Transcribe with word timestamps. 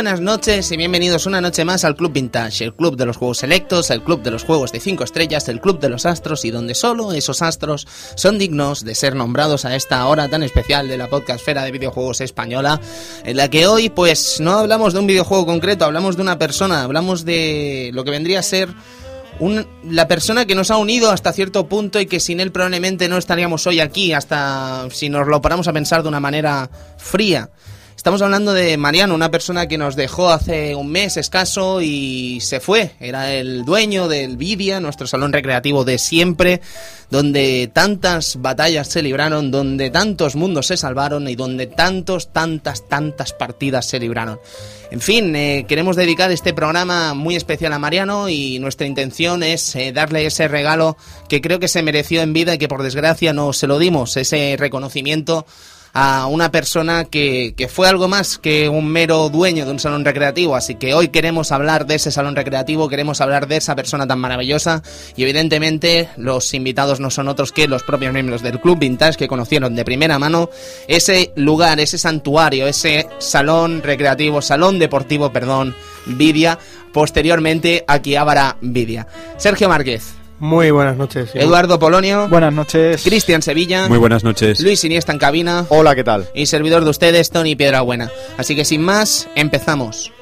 Buenas 0.00 0.22
noches 0.22 0.72
y 0.72 0.78
bienvenidos 0.78 1.26
una 1.26 1.42
noche 1.42 1.62
más 1.66 1.84
al 1.84 1.94
Club 1.94 2.14
Vintage, 2.14 2.64
el 2.64 2.72
club 2.72 2.96
de 2.96 3.04
los 3.04 3.18
juegos 3.18 3.36
selectos, 3.36 3.90
el 3.90 4.02
club 4.02 4.22
de 4.22 4.30
los 4.30 4.44
juegos 4.44 4.72
de 4.72 4.80
5 4.80 5.04
estrellas, 5.04 5.46
el 5.50 5.60
club 5.60 5.78
de 5.78 5.90
los 5.90 6.06
astros 6.06 6.46
y 6.46 6.50
donde 6.50 6.74
solo 6.74 7.12
esos 7.12 7.42
astros 7.42 7.86
son 8.14 8.38
dignos 8.38 8.82
de 8.82 8.94
ser 8.94 9.14
nombrados 9.14 9.66
a 9.66 9.76
esta 9.76 10.06
hora 10.06 10.26
tan 10.28 10.42
especial 10.42 10.88
de 10.88 10.96
la 10.96 11.10
podcastfera 11.10 11.64
de 11.64 11.72
videojuegos 11.72 12.22
española, 12.22 12.80
en 13.24 13.36
la 13.36 13.50
que 13.50 13.66
hoy 13.66 13.90
pues 13.90 14.40
no 14.40 14.52
hablamos 14.52 14.94
de 14.94 15.00
un 15.00 15.06
videojuego 15.06 15.44
concreto, 15.44 15.84
hablamos 15.84 16.16
de 16.16 16.22
una 16.22 16.38
persona, 16.38 16.82
hablamos 16.82 17.26
de 17.26 17.90
lo 17.92 18.02
que 18.02 18.10
vendría 18.10 18.38
a 18.38 18.42
ser 18.42 18.70
la 19.84 20.08
persona 20.08 20.46
que 20.46 20.54
nos 20.54 20.70
ha 20.70 20.78
unido 20.78 21.10
hasta 21.10 21.34
cierto 21.34 21.66
punto 21.66 22.00
y 22.00 22.06
que 22.06 22.20
sin 22.20 22.40
él 22.40 22.52
probablemente 22.52 23.06
no 23.10 23.18
estaríamos 23.18 23.66
hoy 23.66 23.80
aquí, 23.80 24.14
hasta 24.14 24.88
si 24.92 25.10
nos 25.10 25.26
lo 25.26 25.42
paramos 25.42 25.68
a 25.68 25.74
pensar 25.74 26.02
de 26.02 26.08
una 26.08 26.20
manera 26.20 26.70
fría. 26.96 27.50
Estamos 28.00 28.22
hablando 28.22 28.54
de 28.54 28.78
Mariano, 28.78 29.14
una 29.14 29.30
persona 29.30 29.68
que 29.68 29.76
nos 29.76 29.94
dejó 29.94 30.30
hace 30.30 30.74
un 30.74 30.90
mes 30.90 31.18
escaso 31.18 31.82
y 31.82 32.40
se 32.40 32.58
fue. 32.58 32.92
Era 32.98 33.34
el 33.34 33.66
dueño 33.66 34.08
del 34.08 34.38
Vidia, 34.38 34.80
nuestro 34.80 35.06
salón 35.06 35.34
recreativo 35.34 35.84
de 35.84 35.98
siempre, 35.98 36.62
donde 37.10 37.70
tantas 37.70 38.40
batallas 38.40 38.88
se 38.88 39.02
libraron, 39.02 39.50
donde 39.50 39.90
tantos 39.90 40.34
mundos 40.34 40.68
se 40.68 40.78
salvaron 40.78 41.28
y 41.28 41.36
donde 41.36 41.66
tantos, 41.66 42.32
tantas, 42.32 42.88
tantas 42.88 43.34
partidas 43.34 43.86
se 43.86 44.00
libraron. 44.00 44.40
En 44.90 45.02
fin, 45.02 45.36
eh, 45.36 45.66
queremos 45.68 45.94
dedicar 45.94 46.30
este 46.30 46.54
programa 46.54 47.12
muy 47.12 47.36
especial 47.36 47.74
a 47.74 47.78
Mariano 47.78 48.30
y 48.30 48.60
nuestra 48.60 48.86
intención 48.86 49.42
es 49.42 49.76
eh, 49.76 49.92
darle 49.92 50.24
ese 50.24 50.48
regalo 50.48 50.96
que 51.28 51.42
creo 51.42 51.60
que 51.60 51.68
se 51.68 51.82
mereció 51.82 52.22
en 52.22 52.32
vida 52.32 52.54
y 52.54 52.58
que 52.58 52.66
por 52.66 52.82
desgracia 52.82 53.34
no 53.34 53.52
se 53.52 53.66
lo 53.66 53.78
dimos, 53.78 54.16
ese 54.16 54.56
reconocimiento 54.58 55.44
a 55.92 56.26
una 56.26 56.50
persona 56.50 57.04
que, 57.04 57.54
que, 57.56 57.68
fue 57.68 57.88
algo 57.88 58.08
más 58.08 58.38
que 58.38 58.68
un 58.68 58.86
mero 58.86 59.28
dueño 59.28 59.64
de 59.64 59.72
un 59.72 59.78
salón 59.78 60.04
recreativo. 60.04 60.54
Así 60.54 60.76
que 60.76 60.94
hoy 60.94 61.08
queremos 61.08 61.52
hablar 61.52 61.86
de 61.86 61.96
ese 61.96 62.10
salón 62.10 62.36
recreativo, 62.36 62.88
queremos 62.88 63.20
hablar 63.20 63.48
de 63.48 63.56
esa 63.56 63.74
persona 63.74 64.06
tan 64.06 64.18
maravillosa 64.18 64.82
y 65.16 65.22
evidentemente 65.22 66.08
los 66.16 66.54
invitados 66.54 67.00
no 67.00 67.10
son 67.10 67.28
otros 67.28 67.52
que 67.52 67.68
los 67.68 67.82
propios 67.82 68.12
miembros 68.12 68.42
del 68.42 68.60
Club 68.60 68.78
Vintage 68.78 69.16
que 69.18 69.28
conocieron 69.28 69.74
de 69.74 69.84
primera 69.84 70.18
mano 70.18 70.50
ese 70.86 71.32
lugar, 71.36 71.80
ese 71.80 71.98
santuario, 71.98 72.66
ese 72.66 73.08
salón 73.18 73.82
recreativo, 73.82 74.42
salón 74.42 74.78
deportivo, 74.78 75.32
perdón, 75.32 75.74
Vidia, 76.06 76.58
posteriormente 76.92 77.84
aquí 77.86 78.16
Ávara 78.16 78.56
Vidia. 78.60 79.06
Sergio 79.36 79.68
Márquez. 79.68 80.19
Muy 80.40 80.70
buenas 80.70 80.96
noches. 80.96 81.30
Eduardo 81.34 81.78
Polonio. 81.78 82.26
Buenas 82.28 82.52
noches. 82.52 83.02
Cristian 83.04 83.42
Sevilla. 83.42 83.88
Muy 83.88 83.98
buenas 83.98 84.24
noches. 84.24 84.60
Luis 84.60 84.82
Iniesta 84.84 85.12
en 85.12 85.18
cabina. 85.18 85.66
Hola, 85.68 85.94
¿qué 85.94 86.02
tal? 86.02 86.28
Y 86.34 86.46
servidor 86.46 86.82
de 86.84 86.90
ustedes, 86.90 87.30
Tony 87.30 87.56
Piedrabuena. 87.56 88.10
Así 88.38 88.56
que 88.56 88.64
sin 88.64 88.80
más, 88.82 89.28
empezamos. 89.34 90.12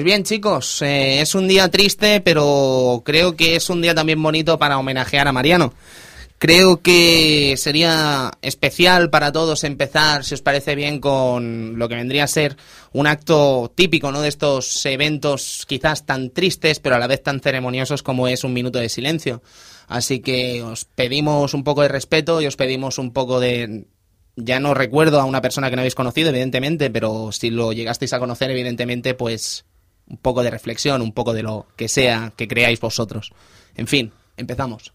Pues 0.00 0.06
bien, 0.06 0.24
chicos, 0.24 0.80
eh, 0.80 1.20
es 1.20 1.34
un 1.34 1.46
día 1.46 1.68
triste, 1.68 2.22
pero 2.22 3.02
creo 3.04 3.36
que 3.36 3.56
es 3.56 3.68
un 3.68 3.82
día 3.82 3.94
también 3.94 4.22
bonito 4.22 4.58
para 4.58 4.78
homenajear 4.78 5.28
a 5.28 5.32
Mariano. 5.32 5.74
Creo 6.38 6.80
que 6.80 7.54
sería 7.58 8.30
especial 8.40 9.10
para 9.10 9.30
todos 9.30 9.62
empezar, 9.62 10.24
si 10.24 10.32
os 10.32 10.40
parece 10.40 10.74
bien, 10.74 11.00
con 11.00 11.78
lo 11.78 11.86
que 11.86 11.96
vendría 11.96 12.24
a 12.24 12.28
ser 12.28 12.56
un 12.94 13.08
acto 13.08 13.70
típico, 13.74 14.10
¿no? 14.10 14.22
De 14.22 14.30
estos 14.30 14.86
eventos 14.86 15.66
quizás 15.68 16.06
tan 16.06 16.30
tristes, 16.30 16.80
pero 16.80 16.96
a 16.96 16.98
la 16.98 17.06
vez 17.06 17.22
tan 17.22 17.40
ceremoniosos 17.40 18.02
como 18.02 18.26
es 18.26 18.42
un 18.42 18.54
minuto 18.54 18.78
de 18.78 18.88
silencio. 18.88 19.42
Así 19.86 20.20
que 20.20 20.62
os 20.62 20.86
pedimos 20.86 21.52
un 21.52 21.62
poco 21.62 21.82
de 21.82 21.88
respeto 21.88 22.40
y 22.40 22.46
os 22.46 22.56
pedimos 22.56 22.96
un 22.96 23.12
poco 23.12 23.38
de 23.38 23.84
ya 24.34 24.60
no 24.60 24.72
recuerdo 24.72 25.20
a 25.20 25.26
una 25.26 25.42
persona 25.42 25.68
que 25.68 25.76
no 25.76 25.82
habéis 25.82 25.94
conocido, 25.94 26.30
evidentemente, 26.30 26.88
pero 26.88 27.32
si 27.32 27.50
lo 27.50 27.74
llegasteis 27.74 28.14
a 28.14 28.18
conocer, 28.18 28.50
evidentemente, 28.50 29.12
pues 29.12 29.66
un 30.10 30.16
poco 30.16 30.42
de 30.42 30.50
reflexión, 30.50 31.00
un 31.00 31.12
poco 31.12 31.32
de 31.32 31.42
lo 31.42 31.66
que 31.76 31.88
sea 31.88 32.32
que 32.36 32.48
creáis 32.48 32.80
vosotros. 32.80 33.32
En 33.76 33.86
fin, 33.86 34.12
empezamos. 34.36 34.92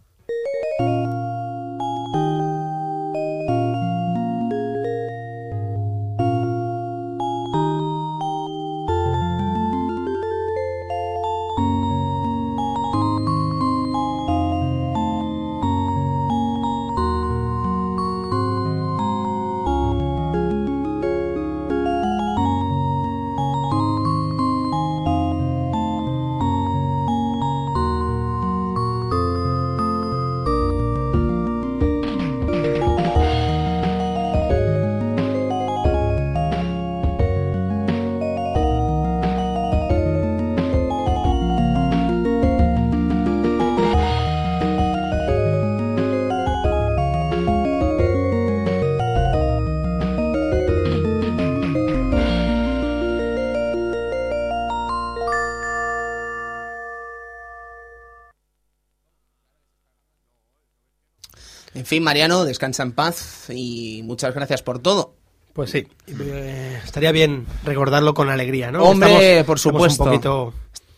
Mariano, 62.05 62.46
descansa 62.46 62.84
en 62.84 62.93
paz 62.93 63.49
y 63.49 64.02
muchas 64.03 64.34
gracias 64.34 64.61
por 64.61 64.79
todo. 64.79 65.16
Pues 65.52 65.72
sí, 65.72 65.87
eh, 66.07 66.79
estaría 66.84 67.11
bien 67.11 67.46
recordarlo 67.63 68.13
con 68.13 68.29
alegría, 68.29 68.72
¿no? 68.72 68.84
Hombre, 68.84 69.43
por 69.43 69.59
supuesto. 69.59 70.03
Un 70.03 70.09
poquito 70.09 70.53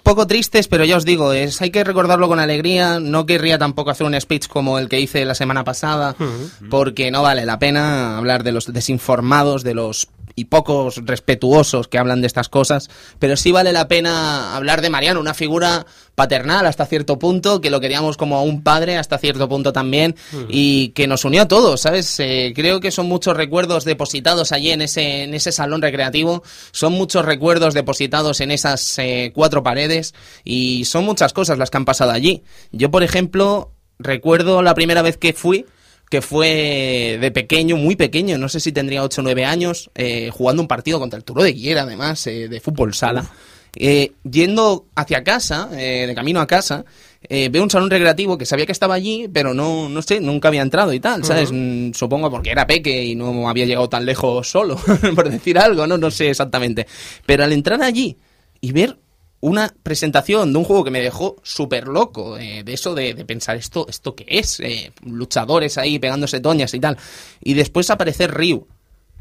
poco 0.07 0.25
tristes, 0.25 0.69
pero 0.69 0.85
ya 0.85 0.95
os 0.95 1.03
digo, 1.03 1.33
es, 1.33 1.61
hay 1.61 1.69
que 1.69 1.83
recordarlo 1.83 2.29
con 2.29 2.39
alegría. 2.39 3.01
No 3.01 3.25
querría 3.25 3.57
tampoco 3.57 3.89
hacer 3.89 4.07
un 4.07 4.19
speech 4.19 4.47
como 4.47 4.79
el 4.79 4.87
que 4.87 5.01
hice 5.01 5.25
la 5.25 5.35
semana 5.35 5.65
pasada, 5.65 6.15
uh 6.17 6.23
-huh. 6.23 6.69
porque 6.69 7.11
no 7.11 7.23
vale 7.23 7.45
la 7.45 7.59
pena 7.59 8.17
hablar 8.17 8.43
de 8.43 8.53
los 8.53 8.71
desinformados, 8.71 9.63
de 9.63 9.73
los 9.73 10.07
y 10.37 10.45
pocos 10.45 11.01
respetuosos 11.03 11.87
que 11.87 11.97
hablan 11.97 12.21
de 12.21 12.27
estas 12.27 12.47
cosas, 12.47 12.91
pero 13.17 13.35
sí 13.35 13.51
vale 13.51 13.73
la 13.73 13.87
pena 13.87 14.55
hablar 14.55 14.81
de 14.81 14.91
Mariano, 14.91 15.19
una 15.19 15.33
figura 15.33 15.87
paternal 16.13 16.67
hasta 16.67 16.85
cierto 16.85 17.17
punto, 17.17 17.59
que 17.59 17.71
lo 17.71 17.79
queríamos 17.79 18.17
como 18.17 18.37
a 18.37 18.43
un 18.43 18.61
padre 18.61 18.97
hasta 18.97 19.17
cierto 19.17 19.49
punto 19.49 19.73
también, 19.73 20.15
y 20.47 20.89
que 20.89 21.07
nos 21.07 21.25
unió 21.25 21.41
a 21.41 21.47
todos, 21.47 21.81
¿sabes? 21.81 22.19
Eh, 22.19 22.53
creo 22.55 22.79
que 22.79 22.91
son 22.91 23.07
muchos 23.07 23.35
recuerdos 23.35 23.83
depositados 23.83 24.51
allí 24.51 24.69
en 24.69 24.83
ese, 24.83 25.23
en 25.23 25.33
ese 25.33 25.51
salón 25.51 25.81
recreativo, 25.81 26.43
son 26.71 26.93
muchos 26.93 27.25
recuerdos 27.25 27.73
depositados 27.73 28.39
en 28.39 28.51
esas 28.51 28.99
eh, 28.99 29.31
cuatro 29.33 29.63
paredes, 29.63 30.13
y 30.43 30.85
son 30.85 31.03
muchas 31.03 31.33
cosas 31.33 31.57
las 31.57 31.71
que 31.71 31.77
han 31.77 31.85
pasado 31.85 32.11
allí. 32.11 32.43
Yo, 32.71 32.91
por 32.91 33.01
ejemplo, 33.01 33.71
recuerdo 33.97 34.61
la 34.61 34.75
primera 34.75 35.01
vez 35.01 35.17
que 35.17 35.33
fui, 35.33 35.65
que 36.09 36.21
fue 36.21 37.17
de 37.19 37.31
pequeño, 37.31 37.75
muy 37.75 37.95
pequeño, 37.95 38.37
no 38.37 38.49
sé 38.49 38.59
si 38.59 38.71
tendría 38.71 39.03
8 39.03 39.21
o 39.21 39.23
9 39.23 39.45
años, 39.45 39.89
eh, 39.95 40.29
jugando 40.31 40.61
un 40.61 40.67
partido 40.67 40.99
contra 40.99 41.17
el 41.17 41.23
Turo 41.23 41.43
de 41.43 41.53
Guiera, 41.53 41.81
además, 41.81 42.25
eh, 42.27 42.47
de 42.47 42.59
fútbol 42.59 42.93
sala. 42.93 43.29
Eh, 43.75 44.13
yendo 44.23 44.87
hacia 44.95 45.23
casa, 45.23 45.69
eh, 45.73 46.05
de 46.07 46.15
camino 46.15 46.39
a 46.39 46.47
casa, 46.47 46.83
eh, 47.21 47.49
veo 47.49 47.61
un 47.61 47.69
salón 47.69 47.91
recreativo 47.91 48.37
que 48.37 48.45
sabía 48.45 48.65
que 48.65 48.71
estaba 48.71 48.95
allí, 48.95 49.27
pero 49.31 49.53
no, 49.53 49.87
no 49.89 50.01
sé, 50.01 50.19
nunca 50.19 50.47
había 50.47 50.61
entrado 50.61 50.93
y 50.93 50.99
tal, 50.99 51.23
¿sabes? 51.23 51.51
Mm, 51.51 51.91
Supongo 51.93 52.31
porque 52.31 52.51
era 52.51 52.65
peque 52.65 53.03
y 53.03 53.15
no 53.15 53.47
había 53.47 53.65
llegado 53.65 53.87
tan 53.89 54.05
lejos 54.05 54.49
solo, 54.49 54.77
por 55.15 55.29
decir 55.29 55.59
algo, 55.59 55.85
¿no? 55.85 55.97
No 55.97 56.09
sé 56.09 56.29
exactamente. 56.29 56.87
Pero 57.25 57.43
al 57.43 57.53
entrar 57.53 57.81
allí 57.83 58.17
y 58.61 58.71
ver 58.71 58.97
una 59.39 59.73
presentación 59.83 60.51
de 60.51 60.59
un 60.59 60.65
juego 60.65 60.83
que 60.83 60.91
me 60.91 61.01
dejó 61.01 61.35
súper 61.43 61.87
loco, 61.87 62.37
eh, 62.37 62.63
de 62.63 62.73
eso 62.73 62.95
de, 62.95 63.13
de 63.13 63.25
pensar 63.25 63.55
esto, 63.55 63.85
esto 63.87 64.15
qué 64.15 64.25
es, 64.27 64.59
Eh, 64.59 64.91
luchadores 65.03 65.77
ahí 65.77 65.99
pegándose 65.99 66.39
toñas 66.39 66.73
y 66.73 66.79
tal, 66.79 66.97
y 67.41 67.53
después 67.53 67.89
aparecer 67.89 68.33
Ryu, 68.33 68.67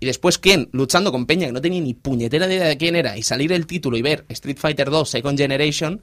y 0.01 0.07
después 0.07 0.39
Ken 0.39 0.69
luchando 0.73 1.13
con 1.13 1.27
Peña 1.27 1.47
que 1.47 1.53
no 1.53 1.61
tenía 1.61 1.81
ni 1.81 1.95
puñetera 1.95 2.47
idea 2.47 2.67
de 2.67 2.77
quién 2.77 2.97
era, 2.97 3.17
y 3.17 3.23
salir 3.23 3.53
el 3.53 3.67
título 3.67 3.97
y 3.97 4.03
ver 4.03 4.25
Street 4.29 4.59
Fighter 4.59 4.91
2 4.91 5.09
Second 5.09 5.39
Generation, 5.39 6.03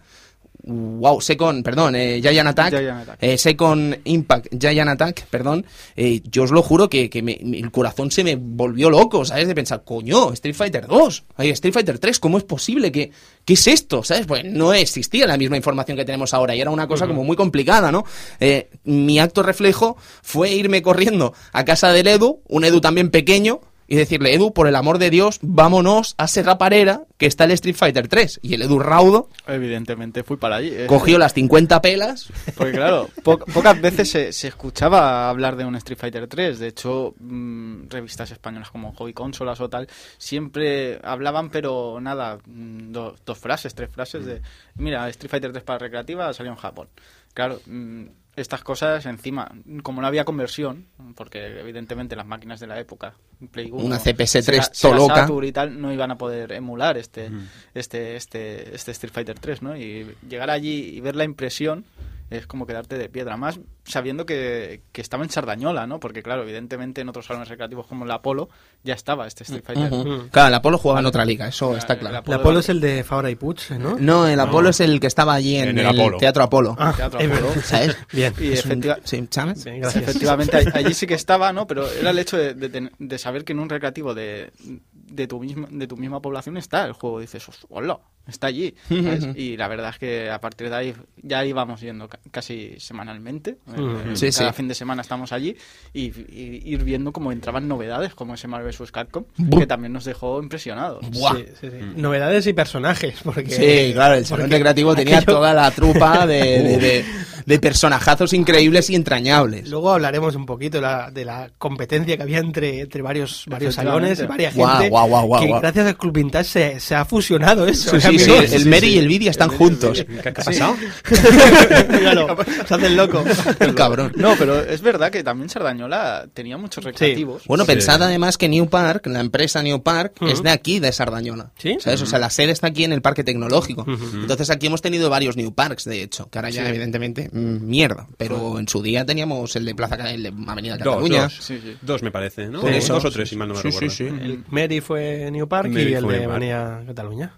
wow, 0.64 1.20
Second, 1.20 1.64
perdón, 1.64 1.96
eh, 1.96 2.20
Giant 2.22 2.48
Attack, 2.50 2.70
Giant 2.80 3.02
Attack. 3.02 3.18
eh, 3.22 3.38
Second 3.38 3.98
Impact, 4.06 4.48
Giant 4.58 4.90
Attack, 4.90 5.26
perdón, 5.30 5.66
eh, 5.96 6.22
yo 6.32 6.44
os 6.44 6.52
lo 6.52 6.62
juro 6.62 6.90
que, 6.90 7.10
que 7.10 7.22
me- 7.22 7.34
el 7.42 7.70
corazón 7.72 8.12
se 8.12 8.24
me 8.24 8.36
volvió 8.38 8.90
loco, 8.90 9.26
¿sabes? 9.26 9.48
De 9.48 9.56
pensar, 9.56 9.84
coño, 9.84 10.32
Street 10.34 10.56
Fighter 10.56 10.88
2, 10.88 11.24
ay, 11.38 11.50
Street 11.50 11.74
Fighter 11.74 12.00
3, 12.00 12.20
¿cómo 12.20 12.38
es 12.38 12.44
posible 12.46 12.92
que, 12.92 13.12
qué 13.44 13.54
es 13.54 13.68
esto? 13.68 14.04
¿Sabes? 14.04 14.26
Pues 14.26 14.46
no 14.46 14.74
existía 14.74 15.28
la 15.28 15.38
misma 15.38 15.58
información 15.58 15.98
que 15.98 16.06
tenemos 16.06 16.34
ahora 16.34 16.56
y 16.56 16.62
era 16.62 16.70
una 16.72 16.88
cosa 16.88 17.08
como 17.08 17.24
muy 17.24 17.36
complicada, 17.36 17.92
¿no? 17.92 18.06
Eh, 18.40 18.70
mi 18.86 19.20
acto 19.20 19.44
reflejo 19.44 19.98
fue 20.22 20.52
irme 20.54 20.82
corriendo 20.82 21.34
a 21.52 21.66
casa 21.66 21.92
del 21.92 22.08
Edu, 22.08 22.42
un 22.48 22.64
Edu 22.64 22.80
también 22.80 23.10
pequeño, 23.12 23.60
y 23.88 23.96
decirle, 23.96 24.34
Edu, 24.34 24.54
por 24.54 24.68
el 24.68 24.76
amor 24.76 24.98
de 24.98 25.10
Dios, 25.10 25.40
vámonos 25.42 26.16
a 26.18 26.28
Serra 26.28 26.58
Parera, 26.58 27.02
que 27.18 27.26
está 27.26 27.44
el 27.44 27.52
Street 27.52 27.76
Fighter 27.76 28.08
3. 28.08 28.40
Y 28.42 28.54
el 28.54 28.62
Edu 28.64 28.80
Raudo 28.80 29.30
Evidentemente 29.48 30.24
fui 30.24 30.38
para 30.38 30.58
allí. 30.58 30.70
eh. 30.74 30.86
cogió 30.88 31.18
las 31.18 31.34
50 31.34 31.82
pelas 31.82 32.28
Porque 32.56 32.72
claro, 32.74 33.10
po- 33.24 33.40
pocas 33.40 33.80
veces 33.82 34.10
se, 34.10 34.32
se 34.34 34.48
escuchaba 34.48 35.30
hablar 35.30 35.56
de 35.56 35.66
un 35.66 35.76
Street 35.76 35.98
Fighter 36.00 36.28
3. 36.28 36.60
De 36.60 36.68
hecho, 36.68 37.14
mm, 37.20 37.88
revistas 37.90 38.32
españolas 38.32 38.70
como 38.70 38.94
Hobby 38.94 39.14
Consolas 39.14 39.60
o 39.62 39.70
tal, 39.70 39.88
siempre 40.18 41.00
hablaban, 41.04 41.50
pero 41.50 42.00
nada, 42.02 42.38
mm, 42.46 42.92
do- 42.92 43.16
dos 43.26 43.38
frases, 43.38 43.76
tres 43.76 43.90
frases 43.92 44.26
de, 44.26 44.42
mira, 44.76 45.08
Street 45.10 45.30
Fighter 45.30 45.52
3 45.52 45.64
para 45.64 45.80
recreativa 45.80 46.34
salió 46.34 46.52
en 46.52 46.58
Japón. 46.58 46.88
Claro, 47.34 47.60
mm, 47.66 48.06
estas 48.36 48.64
cosas 48.64 49.06
encima, 49.06 49.52
como 49.84 50.02
no 50.02 50.08
había 50.08 50.26
conversión, 50.26 50.88
porque 51.16 51.60
evidentemente 51.60 52.16
las 52.16 52.26
máquinas 52.26 52.60
de 52.60 52.68
la 52.68 52.80
época, 52.80 53.14
Play 53.52 53.70
1, 53.72 53.84
Una 53.86 54.00
CPS-3 54.00 54.42
Sega- 54.42 54.68
todo 54.70 54.74
Sega 54.92 54.96
loca. 54.96 55.16
Saturn 55.22 55.46
y 55.48 55.52
tal, 55.52 55.80
no 55.82 55.94
iban 55.94 56.12
a 56.12 56.18
poder 56.18 56.52
emular 56.54 56.98
este, 56.98 57.30
este, 57.74 58.16
este, 58.16 58.76
este 58.76 58.92
Street 58.92 59.14
Fighter 59.14 59.38
3, 59.40 59.62
¿no? 59.62 59.78
Y 59.78 60.16
llegar 60.28 60.50
allí 60.50 60.96
y 60.96 61.00
ver 61.02 61.16
la 61.16 61.24
impresión 61.26 61.86
es 62.34 62.48
como 62.48 62.66
quedarte 62.66 62.98
de 62.98 63.10
piedra. 63.10 63.38
Más 63.38 63.60
sabiendo 63.86 64.26
que, 64.26 64.82
que 64.92 65.02
estaba 65.02 65.24
en 65.24 65.30
Sardañola, 65.30 65.86
¿no? 65.88 66.00
Porque, 66.00 66.24
claro, 66.24 66.44
evidentemente 66.44 67.02
en 67.02 67.10
otros 67.10 67.26
salones 67.26 67.50
recreativos 67.50 67.86
como 67.88 68.06
el 68.06 68.12
Apolo 68.12 68.50
ya 68.84 68.94
estaba 68.94 69.28
este 69.28 69.44
Street 69.44 69.64
Fighter. 69.66 69.92
Ujú. 69.92 70.28
Claro, 70.32 70.48
el 70.50 70.54
Apolo 70.54 70.78
jugaba 70.78 71.00
en 71.02 71.06
otra 71.06 71.26
liga, 71.26 71.48
eso 71.48 71.72
La- 71.74 71.78
está 71.80 71.94
el 71.94 72.00
claro. 72.00 72.18
Apolo- 72.18 72.34
El 72.36 72.40
Apolo 72.42 72.60
es 72.60 72.70
el 72.70 72.80
de 72.82 73.04
Fabra 73.04 73.30
y 73.30 73.36
Puig, 73.36 73.58
¿no? 73.80 73.98
No, 74.00 74.28
el 74.28 74.40
Apolo 74.40 74.70
es 74.70 74.80
el 74.80 75.00
que 75.00 75.08
estaba 75.08 75.34
allí 75.34 75.58
en, 75.58 75.70
En 75.70 75.80
el 75.80 75.86
el, 75.88 76.00
Apolo. 76.00 76.18
Teatro 76.18 76.44
Apolo. 76.44 76.76
Ah, 76.80 76.94
Teatro 76.96 77.20
Apolo. 77.20 77.54
¿Sabes? 77.64 77.98
Bien. 78.12 78.34
Y 78.40 78.48
un- 78.48 78.54
efectiva- 78.54 79.00
sí, 79.04 79.28
¿sabes? 79.30 79.64
Bien, 79.66 79.82
gracias. 79.82 80.04
Efectivamente, 80.04 80.58
all- 80.58 80.72
allí 80.76 80.94
sí 80.94 81.06
que 81.08 81.14
estaba, 81.16 81.52
¿no? 81.54 81.68
Pero 81.68 81.88
era 81.92 82.10
el 82.12 82.20
hecho 82.20 82.38
de, 82.38 82.54
de 82.54 82.90
de 82.98 83.18
saber 83.18 83.44
que 83.44 83.52
en 83.54 83.60
un 83.60 83.70
recreativo 83.70 84.14
de, 84.14 84.52
de, 84.94 85.28
tu 85.28 85.40
misma, 85.40 85.68
de 85.70 85.88
tu 85.88 85.98
misma 85.98 86.22
población 86.22 86.58
está 86.58 86.86
el 86.86 86.94
juego. 86.94 87.20
Dices, 87.20 87.46
hola, 87.70 88.00
está 88.28 88.48
allí. 88.48 88.74
¿sabes? 88.88 89.28
Y 89.36 89.58
la 89.58 89.68
verdad 89.68 89.90
es 89.92 89.98
que 90.00 90.30
a 90.30 90.40
partir 90.40 90.70
de 90.70 90.76
ahí 90.76 90.94
ya 91.22 91.44
íbamos 91.46 91.82
yendo 91.82 92.08
ca- 92.08 92.20
casi 92.32 92.76
semanalmente. 92.80 93.58
Eh, 93.76 94.16
Sí, 94.16 94.30
Cada 94.32 94.52
sí. 94.52 94.58
fin 94.58 94.68
de 94.68 94.76
semana 94.76 95.02
estamos 95.02 95.32
allí 95.34 95.56
y, 95.94 96.06
y 96.06 96.62
ir 96.66 96.84
viendo 96.84 97.12
cómo 97.12 97.32
entraban 97.32 97.68
novedades, 97.68 98.14
como 98.16 98.34
ese 98.36 98.48
Marvel 98.48 98.74
vs. 98.78 98.92
Capcom, 98.92 99.26
Bum. 99.38 99.60
que 99.60 99.68
también 99.68 99.94
nos 99.94 100.06
dejó 100.06 100.42
impresionados. 100.42 101.10
Buah. 101.12 101.36
Sí, 101.36 101.46
sí, 101.62 101.68
sí. 101.70 101.78
Novedades 101.96 102.48
y 102.48 102.54
personajes. 102.54 103.16
Porque, 103.24 103.50
Sí, 103.50 103.94
claro, 103.94 104.16
el 104.16 104.26
salón 104.26 104.50
recreativo 104.50 104.96
tenía 104.96 105.18
aquello- 105.20 105.36
toda 105.38 105.54
la 105.54 105.72
trupa 105.72 106.26
de, 106.28 106.40
de, 106.64 106.78
de- 106.78 107.06
de 107.46 107.60
personajazos 107.60 108.32
increíbles 108.34 108.90
y 108.90 108.96
entrañables. 108.96 109.70
Luego 109.70 109.92
hablaremos 109.92 110.36
un 110.36 110.46
poquito 110.46 110.78
de 110.78 110.82
la, 110.82 111.12
de 111.12 111.26
la 111.26 111.52
competencia 111.58 112.16
que 112.16 112.24
había 112.24 112.38
entre, 112.40 112.80
entre 112.82 113.02
varios, 113.02 113.44
varios 113.48 113.76
salones 113.76 114.20
y 114.22 114.26
varias 114.26 114.54
gente. 114.54 114.90
que 114.90 115.60
gracias 115.60 115.88
al 115.88 115.98
Club 115.98 116.14
Vintage 116.14 116.44
se, 116.46 116.80
se 116.80 116.96
ha 116.96 117.04
fusionado 117.04 117.68
eso. 117.68 118.00
Sí, 118.00 118.13
¿eh, 118.13 118.13
sí, 118.20 118.32
sí, 118.48 118.56
el 118.56 118.66
Mary 118.68 118.88
y 118.96 118.98
el 119.00 119.08
Vidia 119.08 119.32
están 119.32 119.50
juntos. 119.50 120.04
¿Qué, 120.08 120.20
qué 120.22 120.30
ha 120.30 120.34
pasado? 120.34 120.76
Míralo, 121.90 122.38
se 122.68 122.74
hace 122.74 122.86
el 122.88 122.96
loco. 122.96 123.24
El 123.60 123.76
cabrón. 123.76 124.12
No, 124.16 124.36
pero 124.38 124.60
es 124.60 124.82
verdad 124.82 125.12
que 125.12 125.24
también 125.24 125.50
Sardañola 125.50 126.28
tenía 126.34 126.58
muchos 126.58 126.84
recreativos. 126.84 127.44
Bueno, 127.46 127.64
Sí. 127.66 127.72
pensad 127.72 128.02
además 128.04 128.38
que 128.38 128.50
New 128.50 128.68
Park, 128.70 129.08
la 129.08 129.20
empresa 129.20 129.62
New 129.64 129.82
Park, 129.84 130.16
es 130.22 130.44
de 130.44 130.50
aquí, 130.50 130.80
de 130.80 130.92
Sardañola. 130.92 131.52
¿Sí? 131.58 131.78
¿Sabes? 131.80 132.02
O 132.02 132.06
sea, 132.06 132.20
la 132.20 132.30
sede 132.30 132.52
está 132.52 132.68
aquí 132.68 132.84
en 132.84 132.94
el 132.94 133.02
Parque 133.02 133.24
Tecnológico. 133.24 133.86
Entonces 133.88 134.50
aquí 134.50 134.68
hemos 134.68 134.82
tenido 134.82 135.10
varios 135.10 135.38
New 135.38 135.54
Parks, 135.54 135.86
de 135.86 136.02
hecho, 136.02 136.30
que 136.30 136.38
ahora 136.38 136.50
ya 136.50 136.68
evidentemente 136.70 137.30
mm, 137.32 137.66
mierda. 137.68 138.08
Pero 138.18 138.60
en 138.60 138.68
su 138.68 138.82
día 138.82 139.06
teníamos 139.06 139.56
el 139.56 139.66
de 139.66 139.76
Plaza 139.76 139.96
el 140.12 140.24
de 140.24 140.34
Avenida 140.48 140.78
Dos, 140.78 140.86
Cataluña. 140.88 141.24
dos. 141.24 141.38
Sí, 141.42 141.60
sí. 141.64 141.76
Dos 141.82 142.02
me 142.04 142.12
parece, 142.12 142.48
¿no? 142.48 142.62
Por 142.62 142.72
O 142.72 142.74
eso. 142.76 142.94
Dos 142.94 143.06
o 143.06 143.12
tres, 143.12 143.30
si 143.30 143.36
mal 143.36 143.48
no 143.48 143.54
me 143.56 143.62
Sí, 143.62 143.68
recuerdo. 143.70 143.90
sí, 143.90 143.96
sí. 143.96 144.04
El 144.08 144.44
Mary 144.50 144.82
fue 144.82 145.30
New 145.32 145.48
Park 145.48 145.70
Mary 145.70 145.92
y 145.92 145.94
el 145.94 146.02
de 146.08 146.20
New 146.20 146.20
Park. 146.20 146.32
Manía 146.32 146.82
Cataluña. 146.88 147.34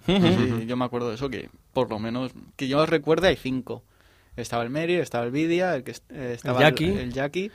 Yo 0.68 0.76
me 0.78 0.86
acuerdo 0.86 1.10
de 1.10 1.16
eso, 1.16 1.30
que 1.30 1.50
por 1.74 1.90
lo 1.90 2.00
menos, 2.00 2.32
que 2.56 2.68
yo 2.68 2.86
recuerde, 2.86 3.28
hay 3.30 3.36
cinco. 3.36 3.84
Estaba 4.36 4.64
el 4.64 4.69
Mary, 4.69 4.95
estaba 4.95 5.24
el 5.26 5.31
Vidia, 5.31 5.76
el 5.76 5.84
que 5.84 5.92
eh, 6.10 6.34
estaba 6.36 6.60
El 6.60 6.66
Jackie. 6.66 6.86
el, 6.90 7.14
Jackie, 7.14 7.52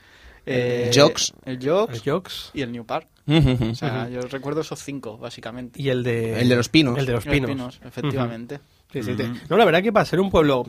eh, 0.46 0.90
el 0.92 0.98
Jox 1.00 1.32
El 1.44 1.58
Jokes 2.02 2.32
y 2.54 2.62
el 2.62 2.72
New 2.72 2.84
Park. 2.86 3.06
O 3.28 3.74
sea, 3.74 4.08
yo 4.08 4.22
recuerdo 4.22 4.62
esos 4.62 4.82
cinco, 4.82 5.16
básicamente. 5.18 5.80
y 5.80 5.88
el 5.90 6.02
de... 6.02 6.40
El 6.40 6.48
de 6.48 6.56
los 6.56 6.68
pinos. 6.68 6.98
El 6.98 7.06
de 7.06 7.12
los 7.12 7.24
pinos. 7.24 7.80
efectivamente. 7.84 8.60
Sí, 8.92 9.04
sí, 9.04 9.14
te- 9.14 9.28
No, 9.48 9.56
la 9.56 9.64
verdad 9.64 9.84
que 9.84 9.92
para 9.92 10.04
ser 10.04 10.18
un 10.18 10.30
pueblo, 10.30 10.64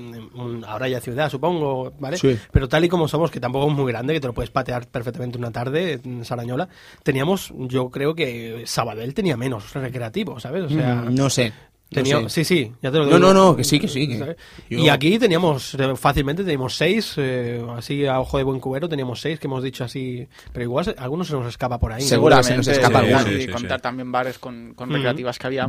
ahora 0.68 0.88
ya 0.88 1.02
ciudad, 1.02 1.28
supongo, 1.32 1.92
¿vale? 2.00 2.18
Sí. 2.18 2.38
Pero 2.52 2.70
tal 2.70 2.86
y 2.86 2.90
como 2.90 3.08
somos, 3.08 3.32
que 3.32 3.40
tampoco 3.40 3.68
es 3.72 3.74
muy 3.76 3.92
grande, 3.92 4.14
que 4.14 4.20
te 4.20 4.28
lo 4.28 4.34
puedes 4.34 4.52
patear 4.52 4.88
perfectamente 4.88 5.40
una 5.40 5.50
tarde 5.52 6.00
en 6.04 6.24
Sarañola, 6.24 6.70
teníamos, 7.02 7.52
yo 7.58 7.90
creo 7.90 8.14
que 8.14 8.62
Sabadell 8.68 9.16
tenía 9.16 9.38
menos 9.38 9.74
recreativo, 9.74 10.40
¿sabes? 10.40 10.66
O 10.66 10.70
sea, 10.70 10.96
Mm, 10.98 11.16
no 11.16 11.32
sé. 11.32 11.52
No 11.92 12.04
tenía- 12.04 12.30
sé. 12.30 12.30
sí, 12.30 12.46
sí, 12.46 12.72
ya 12.82 12.90
te 12.92 12.98
lo 13.00 13.06
No, 13.06 13.18
digo. 13.18 13.20
no, 13.20 13.34
no, 13.34 13.56
que 13.56 13.64
sí, 13.64 13.80
que 13.80 13.88
sí, 13.88 14.08
que- 14.08 14.36
yo- 14.70 14.80
Y 14.80 14.88
aquí 14.90 15.20
teníamos, 15.20 15.74
eh, 15.76 15.96
fácilmente 15.96 16.44
teníamos 16.44 16.76
seis, 16.78 17.14
eh, 17.18 17.62
así 17.76 18.06
a 18.06 18.20
ojo 18.20 18.38
de 18.38 18.44
buen 18.44 18.60
cubero, 18.60 18.88
teníamos 18.88 19.20
seis 19.20 19.40
que 19.40 19.48
hemos 19.48 19.62
dicho 19.62 19.84
así, 19.84 20.28
pero 20.54 20.64
igual 20.64 20.96
algunos 20.98 21.28
se 21.28 21.34
nos 21.34 21.48
escapa 21.48 21.78
por 21.80 21.92
ahí. 21.92 22.02
¿no? 22.04 22.08
Seguro 22.08 22.38
que 22.38 22.44
se 22.44 22.56
nos 22.58 22.68
escapa 22.68 23.02
sí, 23.04 23.12
alguno. 23.12 23.32
Y 23.36 23.42
Sí, 23.42 23.46
sí, 23.48 23.52
contar 23.52 23.80
sí. 23.80 23.84
también 23.84 24.12
bares 24.12 24.40
con, 24.40 24.74
con 24.74 24.88
Ujú. 24.90 24.96
recreativas 24.96 25.38
que 25.38 25.48
había 25.48 25.68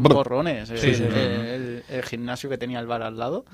eh, 0.70 0.76
Sí, 0.78 0.94
sí, 0.94 1.02
eh, 1.04 1.82
el, 1.88 1.96
el 1.96 2.02
gimnasio 2.04 2.48
que 2.48 2.56
tenía 2.58 2.78
el 2.78 2.86
bar 2.86 3.02
al 3.02 3.18
lado. 3.18 3.44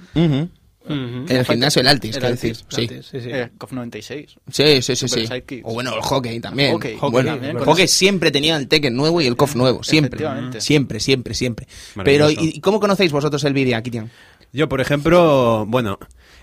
Ujú. 0.84 1.26
El 1.28 1.44
gimnasio, 1.44 1.80
el 1.80 1.88
Altis, 1.88 2.16
El 2.16 2.20
quiero 2.20 2.26
Altis, 2.28 2.42
decir. 2.42 2.66
Sí. 2.68 2.80
Antes, 2.82 3.06
sí, 3.06 3.20
sí. 3.20 3.30
Eh, 3.30 3.50
COF 3.58 3.72
96. 3.72 4.36
Sí, 4.50 4.82
sí, 4.82 4.96
sí, 4.96 5.08
sí. 5.08 5.28
O 5.64 5.74
bueno, 5.74 5.94
el 5.94 6.00
hockey 6.00 6.40
también. 6.40 6.70
El 6.70 6.74
hockey, 6.74 6.94
hockey 6.96 7.10
bueno, 7.10 7.30
también, 7.32 7.56
el 7.56 7.64
hockey 7.64 7.88
siempre 7.88 8.30
tenía 8.30 8.56
el 8.56 8.68
Tekken 8.68 8.94
nuevo 8.96 9.20
y 9.20 9.26
el 9.26 9.36
KOF 9.36 9.56
nuevo, 9.56 9.82
siempre. 9.82 10.24
Siempre, 10.60 11.00
siempre, 11.00 11.34
siempre. 11.34 11.68
Pero. 12.04 12.30
¿y 12.30 12.60
cómo 12.60 12.80
conocéis 12.80 13.12
vosotros 13.12 13.42
el 13.44 13.52
vídeo, 13.52 13.80
Kitian? 13.82 14.10
Yo, 14.52 14.68
por 14.68 14.80
ejemplo, 14.80 15.66
bueno, 15.68 15.98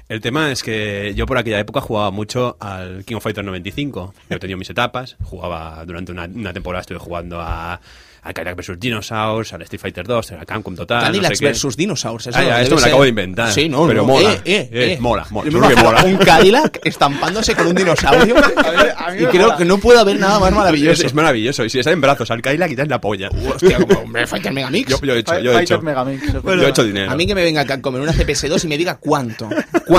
el 0.07 0.21
tema 0.21 0.51
es 0.51 0.61
que 0.63 1.13
yo 1.15 1.25
por 1.25 1.37
aquella 1.37 1.59
época 1.59 1.81
jugaba 1.81 2.11
mucho 2.11 2.57
al 2.59 3.03
King 3.05 3.15
of 3.15 3.23
Fighters 3.23 3.45
95. 3.45 4.13
Yo 4.29 4.39
tenía 4.39 4.57
mis 4.57 4.69
etapas, 4.69 5.15
jugaba 5.23 5.83
durante 5.85 6.11
una, 6.11 6.25
una 6.25 6.53
temporada, 6.53 6.81
estuve 6.81 6.99
jugando 6.99 7.41
a, 7.41 7.79
a 8.21 8.33
Cadillac 8.33 8.55
vs. 8.57 8.79
Dinosaurs, 8.79 9.53
al 9.53 9.61
Street 9.63 9.79
Fighter 9.81 10.05
2, 10.07 10.31
a 10.33 10.45
Capcom 10.45 10.75
Total. 10.75 10.99
no 10.99 11.05
Cadillacs 11.05 11.37
sé 11.37 11.43
qué. 11.43 11.45
versus 11.49 11.77
Dinosaurs. 11.77 12.27
Eso 12.27 12.37
Ah, 12.39 12.43
ya, 12.43 12.61
esto 12.61 12.75
me 12.75 12.81
lo 12.81 12.87
acabo 12.87 13.03
de 13.03 13.09
inventar. 13.09 13.51
Sí, 13.51 13.69
no, 13.69 13.85
Pero 13.87 14.01
no. 14.01 14.07
mola. 14.07 14.33
Eh, 14.33 14.41
eh, 14.45 14.69
Eh, 14.71 14.93
eh. 14.93 14.97
mola, 14.99 15.25
mola, 15.31 15.49
que 15.69 15.75
mola. 15.75 16.03
Un 16.05 16.17
Cadillac 16.17 16.79
estampándose 16.83 17.55
con 17.55 17.67
un 17.67 17.75
dinosaurio. 17.75 18.35
a 18.97 19.11
mí 19.11 19.17
y 19.21 19.23
me 19.25 19.29
creo 19.29 19.43
mola. 19.43 19.57
que 19.57 19.65
no 19.65 19.77
puede 19.77 19.99
haber 19.99 20.19
nada 20.19 20.39
más 20.39 20.49
Es, 20.49 20.55
maravilloso. 20.55 21.05
es 21.05 21.13
maravilloso. 21.13 21.65
Y 21.65 21.69
si 21.69 21.77
está 21.79 21.91
en 21.91 22.01
brazos 22.01 22.29
al 22.31 22.41
Kaila, 22.41 22.67
quitas 22.67 22.87
la 22.87 22.99
polla. 23.01 23.29
Hostia, 23.29 23.77
como 23.77 24.11
Fighter 24.27 24.53
Megamix. 24.53 24.89
Yo, 24.89 24.99
yo 25.01 25.13
he 25.15 25.19
hecho, 25.19 25.39
yo 25.39 25.57
he 25.59 25.61
hecho. 25.63 25.81
Megamix. 25.81 26.31
yo 26.33 26.51
he 26.51 26.69
hecho 26.69 26.83
dinero. 26.83 27.11
A 27.11 27.15
mí 27.15 27.27
que 27.27 27.35
me 27.35 27.43
venga 27.43 27.61
a 27.61 27.81
comer 27.81 28.01
una 28.01 28.11
CPS2 28.13 28.63
y 28.65 28.67
me 28.67 28.77
diga 28.77 28.95
cuánto. 28.97 29.47
¿Cuánto? 29.85 29.94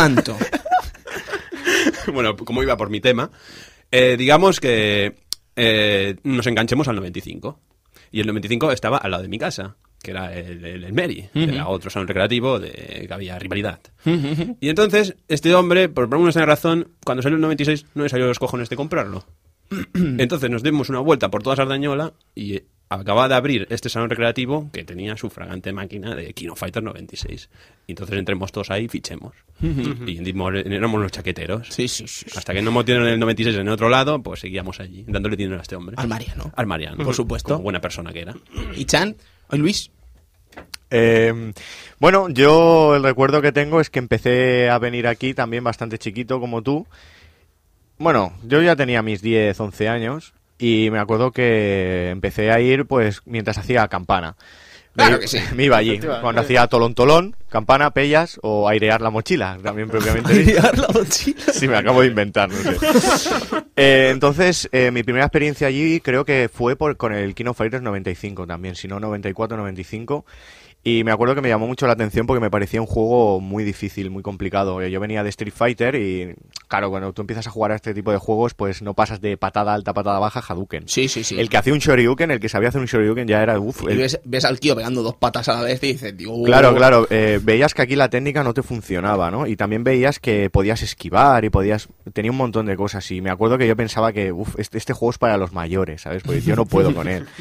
bueno, 2.13 2.37
como 2.37 2.63
iba 2.63 2.77
por 2.77 2.91
mi 2.91 3.01
tema, 3.01 3.31
eh, 3.91 4.17
digamos 4.19 4.61
que 4.61 5.15
eh, 5.57 6.17
nos 6.23 6.47
enganchemos 6.47 6.87
al 6.89 6.97
95. 6.97 7.61
Y 8.13 8.21
el 8.21 8.27
95 8.27 8.73
estaba 8.73 8.99
al 8.99 9.11
lado 9.11 9.23
de 9.23 9.29
mi 9.29 9.39
casa, 9.39 9.77
que 10.03 10.11
era 10.13 10.33
el, 10.35 10.65
el, 10.65 10.85
el 10.85 10.93
Meri, 10.93 11.29
que 11.33 11.45
era 11.45 11.69
otro 11.69 11.91
salón 11.91 12.09
recreativo 12.09 12.61
de 12.61 13.05
que 13.07 13.13
había 13.13 13.39
rivalidad. 13.39 13.81
y 14.05 14.69
entonces, 14.69 15.17
este 15.29 15.55
hombre, 15.55 15.89
por 15.89 16.05
alguna 16.05 16.29
extraña 16.29 16.47
razón, 16.47 16.93
cuando 17.05 17.23
salió 17.23 17.37
el 17.37 17.43
96, 17.43 17.87
no 17.95 18.05
le 18.05 18.09
salió 18.09 18.27
los 18.27 18.39
cojones 18.39 18.69
de 18.69 18.77
comprarlo. 18.77 19.25
entonces 19.95 20.51
nos 20.51 20.63
dimos 20.63 20.89
una 20.89 21.01
vuelta 21.01 21.31
por 21.31 21.43
toda 21.43 21.57
Sardañola 21.57 22.13
y 22.35 22.61
acababa 22.89 23.29
de 23.29 23.35
abrir 23.35 23.67
este 23.71 23.89
salón 23.89 24.09
recreativo 24.11 24.71
que 24.73 24.85
tenía 24.85 25.17
su 25.17 25.29
fragante 25.31 25.73
máquina 25.73 26.15
de 26.15 26.33
Kino 26.35 26.55
Fighter 26.55 26.83
96. 26.83 27.49
Y 27.89 27.93
entonces 27.93 28.17
entremos 28.19 28.53
todos 28.53 28.71
ahí 28.71 28.85
y 28.85 28.89
fichemos. 28.89 29.35
y 29.61 30.19
dimos- 30.21 30.55
éramos 30.55 31.01
los 31.01 31.11
chaqueteros. 31.13 31.69
Sí, 31.71 31.89
sí, 31.89 32.07
sí. 32.07 32.27
Hasta 32.37 32.53
que 32.55 32.63
no 32.63 32.71
metieron 32.73 33.07
el 33.09 33.19
96 33.19 33.57
en 33.57 33.69
otro 33.69 33.89
lado, 33.89 34.23
pues 34.23 34.41
seguíamos 34.41 34.79
allí, 34.81 35.05
dándole 35.09 35.37
dinero 35.37 35.59
a 35.59 35.63
este 35.63 35.75
hombre. 35.77 35.97
Al 35.99 36.09
Mariano. 36.09 36.53
Al 36.55 36.67
Mariano. 36.67 37.03
Por 37.05 37.15
supuesto. 37.15 37.55
Como 37.55 37.65
buena 37.65 37.81
persona 37.81 38.13
que 38.13 38.21
era. 38.21 38.35
¿Y 38.77 38.85
Chan? 38.85 39.17
¿Hoy 39.49 39.59
Luis? 39.59 39.91
Eh, 40.91 41.53
bueno, 41.99 42.29
yo 42.29 42.95
el 42.97 43.03
recuerdo 43.03 43.43
que 43.43 43.51
tengo 43.53 43.81
es 43.81 43.91
que 43.91 43.99
empecé 43.99 44.71
a 44.71 44.79
venir 44.79 45.07
aquí 45.09 45.35
también 45.35 45.65
bastante 45.65 45.99
chiquito 45.99 46.39
como 46.39 46.63
tú. 46.63 46.87
Bueno, 47.99 48.35
yo 48.45 48.63
ya 48.63 48.77
tenía 48.77 49.03
mis 49.03 49.23
10, 49.23 49.59
11 49.59 49.89
años 49.89 50.35
y 50.59 50.89
me 50.91 50.99
acuerdo 50.99 51.33
que 51.33 52.11
empecé 52.11 52.51
a 52.51 52.61
ir 52.61 52.87
pues 52.87 53.23
mientras 53.25 53.59
hacía 53.59 53.87
campana. 53.89 54.37
Claro 54.95 55.17
me, 55.17 55.21
que 55.21 55.29
sí. 55.29 55.39
me 55.55 55.65
iba 55.65 55.77
allí 55.77 56.01
cuando 56.21 56.41
hacía 56.41 56.67
tolón 56.69 56.95
tolón, 56.95 57.37
campana, 57.51 57.91
pellas 57.91 58.39
o 58.43 58.69
airear 58.69 59.03
la 59.03 59.11
mochila, 59.11 59.59
también 59.63 59.89
propiamente 59.89 60.33
dicho. 60.33 60.63
la 60.63 60.89
mochila. 60.89 61.53
Sí, 61.53 61.69
me 61.69 61.77
acabo 61.77 62.01
de 62.01 62.09
inventar, 62.09 62.49
no 62.49 62.57
sé. 62.57 62.77
Eh, 63.79 64.09
entonces, 64.11 64.71
eh, 64.73 64.91
mi 64.91 65.03
primera 65.03 65.27
experiencia 65.27 65.69
allí 65.69 66.01
creo 66.01 66.25
que 66.25 66.49
fue 66.51 66.77
por, 66.77 66.97
con 66.97 67.13
el 67.13 67.35
Kino 67.35 67.53
Fighters 67.53 67.83
95 67.83 68.47
también, 68.47 68.75
si 68.75 68.89
no 68.89 68.99
94, 68.99 69.55
95. 69.55 70.25
Y 70.89 71.03
me 71.03 71.11
acuerdo 71.11 71.35
que 71.35 71.41
me 71.41 71.49
llamó 71.49 71.67
mucho 71.67 71.89
la 71.89 71.95
atención 71.95 72.29
porque 72.29 72.39
me 72.41 72.49
parecía 72.49 72.81
un 72.81 72.87
juego 72.87 73.41
muy 73.41 73.65
difícil, 73.65 74.09
muy 74.09 74.23
complicado. 74.23 74.81
Eh, 74.81 74.89
Yo 74.89 75.01
venía 75.01 75.25
de 75.25 75.31
Street 75.31 75.53
Fighter 75.53 75.97
y, 75.97 76.33
claro, 76.69 76.91
cuando 76.91 77.13
tú 77.13 77.23
empiezas 77.23 77.45
a 77.49 77.51
jugar 77.51 77.73
a 77.73 77.75
este 77.75 77.93
tipo 77.93 78.13
de 78.13 78.19
juegos, 78.19 78.55
pues 78.55 78.83
no 78.83 78.95
pasas 78.95 79.21
de 79.21 79.37
patada 79.37 79.75
alta, 79.75 79.93
patada 79.93 80.21
baja, 80.21 80.39
Hadouken. 80.49 80.85
Sí, 80.87 81.09
sí, 81.09 81.25
sí. 81.25 81.41
El 81.41 81.49
que 81.49 81.57
hacía 81.57 81.73
un 81.73 81.81
Shoryuken, 81.81 82.31
el 82.31 82.39
que 82.39 82.49
sabía 82.49 82.69
hacer 82.69 82.81
un 82.81 82.87
Shoryuken 82.87 83.27
ya 83.27 83.43
era, 83.43 83.59
uff, 83.59 83.83
Y 83.83 83.95
el- 83.95 83.99
ves, 83.99 84.21
ves 84.25 84.45
al 84.45 84.61
tío 84.61 84.77
pegando 84.77 85.03
dos 85.03 85.17
patas 85.17 85.49
a 85.49 85.55
la 85.55 85.63
vez 85.63 85.83
y 85.83 85.89
dices, 85.95 86.17
Dios. 86.17 86.33
Claro, 86.45 86.73
claro. 86.77 87.09
eh, 87.11 87.41
veías 87.43 87.75
que 87.75 87.83
aquí 87.83 87.97
la 87.97 88.09
técnica 88.09 88.45
no 88.45 88.55
te 88.55 88.63
funcionaba, 88.63 89.29
¿no? 89.33 89.49
Y 89.49 89.57
también 89.57 89.83
veías 89.83 90.21
que 90.21 90.51
podías 90.51 90.83
esquivar 90.83 91.45
y 91.45 91.51
podías... 91.51 91.89
Tenía 92.13 92.31
un 92.31 92.37
montón 92.37 92.67
de 92.67 92.77
cosas 92.77 93.11
y 93.11 93.21
me 93.21 93.31
acuerdo 93.31 93.59
que 93.59 93.67
yo 93.67 93.75
pensaba 93.75 94.13
que, 94.13 94.31
uff, 94.31 94.55
este, 94.61 94.79
este 94.79 94.93
juego 94.93 95.11
es 95.11 95.19
para 95.19 95.37
los 95.37 95.53
mayores, 95.53 96.03
¿sabes? 96.03 96.23
Porque 96.23 96.43
yo 96.43 96.55
no 96.55 96.65
puedo 96.65 96.95
con 96.95 97.09
él. 97.09 97.27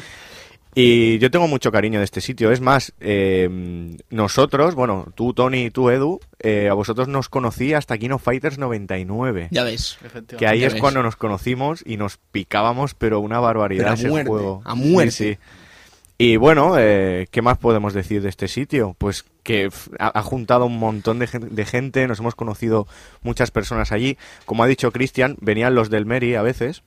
Y 0.78 1.18
yo 1.20 1.30
tengo 1.30 1.48
mucho 1.48 1.72
cariño 1.72 2.00
de 2.00 2.04
este 2.04 2.20
sitio. 2.20 2.52
Es 2.52 2.60
más, 2.60 2.92
eh, 3.00 3.96
nosotros, 4.10 4.74
bueno, 4.74 5.06
tú, 5.14 5.32
Tony, 5.32 5.64
y 5.64 5.70
tú, 5.70 5.88
Edu, 5.88 6.20
eh, 6.38 6.68
a 6.68 6.74
vosotros 6.74 7.08
nos 7.08 7.30
conocí 7.30 7.72
hasta 7.72 7.96
Kino 7.96 8.18
Fighters 8.18 8.58
99. 8.58 9.48
Ya 9.52 9.64
ves. 9.64 9.96
Efectivamente. 10.04 10.36
Que 10.36 10.46
ahí 10.46 10.64
es 10.64 10.74
ves. 10.74 10.82
cuando 10.82 11.02
nos 11.02 11.16
conocimos 11.16 11.82
y 11.86 11.96
nos 11.96 12.18
picábamos, 12.18 12.92
pero 12.92 13.20
una 13.20 13.40
barbaridad 13.40 13.84
Pero 13.84 13.90
a 13.90 13.94
ese 13.94 14.08
muerte, 14.08 14.28
juego. 14.28 14.60
a 14.66 14.74
muerte. 14.74 15.12
Sí, 15.12 15.24
sí. 15.32 15.38
Y 16.18 16.36
bueno, 16.36 16.74
eh, 16.78 17.26
¿qué 17.30 17.40
más 17.40 17.56
podemos 17.56 17.94
decir 17.94 18.20
de 18.20 18.28
este 18.28 18.46
sitio? 18.46 18.94
Pues 18.98 19.24
que 19.44 19.70
ha, 19.98 20.22
juntado 20.22 20.66
un 20.66 20.78
montón 20.78 21.18
de, 21.18 21.26
de 21.26 21.64
gente, 21.64 22.06
nos 22.06 22.20
hemos 22.20 22.34
conocido 22.34 22.86
muchas 23.22 23.50
personas 23.50 23.92
allí. 23.92 24.18
Como 24.44 24.62
ha 24.62 24.66
dicho 24.66 24.92
Cristian, 24.92 25.36
venían 25.40 25.74
los 25.74 25.88
del 25.88 26.04
Meri 26.04 26.34
a 26.34 26.42
veces, 26.42 26.82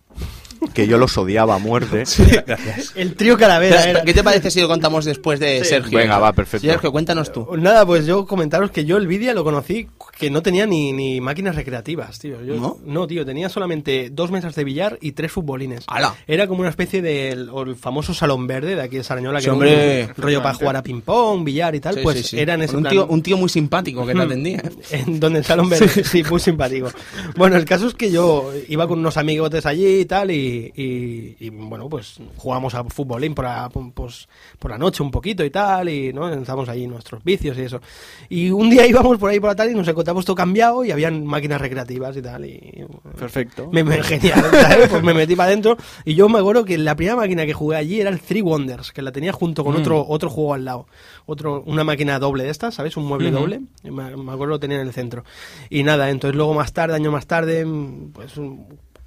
que 0.74 0.88
yo 0.88 0.98
los 0.98 1.18
odiaba 1.18 1.56
a 1.56 1.58
muerte. 1.60 2.04
El 2.96 3.16
trío 3.16 3.38
Calavera 3.38 3.84
era. 3.89 4.04
¿Qué 4.04 4.13
te 4.13 4.24
parece 4.24 4.51
si 4.51 4.62
lo 4.62 4.68
contamos 4.68 5.06
después 5.06 5.39
de 5.39 5.63
Sergio? 5.63 5.98
Venga, 5.98 6.18
va, 6.20 6.34
perfecto. 6.34 6.68
Sergio, 6.68 6.92
cuéntanos 6.92 7.32
tú. 7.32 7.48
Nada, 7.58 7.86
pues 7.86 8.06
yo 8.06 8.25
comentaros 8.25 8.72
que 8.72 8.86
yo 8.86 8.98
el 8.98 9.08
Vidia 9.08 9.34
lo 9.34 9.44
conocí 9.44 9.88
que 10.18 10.30
no 10.30 10.42
tenía 10.42 10.66
ni, 10.66 10.92
ni 10.92 11.22
máquinas 11.22 11.56
recreativas, 11.56 12.20
tío. 12.20 12.44
Yo- 12.44 12.78
¿No? 12.86 13.08
tío, 13.08 13.25
tenía 13.25 13.50
solamente 13.50 14.10
dos 14.12 14.32
mesas 14.32 14.54
de 14.56 14.63
billar 14.63 14.98
y 15.01 15.13
tres 15.13 15.32
futbolines. 15.32 15.86
¡Hala! 15.88 16.13
Era 16.28 16.48
como 16.48 16.60
una 16.62 16.70
especie 16.70 17.01
del 17.01 17.50
famoso 17.80 18.13
salón 18.13 18.46
verde 18.48 18.75
de 18.75 18.82
aquí 18.82 18.98
de 18.98 19.04
Sarañola, 19.04 19.39
que 19.39 19.46
era 19.46 19.54
un 19.54 19.60
hombre. 19.63 20.10
rollo 20.18 20.42
para 20.44 20.56
jugar 20.56 20.75
a 20.75 20.84
ping-pong, 20.84 21.44
billar 21.44 21.74
y 21.75 21.80
tal. 21.80 21.96
Sí, 21.96 22.01
pues 22.04 22.18
sí, 22.18 22.24
sí. 22.24 22.39
era 22.39 22.56
en 22.56 22.63
ese 22.63 22.75
un 22.75 22.84
plan- 22.84 22.92
tío, 22.94 23.08
un 23.08 23.22
tío 23.24 23.38
muy 23.38 23.50
simpático 23.50 24.06
que 24.06 24.13
te 24.13 24.22
atendía. 24.22 24.58
¿eh? 24.58 24.70
en 24.92 25.20
donde 25.20 25.39
el 25.39 25.46
salón 25.46 25.70
verde, 25.70 25.88
sí, 26.04 26.24
muy 26.30 26.39
simpático. 26.39 26.92
Bueno, 27.36 27.56
el 27.56 27.66
caso 27.66 27.88
es 27.88 27.94
que 27.94 28.12
yo 28.12 28.51
iba 28.68 28.88
con 28.88 29.00
unos 29.00 29.16
amigotes 29.18 29.66
allí 29.66 30.01
y 30.01 30.06
tal, 30.06 30.32
y, 30.32 30.49
y- 30.75 31.36
y, 31.39 31.50
bueno, 31.50 31.88
pues 31.89 32.20
jugamos 32.38 32.74
a 32.75 32.84
futbolín 32.86 33.34
por 33.34 33.46
la, 33.46 33.70
pues, 33.70 34.27
por 34.58 34.72
la 34.72 34.77
noche 34.77 35.03
un 35.03 35.12
poquito 35.12 35.44
y 35.46 35.50
tal, 35.50 35.89
y 35.89 36.12
¿no? 36.13 36.27
Estábamos 36.34 36.68
allí 36.70 36.88
nuestros 36.88 37.24
vicios 37.24 37.58
y 37.58 37.62
eso. 37.62 37.82
Y 38.29 38.50
un 38.50 38.70
día 38.70 38.86
íbamos 38.88 39.18
por 39.18 39.29
ahí 39.29 39.39
por 39.39 39.50
la 39.50 39.56
tarde 39.56 39.72
y 39.72 39.75
nos 39.75 39.88
encontramos 39.88 40.25
todo 40.25 40.36
cambiado 40.36 40.84
y 40.84 40.91
habían 40.91 41.25
máquinas 41.25 41.60
recreativas 41.62 42.15
y 42.18 42.22
tal, 42.22 42.46
y 42.46 42.86
Perfecto. 43.18 43.70
me, 43.72 43.84
me- 43.84 44.01
genial. 44.03 44.44
Pues 44.89 45.03
me 45.03 45.13
metí 45.13 45.36
para 45.36 45.48
adentro 45.48 45.77
y 46.06 46.15
yo 46.15 46.29
me 46.29 46.39
acuerdo 46.39 46.63
que 46.65 46.77
la 46.77 46.96
primera 46.96 47.15
máquina 47.15 47.46
que 47.46 47.53
jugué 47.53 47.75
allí 47.77 48.00
era 48.01 48.10
el 48.10 48.20
Three 48.20 48.41
Wonders, 48.41 48.91
que 48.91 49.01
la 49.01 49.12
tenía 49.12 49.32
junto 49.34 49.63
con 49.63 49.75
otro 49.75 50.06
otro 50.08 50.29
juego 50.29 50.53
al 50.53 50.65
lado. 50.65 50.88
Otro, 51.25 51.62
una 51.65 51.84
máquina 51.84 52.18
doble 52.20 52.44
de 52.46 52.50
estas, 52.50 52.75
¿sabes? 52.75 52.98
Un 52.98 53.06
mueble 53.06 53.29
doble. 53.32 53.62
Me, 53.84 54.15
me 54.15 54.32
acuerdo 54.32 54.48
lo 54.48 54.60
tenía 54.60 54.79
en 54.82 54.88
el 54.88 54.94
centro. 54.94 55.24
Y 55.70 55.84
nada, 55.84 56.10
entonces 56.10 56.36
luego 56.36 56.53
más 56.53 56.74
tarde, 56.74 56.96
año 56.96 57.12
más 57.12 57.27
tarde, 57.27 57.65
mm, 57.65 58.12
pues 58.13 58.34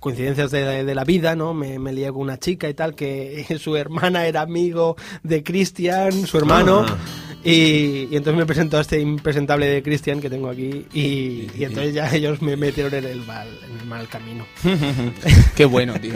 coincidencias 0.03 0.51
de, 0.51 0.85
de 0.85 0.95
la 0.97 1.05
vida, 1.05 1.37
¿no? 1.37 1.55
Me, 1.55 1.79
me 1.79 1.93
lié 1.93 2.09
con 2.13 2.23
una 2.23 2.37
chica 2.37 2.69
y 2.69 2.75
tal, 2.75 2.95
que 2.97 3.47
su 3.61 3.77
hermana 3.77 4.27
era 4.27 4.41
amigo 4.43 4.97
de 5.23 5.43
Cristian, 5.45 6.27
su 6.27 6.37
hermano. 6.39 6.85
Y, 7.45 8.09
y 8.11 8.17
entonces 8.17 8.35
me 8.37 8.47
presentó 8.47 8.79
a 8.79 8.83
este 8.83 9.01
impresentable 9.01 9.67
de 9.67 9.83
Cristian 9.83 10.21
que 10.21 10.31
tengo 10.31 10.49
aquí 10.49 10.87
y, 10.93 11.49
y 11.59 11.65
entonces 11.65 11.93
ya 11.95 12.13
ellos 12.15 12.41
me 12.43 12.57
metieron 12.57 12.95
en 12.95 13.05
el 13.05 13.23
mal, 13.25 13.49
en 13.69 13.79
el 13.81 13.87
mal 13.87 14.09
camino. 14.09 14.45
Qué 15.57 15.65
bueno, 15.65 15.95
tío. 16.01 16.15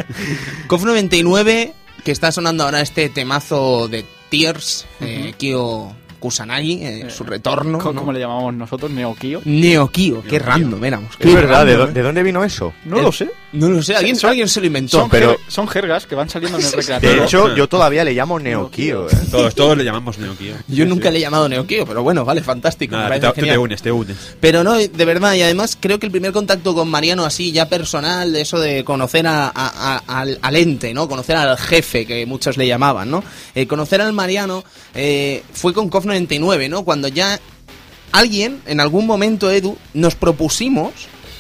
KOF 0.69 0.85
99, 0.85 1.73
que 2.05 2.13
está 2.13 2.31
sonando 2.33 2.65
ahora 2.65 2.81
este 2.81 3.09
temazo 3.09 3.89
de 3.89 4.05
Tears, 4.31 4.87
eh, 5.01 5.33
Kyo 5.37 5.89
Kusanagi, 6.21 6.85
eh, 6.85 7.11
su 7.11 7.25
retorno. 7.25 7.79
Como 7.79 8.13
le 8.13 8.21
llamamos 8.21 8.55
nosotros, 8.55 8.91
Neokio. 8.91 9.43
Neo 9.45 9.89
Kyo, 9.91 10.23
qué 10.23 10.39
random 10.39 10.85
éramos. 10.85 11.11
Es 11.13 11.17
qué 11.27 11.35
verdad, 11.35 11.67
¿de, 11.67 11.73
random, 11.73 11.89
dó- 11.89 11.93
de 11.93 12.03
dónde 12.03 12.23
vino 12.23 12.45
eso? 12.45 12.73
No 12.85 13.01
lo 13.01 13.11
sé. 13.13 13.29
No 13.53 13.69
lo 13.71 13.83
sé, 13.83 13.95
alguien, 13.97 14.17
Son- 14.17 14.31
alguien 14.31 14.49
se 14.49 14.61
lo 14.61 14.67
inventó. 14.67 14.99
Son, 15.01 15.09
pero- 15.09 15.35
jer- 15.35 15.41
son 15.49 15.69
jergas 15.69 16.05
que 16.07 16.15
van 16.15 16.29
saliendo 16.29 16.59
en 16.59 16.65
el 16.65 16.73
recreativo. 16.73 17.13
De 17.13 17.25
hecho, 17.25 17.55
yo 17.55 17.69
todavía 17.69 18.05
le 18.05 18.13
llamo 18.13 18.39
Neokio. 18.39 19.09
¿eh? 19.09 19.13
Todos, 19.31 19.55
todos 19.55 19.79
le 19.79 19.85
llamamos 19.85 20.19
Neokio. 20.19 20.55
Yo 20.69 20.85
nunca 20.85 21.11
le 21.11 21.19
he 21.19 21.21
llamado 21.21 21.49
Neo 21.49 21.67
Kyo, 21.67 21.87
pero 21.87 22.03
bueno, 22.03 22.25
vale, 22.25 22.43
fantástico. 22.43 22.97
Nada, 22.97 23.15
te, 23.15 23.21
te 23.21 23.33
genial. 23.41 23.59
unes, 23.59 23.81
te 23.83 23.91
unes. 23.93 24.17
Pero 24.41 24.63
no, 24.65 24.75
de 24.75 25.05
verdad, 25.05 25.35
y 25.35 25.43
además 25.43 25.79
creo 25.81 25.99
que 25.99 26.07
el 26.07 26.13
primer 26.13 26.33
contacto 26.33 26.75
con 26.75 26.89
Mariano 26.89 27.25
así, 27.25 27.53
ya 27.53 27.69
personal, 27.69 28.33
de 28.33 28.41
eso 28.43 28.59
de 28.59 28.85
conocer 28.85 29.27
a- 29.27 29.47
a- 29.49 29.53
a- 29.55 30.21
al, 30.21 30.39
al 30.43 30.57
ente, 30.57 30.93
¿no? 30.93 31.09
Conocer 31.09 31.37
al 31.37 31.57
jefe, 31.57 32.05
que 32.05 32.27
muchos 32.27 32.57
le 32.57 32.67
llamaban, 32.67 33.11
¿no? 33.11 33.23
Eh, 33.55 33.67
conocer 33.67 34.01
al 34.03 34.13
Mariano 34.13 34.65
eh, 34.95 35.43
fue 35.53 35.73
con 35.73 35.89
KOF 35.89 36.05
99, 36.05 36.69
¿no? 36.69 36.85
Cuando 36.85 37.09
ya 37.09 37.39
alguien, 38.13 38.61
en 38.67 38.81
algún 38.81 39.07
momento, 39.07 39.51
Edu, 39.51 39.77
nos 39.95 40.15
propusimos 40.15 40.93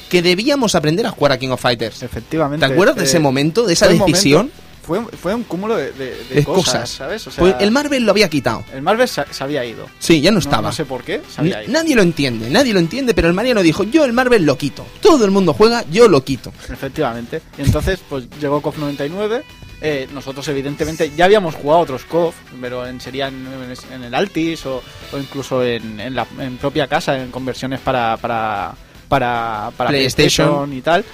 que 0.08 0.22
debíamos 0.22 0.74
aprender 0.74 1.06
a 1.06 1.10
jugar 1.10 1.32
a 1.32 1.38
King 1.38 1.50
of 1.50 1.60
Fighters. 1.60 2.02
Efectivamente. 2.02 2.66
¿Te 2.66 2.72
acuerdas 2.72 2.96
de 2.96 3.02
eh, 3.02 3.06
ese 3.06 3.18
momento, 3.18 3.66
de 3.66 3.72
esa 3.72 3.86
momento- 3.86 4.06
decisión? 4.06 4.50
fue, 4.82 5.00
fue 5.20 5.34
un 5.34 5.42
cúmulo 5.42 5.74
de, 5.76 5.90
de- 5.90 6.14
de 6.14 6.34
De 6.36 6.44
cosas, 6.44 6.64
cosas. 6.64 6.90
¿sabes? 6.90 7.26
O 7.26 7.30
sea, 7.32 7.40
Pues 7.42 7.56
el 7.58 7.72
Marvel 7.72 8.04
lo 8.04 8.12
había 8.12 8.28
quitado. 8.30 8.62
el 8.72 8.82
Marvel 8.82 9.08
se, 9.08 9.24
se 9.32 9.42
había 9.42 9.64
ido. 9.64 9.86
Sí, 9.98 10.20
ya 10.20 10.30
no 10.30 10.38
estaba. 10.38 10.68
No, 10.68 10.72
sé 10.72 10.84
por 10.84 11.02
qué, 11.02 11.22
se 11.28 11.40
había 11.40 11.64
ido. 11.64 11.72
Nadie 11.72 11.96
lo 11.96 12.02
entiende, 12.02 12.48
nadie 12.50 12.72
lo 12.72 12.78
entiende, 12.78 13.12
pero 13.12 13.26
el 13.26 13.34
Mariano 13.34 13.62
dijo, 13.62 13.82
yo 13.82 14.04
el 14.04 14.12
Marvel 14.12 14.44
lo 14.46 14.56
quito. 14.56 14.86
Todo 15.00 15.24
el 15.24 15.32
mundo 15.32 15.54
juega, 15.54 15.84
yo 15.90 16.06
lo 16.08 16.22
quito. 16.22 16.52
Efectivamente. 16.70 17.42
Y 17.58 17.62
entonces, 17.62 17.98
pues 18.08 18.26
llegó 18.40 18.60
KOF 18.62 18.78
99. 18.78 19.42
eh, 19.82 20.06
nosotros, 20.14 20.46
evidentemente, 20.48 21.10
ya 21.16 21.24
habíamos 21.24 21.56
jugado 21.56 21.80
otros 21.82 22.04
KOF, 22.04 22.34
pero 22.60 22.86
en, 22.86 23.00
serían 23.00 23.34
en, 23.34 23.92
en 23.92 24.04
el 24.04 24.14
Altis 24.14 24.64
o, 24.66 24.80
o 25.12 25.18
incluso 25.18 25.64
en, 25.64 25.98
en 25.98 26.14
la 26.14 26.26
en 26.38 26.58
propia 26.58 26.86
casa, 26.86 27.20
en 27.20 27.32
conversiones 27.32 27.80
para, 27.80 28.16
para, 28.18 28.72
para, 29.08 29.70
para 29.76 29.90
PlayStation. 29.90 30.46
PlayStation 30.46 30.72
y 30.72 30.80
tal. 30.82 31.04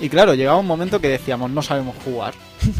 Y 0.00 0.08
claro, 0.08 0.34
llegaba 0.34 0.58
un 0.58 0.66
momento 0.66 1.00
que 1.00 1.08
decíamos, 1.08 1.50
no 1.50 1.62
sabemos 1.62 1.94
jugar, 2.04 2.34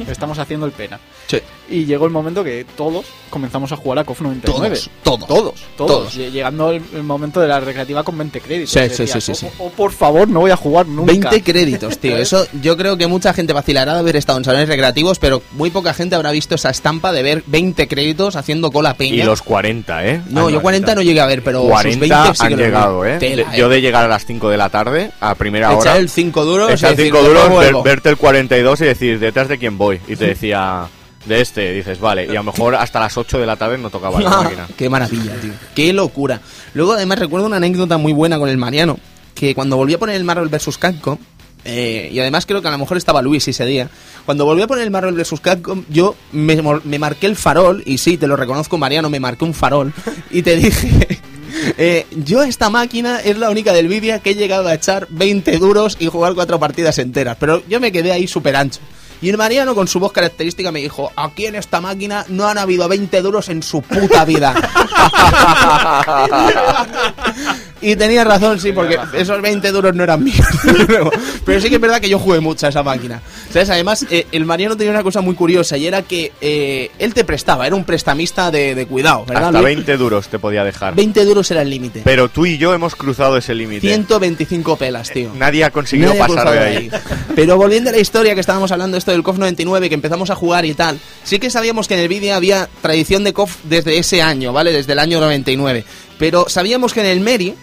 estamos 0.08 0.38
haciendo 0.38 0.66
el 0.66 0.72
pena. 0.72 0.98
Sí. 1.26 1.38
Y 1.70 1.84
llegó 1.84 2.04
el 2.06 2.10
momento 2.12 2.42
que 2.44 2.66
todos 2.76 3.06
comenzamos 3.30 3.72
a 3.72 3.76
jugar 3.76 4.00
a 4.00 4.04
KOF 4.04 4.20
99. 4.20 4.76
Todos, 5.02 5.20
todos, 5.20 5.26
Todos, 5.28 5.54
todos. 5.76 5.90
Todos. 6.02 6.16
Lle- 6.16 6.30
Llegando 6.30 6.70
el, 6.70 6.82
el 6.94 7.02
momento 7.02 7.40
de 7.40 7.48
la 7.48 7.60
recreativa 7.60 8.02
con 8.02 8.18
20 8.18 8.40
créditos. 8.40 8.70
Sí, 8.72 8.80
Y 8.80 8.90
sí, 8.90 9.06
sí, 9.06 9.20
sí, 9.20 9.32
"Oh, 9.32 9.34
sí. 9.34 9.46
oh, 9.58 9.70
por 9.70 9.92
favor, 9.92 10.28
no 10.28 10.40
voy 10.40 10.50
a 10.50 10.56
jugar 10.56 10.86
nunca. 10.86 11.12
20 11.12 11.42
créditos, 11.42 11.98
tío. 11.98 12.16
Eso 12.18 12.46
yo 12.60 12.76
creo 12.76 12.96
que 12.96 13.06
mucha 13.06 13.32
gente 13.32 13.52
vacilará 13.52 13.94
de 13.94 14.00
haber 14.00 14.16
estado 14.16 14.38
en 14.38 14.44
salones 14.44 14.68
recreativos, 14.68 15.18
pero 15.18 15.42
muy 15.52 15.70
poca 15.70 15.94
gente 15.94 16.14
habrá 16.14 16.30
visto 16.30 16.54
esa 16.54 16.70
estampa 16.70 17.12
de 17.12 17.22
ver 17.22 17.42
20 17.46 17.88
créditos 17.88 18.36
haciendo 18.36 18.70
cola 18.70 18.94
peña. 18.94 19.14
Y 19.16 19.22
los 19.22 19.42
40, 19.42 20.06
¿eh? 20.06 20.22
No, 20.28 20.50
yo 20.50 20.60
40 20.60 20.94
no 20.94 21.02
llegué 21.02 21.20
a 21.20 21.26
ver, 21.26 21.42
pero 21.42 21.62
sus 21.62 21.70
40 21.70 22.00
20 22.00 22.34
sí 22.34 22.42
han 22.42 22.48
que 22.50 22.56
vi. 22.56 22.62
llegado, 22.62 23.04
¿eh? 23.06 23.18
Tela, 23.18 23.50
De- 23.50 23.58
Yo 23.58 23.68
de 23.68 23.80
llegar 23.80 24.04
a 24.04 24.08
las 24.08 24.26
5 24.26 24.50
de 24.50 24.56
la 24.56 24.68
tarde, 24.68 25.10
a 25.20 25.34
primera 25.34 25.68
Echar 25.68 25.78
hora, 25.80 25.96
el 25.96 26.08
5 26.10 26.44
duros, 26.44 26.70
echar 26.72 26.92
y 26.92 26.96
decir, 26.96 27.12
5 27.12 27.18
duros, 27.26 27.34
"Luego 27.44 27.58
ver- 27.58 27.72
vuelvo". 27.72 27.82
verte 27.82 28.08
el 28.10 28.16
42 28.16 28.80
y 28.80 28.84
decir, 28.84 29.18
¿detrás 29.18 29.48
de 29.48 29.58
quién 29.58 29.71
Y 30.08 30.16
te 30.16 30.26
decía, 30.26 30.86
de 31.26 31.40
este, 31.40 31.72
dices, 31.72 32.00
vale. 32.00 32.26
Y 32.26 32.30
a 32.30 32.34
lo 32.34 32.44
mejor 32.44 32.74
hasta 32.74 33.00
las 33.00 33.16
8 33.16 33.38
de 33.38 33.46
la 33.46 33.56
tarde 33.56 33.78
no 33.78 33.90
tocaba 33.90 34.20
la 34.20 34.30
Ah, 34.32 34.42
máquina. 34.42 34.68
Qué 34.76 34.88
maravilla, 34.88 35.34
tío. 35.40 35.52
Qué 35.74 35.92
locura. 35.92 36.40
Luego, 36.74 36.92
además, 36.92 37.18
recuerdo 37.18 37.46
una 37.46 37.56
anécdota 37.56 37.98
muy 37.98 38.12
buena 38.12 38.38
con 38.38 38.48
el 38.48 38.56
Mariano. 38.56 38.98
Que 39.34 39.54
cuando 39.54 39.76
volví 39.76 39.94
a 39.94 39.98
poner 39.98 40.16
el 40.16 40.24
Marvel 40.24 40.48
vs. 40.48 40.76
Capcom, 40.78 41.16
eh, 41.64 42.10
y 42.12 42.18
además 42.18 42.44
creo 42.44 42.60
que 42.60 42.68
a 42.68 42.72
lo 42.72 42.78
mejor 42.78 42.96
estaba 42.96 43.22
Luis 43.22 43.46
ese 43.48 43.64
día. 43.64 43.88
Cuando 44.26 44.44
volví 44.44 44.62
a 44.62 44.66
poner 44.66 44.84
el 44.84 44.90
Marvel 44.90 45.14
vs. 45.14 45.40
Capcom, 45.40 45.84
yo 45.88 46.16
me, 46.32 46.60
me 46.84 46.98
marqué 46.98 47.26
el 47.26 47.36
farol, 47.36 47.82
y 47.86 47.98
sí, 47.98 48.16
te 48.16 48.26
lo 48.26 48.36
reconozco, 48.36 48.78
Mariano, 48.78 49.08
me 49.10 49.20
marqué 49.20 49.44
un 49.44 49.54
farol, 49.54 49.92
y 50.30 50.42
te 50.42 50.56
dije, 50.56 51.20
eh, 51.78 52.06
yo 52.24 52.42
esta 52.42 52.68
máquina 52.68 53.20
es 53.20 53.38
la 53.38 53.48
única 53.50 53.72
del 53.72 53.88
Vidia 53.88 54.18
que 54.18 54.30
he 54.30 54.34
llegado 54.34 54.68
a 54.68 54.74
echar 54.74 55.06
20 55.10 55.58
duros 55.58 55.96
y 55.98 56.06
jugar 56.08 56.34
cuatro 56.34 56.58
partidas 56.60 56.98
enteras, 56.98 57.36
pero 57.40 57.62
yo 57.68 57.80
me 57.80 57.90
quedé 57.92 58.12
ahí 58.12 58.26
súper 58.26 58.56
ancho. 58.56 58.80
Y 59.22 59.30
el 59.30 59.38
Mariano, 59.38 59.74
con 59.74 59.88
su 59.88 60.00
voz 60.00 60.12
característica, 60.12 60.72
me 60.72 60.80
dijo: 60.80 61.12
Aquí 61.16 61.46
en 61.46 61.54
esta 61.54 61.80
máquina 61.80 62.26
no 62.28 62.48
han 62.48 62.58
habido 62.58 62.88
20 62.88 63.22
duros 63.22 63.48
en 63.48 63.62
su 63.62 63.80
puta 63.80 64.24
vida. 64.24 64.52
y 67.82 67.96
tenía 67.96 68.24
razón, 68.24 68.60
sí, 68.60 68.72
porque 68.72 68.98
esos 69.12 69.42
20 69.42 69.70
duros 69.72 69.94
no 69.94 70.04
eran 70.04 70.22
míos. 70.22 70.46
Pero 71.44 71.60
sí 71.60 71.68
que 71.68 71.74
es 71.74 71.80
verdad 71.80 72.00
que 72.00 72.08
yo 72.08 72.18
jugué 72.18 72.40
mucho 72.40 72.66
a 72.66 72.68
esa 72.68 72.82
máquina. 72.82 73.20
¿Sabes? 73.50 73.70
Además, 73.70 74.06
eh, 74.10 74.26
el 74.32 74.44
Mariano 74.44 74.76
tenía 74.76 74.92
una 74.92 75.02
cosa 75.02 75.20
muy 75.20 75.34
curiosa 75.34 75.76
y 75.76 75.86
era 75.86 76.02
que 76.02 76.32
eh, 76.40 76.90
él 76.98 77.12
te 77.12 77.24
prestaba, 77.24 77.66
era 77.66 77.74
un 77.74 77.84
prestamista 77.84 78.50
de, 78.50 78.74
de 78.74 78.86
cuidado, 78.86 79.24
¿verdad? 79.26 79.48
Hasta 79.48 79.62
Luis? 79.62 79.76
20 79.76 79.96
duros 79.96 80.28
te 80.28 80.38
podía 80.38 80.64
dejar. 80.64 80.94
20 80.94 81.24
duros 81.24 81.50
era 81.50 81.62
el 81.62 81.70
límite. 81.70 82.02
Pero 82.04 82.28
tú 82.28 82.46
y 82.46 82.56
yo 82.58 82.72
hemos 82.72 82.94
cruzado 82.94 83.36
ese 83.36 83.54
límite. 83.54 83.88
125 83.88 84.76
pelas, 84.76 85.10
tío. 85.10 85.32
Nadie 85.34 85.64
ha 85.64 85.70
conseguido 85.70 86.14
Nadie 86.14 86.20
pasar 86.20 86.50
de 86.52 86.58
ahí. 86.58 86.90
Pero 87.34 87.56
volviendo 87.56 87.90
a 87.90 87.92
la 87.92 87.98
historia 87.98 88.34
que 88.34 88.40
estábamos 88.40 88.70
hablando, 88.72 88.96
esto 88.96 89.10
del 89.10 89.22
KOF 89.22 89.38
99, 89.38 89.88
que 89.88 89.94
empezamos 89.94 90.30
a 90.30 90.36
jugar 90.36 90.64
y 90.64 90.74
tal, 90.74 90.98
sí 91.24 91.38
que 91.38 91.50
sabíamos 91.50 91.88
que 91.88 91.94
en 91.94 92.00
el 92.00 92.08
vídeo 92.08 92.34
había 92.34 92.68
tradición 92.80 93.24
de 93.24 93.32
KOF 93.32 93.56
desde 93.64 93.98
ese 93.98 94.22
año, 94.22 94.52
¿vale? 94.52 94.72
Desde 94.72 94.92
el 94.92 94.98
año 94.98 95.20
99. 95.20 95.84
Pero 96.18 96.48
sabíamos 96.48 96.92
que 96.92 97.00
en 97.00 97.06
el 97.06 97.20
Meri 97.20 97.54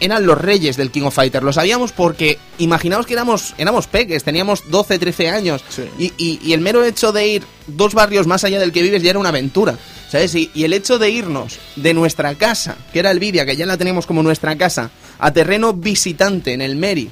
eran 0.00 0.26
los 0.26 0.38
reyes 0.38 0.76
del 0.76 0.90
King 0.90 1.02
of 1.02 1.14
Fighters. 1.14 1.44
Lo 1.44 1.52
sabíamos 1.52 1.92
porque 1.92 2.38
imaginaos 2.58 3.06
que 3.06 3.14
éramos, 3.14 3.54
éramos 3.58 3.86
peques, 3.86 4.24
teníamos 4.24 4.70
12, 4.70 4.98
13 4.98 5.28
años. 5.28 5.62
Y, 5.98 6.12
y- 6.16 6.38
y 6.42 6.52
el 6.52 6.60
mero 6.60 6.84
hecho 6.84 7.12
de 7.12 7.26
ir 7.26 7.42
dos 7.66 7.94
barrios 7.94 8.26
más 8.26 8.44
allá 8.44 8.58
del 8.60 8.72
que 8.72 8.82
vives 8.82 9.02
ya 9.02 9.10
era 9.10 9.18
una 9.18 9.28
aventura. 9.30 9.76
¿Sabes? 10.10 10.34
Y, 10.34 10.50
y 10.54 10.64
el 10.64 10.72
hecho 10.72 10.98
de 10.98 11.10
irnos 11.10 11.58
de 11.76 11.92
nuestra 11.92 12.34
casa, 12.34 12.76
que 12.94 12.98
era 13.00 13.10
el 13.10 13.18
Vidia, 13.18 13.44
que 13.44 13.56
ya 13.56 13.66
la 13.66 13.76
teníamos 13.76 14.06
como 14.06 14.22
nuestra 14.22 14.56
casa, 14.56 14.90
a 15.18 15.32
terreno 15.32 15.74
visitante 15.74 16.54
en 16.54 16.62
el 16.62 16.76
Meri, 16.76 17.10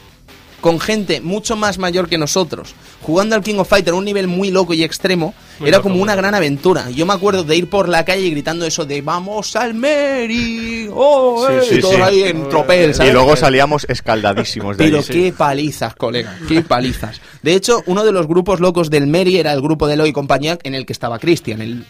con 0.62 0.80
gente 0.80 1.20
mucho 1.20 1.56
más 1.56 1.76
mayor 1.76 2.08
que 2.08 2.16
nosotros, 2.16 2.74
jugando 3.02 3.36
al 3.36 3.42
King 3.42 3.56
of 3.58 3.68
Fighter 3.68 3.92
a 3.92 3.96
un 3.96 4.04
nivel 4.06 4.28
muy 4.28 4.50
loco 4.50 4.72
y 4.72 4.82
extremo, 4.82 5.34
Muy 5.58 5.68
era 5.68 5.80
como 5.80 6.02
una 6.02 6.14
gran 6.14 6.34
aventura. 6.34 6.90
Yo 6.90 7.06
me 7.06 7.12
acuerdo 7.14 7.44
de 7.44 7.56
ir 7.56 7.68
por 7.68 7.88
la 7.88 8.04
calle 8.04 8.28
gritando 8.30 8.66
eso 8.66 8.84
de 8.84 9.00
¡Vamos 9.02 9.56
al 9.56 9.74
Meri! 9.74 10.88
¡Oh, 10.92 11.46
Sí, 11.48 11.54
eh! 11.54 11.60
sí, 11.68 11.74
y 11.76 11.80
todos 11.80 11.94
sí. 11.96 12.00
ahí 12.02 12.22
en 12.24 12.48
tropel, 12.48 12.94
¿sabes? 12.94 13.10
Y 13.10 13.14
luego 13.14 13.36
salíamos 13.36 13.86
escaldadísimos 13.88 14.76
de 14.76 14.84
Pero 14.84 14.98
ahí. 14.98 15.04
qué 15.04 15.32
palizas, 15.32 15.94
colega, 15.94 16.38
qué 16.48 16.62
palizas. 16.62 17.20
De 17.42 17.54
hecho, 17.54 17.82
uno 17.86 18.04
de 18.04 18.12
los 18.12 18.26
grupos 18.26 18.60
locos 18.60 18.90
del 18.90 19.06
Meri 19.06 19.38
era 19.38 19.52
el 19.52 19.60
grupo 19.62 19.86
de 19.86 19.94
Eloy 19.94 20.10
y 20.10 20.12
compañía 20.12 20.58
en 20.62 20.74
el 20.74 20.84
que 20.86 20.92
estaba 20.92 21.18
Cristian, 21.18 21.60
el 21.62 21.84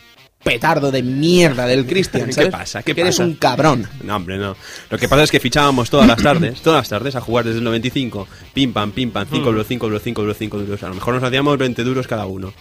petardo 0.45 0.93
de 0.93 1.03
mierda 1.03 1.67
del 1.67 1.87
Cristian, 1.87 2.31
¿Qué 2.37 2.47
pasa? 2.47 2.83
¿Qué 2.85 2.95
que 2.95 3.01
eres 3.01 3.17
pasa? 3.17 3.25
un 3.25 3.35
cabrón. 3.35 3.89
No, 4.05 4.15
hombre, 4.17 4.39
no. 4.39 4.55
Lo 4.91 4.99
que 4.99 5.09
pasa 5.09 5.25
es 5.25 5.31
que 5.33 5.41
fichábamos 5.41 5.91
todas 5.91 6.07
las 6.07 6.23
tardes, 6.23 6.61
todas 6.63 6.81
las 6.83 6.89
tardes 6.89 7.17
a 7.17 7.21
jugar 7.21 7.45
desde 7.47 7.59
el 7.59 7.65
95. 7.65 8.29
Pim, 8.55 8.73
pam, 8.73 8.93
pim, 8.93 9.11
pam, 9.11 9.27
5 9.29 9.45
duros, 9.45 9.67
5 9.67 9.87
duros, 9.87 10.03
5 10.05 10.21
duros, 10.23 10.37
5 10.39 10.59
duros. 10.59 10.83
A 10.85 10.89
lo 10.89 10.95
mejor 10.95 11.15
nos 11.15 11.25
hacíamos 11.25 11.59
20 11.59 11.83
duros 11.83 12.07
cada 12.07 12.27
uno. 12.27 12.53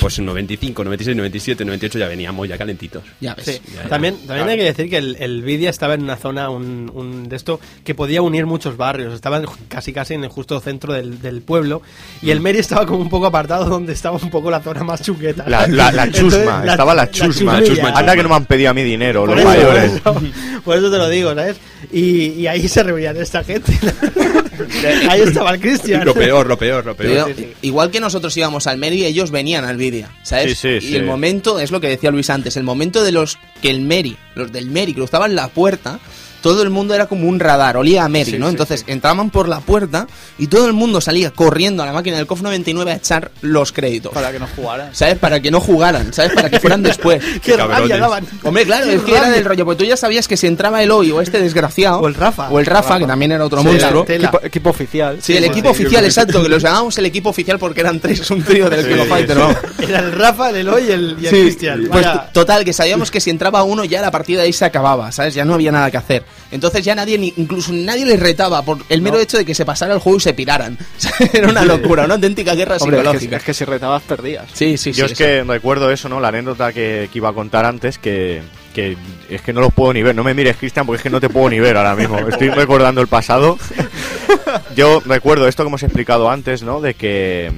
Pues 0.00 0.18
en 0.18 0.26
95, 0.26 0.84
96, 0.84 1.16
97, 1.16 1.64
98 1.64 1.98
ya 1.98 2.08
veníamos 2.08 2.48
ya 2.48 2.58
calentitos. 2.58 3.02
Ya 3.20 3.34
ves. 3.34 3.44
Sí. 3.46 3.60
Ya, 3.74 3.82
ya. 3.84 3.88
También, 3.88 4.16
también 4.26 4.48
hay 4.48 4.56
que 4.58 4.64
decir 4.64 4.90
que 4.90 4.96
el, 4.98 5.16
el 5.20 5.42
Vidia 5.42 5.70
estaba 5.70 5.94
en 5.94 6.02
una 6.02 6.16
zona 6.16 6.50
un, 6.50 6.90
un 6.94 7.28
de 7.28 7.36
esto 7.36 7.60
que 7.84 7.94
podía 7.94 8.20
unir 8.22 8.46
muchos 8.46 8.76
barrios. 8.76 9.14
Estaba 9.14 9.40
casi 9.68 9.92
casi 9.92 10.14
en 10.14 10.24
el 10.24 10.30
justo 10.30 10.58
centro 10.60 10.92
del, 10.92 11.20
del 11.22 11.42
pueblo. 11.42 11.82
Y 12.22 12.30
el 12.30 12.40
Meri 12.40 12.58
estaba 12.58 12.86
como 12.86 13.00
un 13.00 13.08
poco 13.08 13.26
apartado 13.26 13.64
donde 13.66 13.92
estaba 13.92 14.18
un 14.20 14.30
poco 14.30 14.50
la 14.50 14.60
zona 14.60 14.82
más 14.84 15.02
chuqueta. 15.02 15.44
La, 15.48 15.66
la, 15.66 15.92
la 15.92 16.10
chusma, 16.10 16.38
Entonces, 16.38 16.70
estaba 16.70 16.94
la 16.94 17.10
chusma. 17.10 17.58
chusmilla. 17.60 17.62
chusma, 17.64 17.88
Anda 17.90 18.16
que 18.16 18.22
no 18.22 18.28
me 18.28 18.34
han 18.36 18.46
pedido 18.46 18.70
a 18.70 18.74
mí 18.74 18.82
dinero, 18.82 19.20
Por 19.26 19.30
los 19.30 19.38
eso, 19.40 19.48
mayores. 19.48 19.90
Por 20.00 20.16
eso, 20.16 20.32
por 20.64 20.76
eso 20.78 20.90
te 20.90 20.98
lo 20.98 21.08
digo, 21.08 21.34
¿sabes? 21.34 21.56
Y, 21.92 22.30
y 22.32 22.46
ahí 22.46 22.66
se 22.68 22.82
reunían 22.82 23.16
esta 23.16 23.44
gente. 23.44 23.72
ahí 25.08 25.20
estaba 25.22 25.52
el 25.52 25.60
Cristian. 25.60 26.04
Lo 26.04 26.14
peor, 26.14 26.46
lo 26.46 26.58
peor, 26.58 26.84
lo 26.84 26.96
peor. 26.96 27.32
Pero, 27.34 27.48
Igual 27.62 27.90
que 27.90 28.00
nosotros 28.00 28.36
íbamos 28.36 28.66
al 28.66 28.78
Meri, 28.78 29.04
ellos 29.04 29.30
venían 29.30 29.64
al 29.64 29.76
Vidia, 29.76 29.83
¿sabes? 30.22 30.58
Sí, 30.58 30.80
sí, 30.80 30.86
y 30.86 30.90
sí. 30.90 30.96
el 30.96 31.04
momento, 31.04 31.58
es 31.58 31.70
lo 31.70 31.80
que 31.80 31.88
decía 31.88 32.10
Luis 32.10 32.30
antes, 32.30 32.56
el 32.56 32.64
momento 32.64 33.02
de 33.02 33.12
los 33.12 33.38
que 33.62 33.70
el 33.70 33.80
Meri, 33.80 34.16
los 34.34 34.52
del 34.52 34.70
Meri 34.70 34.94
cruzaban 34.94 35.34
la 35.34 35.48
puerta, 35.48 36.00
todo 36.44 36.62
el 36.62 36.68
mundo 36.68 36.94
era 36.94 37.06
como 37.06 37.26
un 37.26 37.40
radar, 37.40 37.78
olía 37.78 38.04
a 38.04 38.08
Meri, 38.10 38.32
Sí, 38.32 38.38
¿no? 38.38 38.46
sí, 38.46 38.50
Entonces 38.50 38.84
entraban 38.86 39.30
por 39.30 39.48
la 39.48 39.60
puerta 39.60 40.06
y 40.38 40.46
todo 40.48 40.66
el 40.66 40.74
mundo 40.74 41.00
salía 41.00 41.30
corriendo 41.30 41.82
a 41.82 41.86
la 41.86 41.92
máquina 41.94 42.18
del 42.18 42.26
COF 42.26 42.42
99 42.42 42.92
a 42.92 42.94
echar 42.96 43.30
los 43.40 43.72
créditos. 43.72 44.12
Para 44.12 44.30
que 44.30 44.38
no 44.38 44.46
jugaran. 44.54 44.94
¿Sabes? 44.94 45.18
Para 45.18 45.40
que 45.40 45.50
no 45.50 45.58
jugaran, 45.60 46.12
¿sabes? 46.12 46.32
Para 46.32 46.50
que 46.50 46.60
fueran 46.60 46.82
después. 46.84 47.22
Qué 47.42 47.56
rabia 47.56 47.96
daban. 47.96 48.26
Hombre, 48.42 48.66
claro, 48.66 48.84
es 48.90 49.00
que 49.02 49.16
era 49.16 49.30
del 49.30 49.44
rollo, 49.44 49.64
porque 49.64 49.84
tú 49.84 49.88
ya 49.88 49.96
sabías 49.96 50.28
que 50.28 50.36
si 50.36 50.46
entraba 50.46 50.82
el 50.82 50.90
hoy 50.90 51.10
o 51.12 51.20
este 51.22 51.40
desgraciado, 51.40 52.00
O 52.00 52.08
el 52.08 52.14
Rafa. 52.14 52.50
o 52.50 52.60
el 52.60 52.66
Rafa, 52.66 52.98
que 52.98 53.06
también 53.06 53.32
era 53.32 53.42
otro 53.44 53.60
Sí, 53.62 53.66
monstruo. 53.66 54.04
Equipo, 54.06 54.40
equipo 54.42 54.68
oficial. 54.70 55.18
Sí, 55.22 55.36
el 55.36 55.44
equipo 55.44 55.70
oficial, 55.70 56.04
exacto, 56.04 56.42
que 56.42 56.48
los 56.50 56.62
llamábamos 56.62 56.96
el 56.98 57.06
equipo 57.06 57.30
oficial 57.30 57.58
porque 57.58 57.80
eran 57.80 57.98
tres, 58.00 58.30
un 58.30 58.42
trío 58.42 58.68
del 58.68 58.86
King 58.86 59.00
of 59.00 59.08
Fighter, 59.08 59.36
¿no? 59.36 59.48
Era 59.88 60.00
el 60.00 60.12
Rafa, 60.12 60.50
el 60.50 60.56
Eloy 60.56 60.84
y 60.88 60.92
el, 60.92 61.16
y 61.20 61.26
el 61.26 61.34
Sí, 61.34 61.40
Cristian. 61.42 61.88
pues 61.90 62.06
total, 62.34 62.64
que 62.66 62.74
sabíamos 62.74 63.10
que 63.10 63.20
si 63.20 63.30
entraba 63.30 63.62
uno 63.62 63.84
ya 63.84 64.02
la 64.02 64.10
partida 64.10 64.42
ahí 64.42 64.52
se 64.52 64.66
acababa, 64.66 65.10
¿sabes? 65.10 65.32
Ya 65.34 65.46
no 65.46 65.54
había 65.54 65.72
nada 65.72 65.90
que 65.90 65.96
hacer. 65.96 66.24
Entonces 66.50 66.84
ya 66.84 66.94
nadie, 66.94 67.18
ni, 67.18 67.32
incluso 67.36 67.72
nadie 67.72 68.04
les 68.06 68.20
retaba 68.20 68.62
por 68.62 68.78
el 68.88 69.02
mero 69.02 69.18
hecho 69.18 69.36
de 69.38 69.44
que 69.44 69.54
se 69.54 69.64
pasara 69.64 69.94
el 69.94 70.00
juego 70.00 70.18
y 70.18 70.20
se 70.20 70.34
piraran. 70.34 70.78
Era 71.32 71.48
una 71.48 71.64
locura, 71.64 72.04
una 72.04 72.14
auténtica 72.14 72.54
guerra 72.54 72.76
Hombre, 72.78 72.98
es 72.98 73.02
que, 73.02 73.08
psicológica. 73.08 73.36
es 73.38 73.42
que 73.42 73.54
si 73.54 73.64
retabas 73.64 74.02
perdías. 74.02 74.46
Sí, 74.52 74.76
sí, 74.76 74.92
sí. 74.92 75.00
Yo 75.00 75.06
es 75.06 75.12
sí. 75.12 75.16
que 75.16 75.42
recuerdo 75.42 75.90
eso, 75.90 76.08
¿no? 76.08 76.20
La 76.20 76.28
anécdota 76.28 76.72
que, 76.72 77.08
que 77.12 77.18
iba 77.18 77.30
a 77.30 77.32
contar 77.32 77.64
antes, 77.64 77.98
que, 77.98 78.42
que 78.72 78.96
es 79.28 79.42
que 79.42 79.52
no 79.52 79.60
los 79.60 79.72
puedo 79.72 79.92
ni 79.92 80.02
ver. 80.02 80.14
No 80.14 80.22
me 80.22 80.34
mires, 80.34 80.56
Cristian, 80.56 80.86
porque 80.86 80.98
es 80.98 81.02
que 81.02 81.10
no 81.10 81.20
te 81.20 81.28
puedo 81.28 81.48
ni 81.50 81.58
ver 81.58 81.76
ahora 81.76 81.96
mismo. 81.96 82.18
Estoy 82.20 82.50
recordando 82.50 83.00
el 83.00 83.08
pasado. 83.08 83.58
Yo 84.76 85.00
recuerdo 85.04 85.48
esto 85.48 85.62
que 85.62 85.68
hemos 85.68 85.82
explicado 85.82 86.30
antes, 86.30 86.62
¿no? 86.62 86.80
De 86.80 86.94
que... 86.94 87.50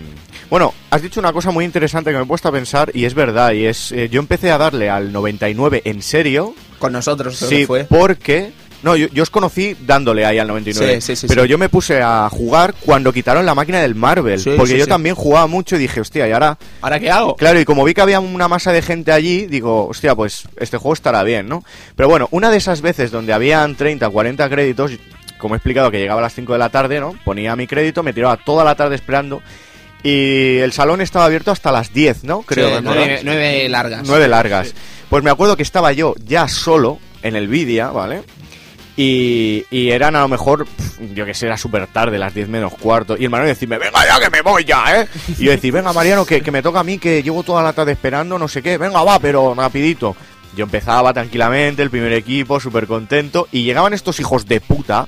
Bueno, 0.49 0.73
has 0.91 1.03
dicho 1.03 1.19
una 1.19 1.33
cosa 1.33 1.51
muy 1.51 1.65
interesante 1.65 2.11
que 2.13 2.17
me 2.17 2.23
he 2.23 2.27
puesto 2.27 2.49
a 2.49 2.53
pensar 2.53 2.91
y 2.95 3.05
es 3.05 3.15
verdad, 3.15 3.51
y 3.53 3.67
es... 3.67 3.91
eh, 3.91 4.09
yo 4.09 4.21
empecé 4.21 4.53
a 4.53 4.59
darle 4.59 4.89
al 4.89 5.13
99 5.13 5.83
en 5.85 6.03
serio, 6.03 6.55
Con 6.79 6.93
nosotros 6.93 7.37
sí, 7.37 7.67
fue. 7.67 7.85
porque... 7.85 8.53
No, 8.87 8.95
yo, 8.95 9.09
yo 9.09 9.25
os 9.25 9.31
conocí 9.31 9.77
dándole 9.81 10.25
ahí 10.25 10.39
al 10.39 10.47
99. 10.47 11.01
Sí, 11.01 11.01
sí, 11.01 11.17
sí, 11.17 11.27
pero 11.27 11.45
yo 11.45 11.59
me 11.59 11.69
puse 11.69 12.01
a 12.01 12.29
jugar 12.31 12.73
cuando 12.79 13.13
quitaron 13.13 13.45
la 13.45 13.53
máquina 13.53 13.81
del 13.81 13.97
Marvel. 13.97 14.39
Sí, 14.39 14.55
porque 14.57 14.79
yo 14.79 14.87
también 14.87 15.17
jugaba 15.17 15.49
mucho 15.49 15.75
y 15.75 15.81
dije, 15.81 16.01
hostia, 16.01 16.29
y 16.29 16.31
ahora 16.31 16.57
¿Ahora 16.83 17.01
qué 17.01 17.11
hago? 17.11 17.35
Claro, 17.35 17.59
y 17.59 17.65
como 17.65 17.83
vi 17.83 17.95
que 17.95 18.01
había 18.01 18.21
una 18.21 18.47
masa 18.47 18.71
de 18.71 18.83
gente 18.83 19.11
allí, 19.11 19.47
digo, 19.47 19.89
hostia, 19.89 20.15
pues 20.15 20.45
este 20.57 20.77
juego 20.77 20.95
estará 20.95 21.25
bien, 21.25 21.49
¿no? 21.49 21.65
Pero 21.97 22.09
bueno, 22.09 22.29
una 22.31 22.49
de 22.49 22.59
esas 22.59 22.81
veces 22.81 23.11
donde 23.11 23.33
habían 23.33 23.75
30, 23.75 24.09
40 24.09 24.49
créditos, 24.49 24.93
como 25.37 25.57
he 25.57 25.59
explicado 25.59 25.91
que 25.91 25.99
llegaba 25.99 26.21
a 26.21 26.23
las 26.23 26.35
5 26.35 26.53
de 26.53 26.59
la 26.61 26.69
tarde, 26.69 27.01
¿no? 27.01 27.13
Ponía 27.25 27.57
mi 27.57 27.67
crédito, 27.67 28.05
me 28.05 28.13
tiraba 28.13 28.37
toda 28.37 28.63
la 28.63 28.77
tarde 28.77 28.95
esperando 28.95 29.43
y 30.05 30.59
el 30.59 30.71
salón 30.71 31.01
estaba 31.01 31.25
abierto 31.25 31.51
hasta 31.51 31.73
las 31.73 31.93
10, 31.93 32.23
¿no? 32.23 32.43
Creo. 32.43 32.81
Nueve, 32.81 33.23
nueve 33.25 33.69
largas. 33.69 34.07
Nueve 34.07 34.29
largas. 34.29 34.75
Pues 35.11 35.25
me 35.25 35.31
acuerdo 35.31 35.57
que 35.57 35.65
estaba 35.65 35.93
yo 35.93 36.15
ya 36.25 36.47
solo 36.47 37.01
en 37.25 37.35
el 37.35 37.49
Vidia, 37.49 37.89
¿vale? 37.89 38.23
Y, 38.97 39.67
y 39.71 39.91
eran 39.91 40.17
a 40.17 40.21
lo 40.21 40.29
mejor, 40.29 40.67
yo 41.15 41.27
que 41.27 41.35
sé, 41.35 41.47
era 41.47 41.59
súper 41.59 41.87
tarde, 41.87 42.19
las 42.19 42.33
10 42.33 42.49
menos 42.49 42.73
cuarto. 42.75 43.17
Y 43.19 43.25
el 43.25 43.31
Mariano 43.31 43.49
decirme, 43.49 43.79
venga 43.79 44.01
ya 44.07 44.19
que 44.19 44.31
me 44.31 44.41
voy 44.41 44.65
ya, 44.65 45.03
¿eh? 45.03 45.09
Y 45.39 45.45
yo 45.45 45.51
decir, 45.51 45.73
venga 45.73 45.93
Mariano, 45.93 46.25
que, 46.25 46.41
que 46.41 46.51
me 46.51 46.63
toca 46.63 46.81
a 46.81 46.85
mí, 46.85 46.99
que 46.99 47.23
llevo 47.23 47.43
toda 47.43 47.63
la 47.63 47.73
tarde 47.75 47.93
esperando, 47.93 48.39
no 48.39 48.49
sé 48.49 48.63
qué. 48.63 48.79
Venga, 48.79 49.03
va, 49.03 49.19
pero 49.19 49.55
rapidito. 49.55 50.17
Yo 50.57 50.65
empezaba 50.65 51.13
tranquilamente, 51.13 51.83
el 51.83 51.91
primer 51.91 52.13
equipo, 52.15 52.59
súper 52.59 52.87
contento. 52.87 53.47
Y 53.53 53.63
llegaban 53.65 53.93
estos 53.93 54.19
hijos 54.21 54.47
de 54.47 54.61
puta, 54.63 55.07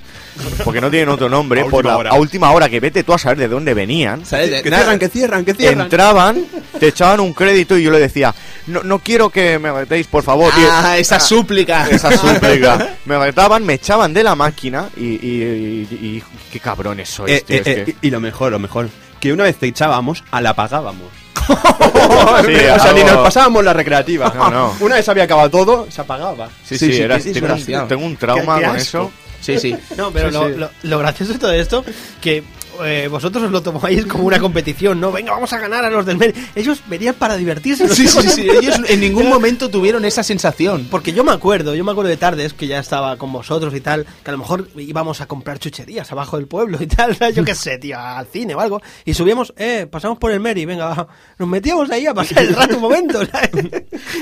porque 0.63 0.81
no 0.81 0.91
tienen 0.91 1.09
otro 1.09 1.29
nombre, 1.31 1.61
A 1.63 1.65
por 1.65 1.77
última 1.87 1.91
la, 1.93 1.97
hora. 1.99 2.11
a 2.11 2.15
última 2.15 2.51
hora, 2.53 2.69
que 2.69 2.81
vete 2.81 3.03
tú 3.03 3.15
a 3.15 3.19
saber 3.19 3.39
de 3.39 3.49
dónde 3.49 3.73
venían 3.73 4.27
¿Sabes? 4.27 4.63
Que 4.63 4.69
nada. 4.71 4.83
cierran, 4.83 4.99
que 4.99 5.09
cierran, 5.09 5.45
que 5.47 5.55
cierran. 5.55 5.81
entraban, 5.87 6.45
te 6.79 6.89
echaban 6.89 7.21
un 7.21 7.33
crédito 7.33 7.79
y 7.79 7.83
yo 7.83 7.91
le 7.91 7.99
decía, 7.99 8.35
no, 8.67 8.83
no 8.83 8.99
quiero 8.99 9.31
que 9.31 9.59
me 9.59 9.73
metéis, 9.73 10.07
por 10.07 10.23
favor. 10.23 10.53
Y- 10.57 10.63
Ah, 10.71 10.99
esa 10.99 11.19
súplica. 11.19 11.89
esa 11.89 12.13
súplica. 12.17 12.97
Me 13.07 13.19
retaban, 13.19 13.65
me 13.65 13.75
echaban 13.75 14.13
de 14.13 14.23
la 14.23 14.35
máquina 14.35 14.91
y, 14.99 15.05
y- 15.05 15.89
y- 15.91 15.97
y- 16.19 16.23
qué 16.53 16.61
cabrones 16.61 17.09
sois, 17.09 17.33
Eh, 17.39 17.45
tío, 17.47 17.57
eh, 17.57 17.63
es 17.65 17.67
eh, 17.67 17.85
que- 17.87 17.97
Y 18.07 18.11
lo 18.11 18.21
mejor, 18.21 18.53
lo 18.53 18.59
mejor, 18.59 18.91
que 19.19 19.33
una 19.33 19.45
vez 19.45 19.57
te 19.57 19.67
echábamos, 19.67 20.23
a 20.31 20.43
la 20.43 20.53
pagábamos. 20.55 21.09
Sí, 22.47 22.55
o 22.55 22.79
sea, 22.81 22.93
ni 22.93 23.03
nos 23.05 23.17
pasábamos 23.19 23.65
la 23.65 23.73
recreativa. 23.73 24.33
No, 24.37 24.51
no. 24.51 24.77
Una 24.81 24.97
vez 24.97 25.09
había 25.09 25.25
acabado 25.25 25.51
todo, 25.51 25.87
se 25.91 26.01
apagaba. 26.01 26.49
Sí, 26.65 26.79
Sí, 26.79 26.87
sí, 26.87 26.93
sí, 26.95 27.03
era- 27.03 27.19
tengo, 27.19 27.85
tengo 27.87 28.05
un 28.07 28.17
trauma 28.17 28.57
Qué- 28.57 28.61
qué 28.63 28.67
con 28.69 28.77
eso. 28.77 29.13
Sí, 29.41 29.59
sí. 29.59 29.77
No, 29.97 30.11
pero 30.11 30.29
Sí, 30.29 30.35
lo, 30.35 30.49
sí. 30.49 30.55
Lo, 30.57 30.71
lo 30.83 30.99
gracioso 30.99 31.33
de 31.33 31.39
todo 31.39 31.53
esto, 31.53 31.85
que 32.21 32.43
eh, 32.85 33.09
vosotros 33.09 33.45
os 33.45 33.51
lo 33.51 33.63
tomáis 33.63 34.07
como 34.07 34.25
una 34.25 34.39
competición, 34.39 35.01
¿no? 35.01 35.13
Venga, 35.13 35.33
vamos 35.33 35.53
a 35.53 35.59
ganar 35.59 35.85
a 35.85 35.91
los 35.91 36.07
del 36.07 36.17
Meri. 36.17 36.35
Ellos 36.55 36.83
venían 36.87 37.15
para 37.15 37.37
divertirse. 37.37 37.89
Sí, 37.89 38.07
sí, 38.09 38.29
sí, 38.29 38.49
ellos 38.63 38.81
en 38.89 39.01
ningún 39.01 39.29
momento 39.29 39.69
tuvieron 39.69 40.05
esa 40.05 40.23
sensación. 40.23 40.87
Porque 40.91 41.13
yo 41.13 41.25
me 41.25 41.33
acuerdo, 41.33 41.75
yo 41.75 41.85
me 41.85 41.93
acuerdo 41.93 42.11
de 42.11 42.17
tardes 42.17 42.53
que 42.55 42.67
ya 42.67 42.79
estaba 42.79 43.17
con 43.17 43.33
vosotros 43.33 43.75
y 43.75 43.81
tal, 43.81 44.07
que 44.23 44.31
a 44.31 44.33
lo 44.33 44.39
mejor 44.39 44.69
íbamos 44.77 45.21
a 45.21 45.27
comprar 45.27 45.59
chucherías 45.59 46.11
abajo 46.13 46.37
del 46.37 46.47
pueblo 46.47 46.79
y 46.81 46.87
tal, 46.87 47.17
yo 47.35 47.45
qué 47.45 47.55
sé, 47.55 47.79
tío, 47.79 47.99
al 47.99 48.27
cine 48.27 48.55
o 48.55 48.61
algo, 48.61 48.81
y 49.05 49.15
subíamos, 49.15 49.53
eh, 49.57 49.87
pasamos 49.91 50.19
por 50.19 50.31
el 50.33 50.41
Meri, 50.41 50.65
venga, 50.65 51.07
nos 51.39 51.49
metíamos 51.49 51.91
ahí 51.91 52.07
a 52.07 52.15
pasar 52.15 52.43
el 52.43 52.55
rato 52.55 52.77
un 52.77 52.83
momento, 52.83 53.25
¿sabes? 53.27 53.51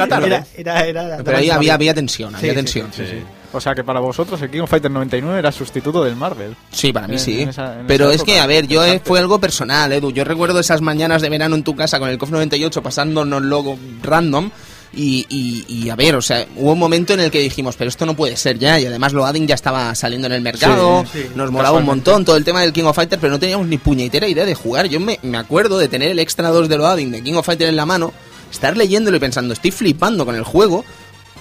tarde. 0.08 0.44
Era, 0.56 0.86
era, 0.86 1.06
era, 1.06 1.24
Pero 1.24 1.38
ahí 1.38 1.50
había, 1.50 1.74
había 1.74 1.94
tensión, 1.94 2.34
había 2.34 2.40
Sí, 2.40 2.48
sí, 2.50 2.54
tensión. 2.54 2.92
Sí, 2.92 3.02
sí. 3.06 3.22
O 3.56 3.60
sea 3.60 3.74
que 3.74 3.82
para 3.84 4.00
vosotros 4.00 4.40
el 4.42 4.50
King 4.50 4.60
of 4.60 4.70
Fighters 4.70 4.92
99 4.92 5.38
era 5.38 5.50
sustituto 5.52 6.02
del 6.04 6.16
Marvel. 6.16 6.54
para 6.92 7.08
mí 7.08 7.14
En- 7.14 7.20
sí. 7.20 7.40
en 7.42 7.48
esa- 7.48 7.80
en 7.80 7.86
Pero 7.86 8.10
es 8.10 8.22
que, 8.22 8.38
a 8.38 8.46
ver, 8.46 8.66
yo 8.66 8.84
eh, 8.84 9.00
fue 9.04 9.18
algo 9.18 9.38
personal, 9.40 9.92
Edu. 9.92 10.10
Yo 10.12 10.24
recuerdo 10.24 10.60
esas 10.60 10.80
mañanas 10.80 11.22
de 11.22 11.28
verano 11.28 11.56
en 11.56 11.62
tu 11.64 11.74
casa 11.74 11.98
con 11.98 12.08
el 12.08 12.18
COF 12.18 12.30
98 12.30 12.82
pasándonos 12.82 13.42
logo 13.42 13.78
random. 14.02 14.50
Y, 14.94 15.26
y, 15.28 15.64
y, 15.68 15.90
a 15.90 15.96
ver, 15.96 16.14
o 16.14 16.22
sea, 16.22 16.46
hubo 16.56 16.72
un 16.72 16.78
momento 16.78 17.12
en 17.12 17.20
el 17.20 17.30
que 17.30 17.40
dijimos, 17.40 17.76
pero 17.76 17.88
esto 17.88 18.06
no 18.06 18.14
puede 18.14 18.34
ser 18.36 18.58
ya. 18.58 18.80
Y 18.80 18.86
además 18.86 19.12
Loading 19.12 19.46
ya 19.46 19.54
estaba 19.54 19.94
saliendo 19.94 20.26
en 20.26 20.32
el 20.32 20.40
mercado, 20.40 21.04
Sí, 21.12 21.18
sí, 21.22 21.28
nos 21.34 21.50
molaba 21.50 21.76
un 21.78 21.84
montón 21.84 22.24
todo 22.24 22.36
el 22.36 22.44
tema 22.44 22.62
del 22.62 22.72
King 22.72 22.84
of 22.84 22.96
Fighters, 22.96 23.20
pero 23.20 23.32
no 23.32 23.38
teníamos 23.38 23.66
ni 23.66 23.76
puñetera 23.76 24.26
idea 24.26 24.46
de 24.46 24.54
jugar. 24.54 24.86
Yo 24.86 24.98
me, 25.00 25.18
me 25.22 25.36
acuerdo 25.36 25.76
de 25.78 25.88
tener 25.88 26.10
el 26.12 26.18
extra 26.18 26.48
2 26.48 26.68
de 26.70 26.78
Loading 26.78 27.10
de 27.10 27.22
King 27.22 27.34
of 27.34 27.44
Fighters 27.44 27.68
en 27.68 27.76
la 27.76 27.84
mano, 27.84 28.12
estar 28.50 28.74
leyéndolo 28.76 29.18
y 29.18 29.20
pensando, 29.20 29.52
estoy 29.52 29.70
flipando 29.70 30.24
con 30.24 30.34
el 30.34 30.44
juego, 30.44 30.82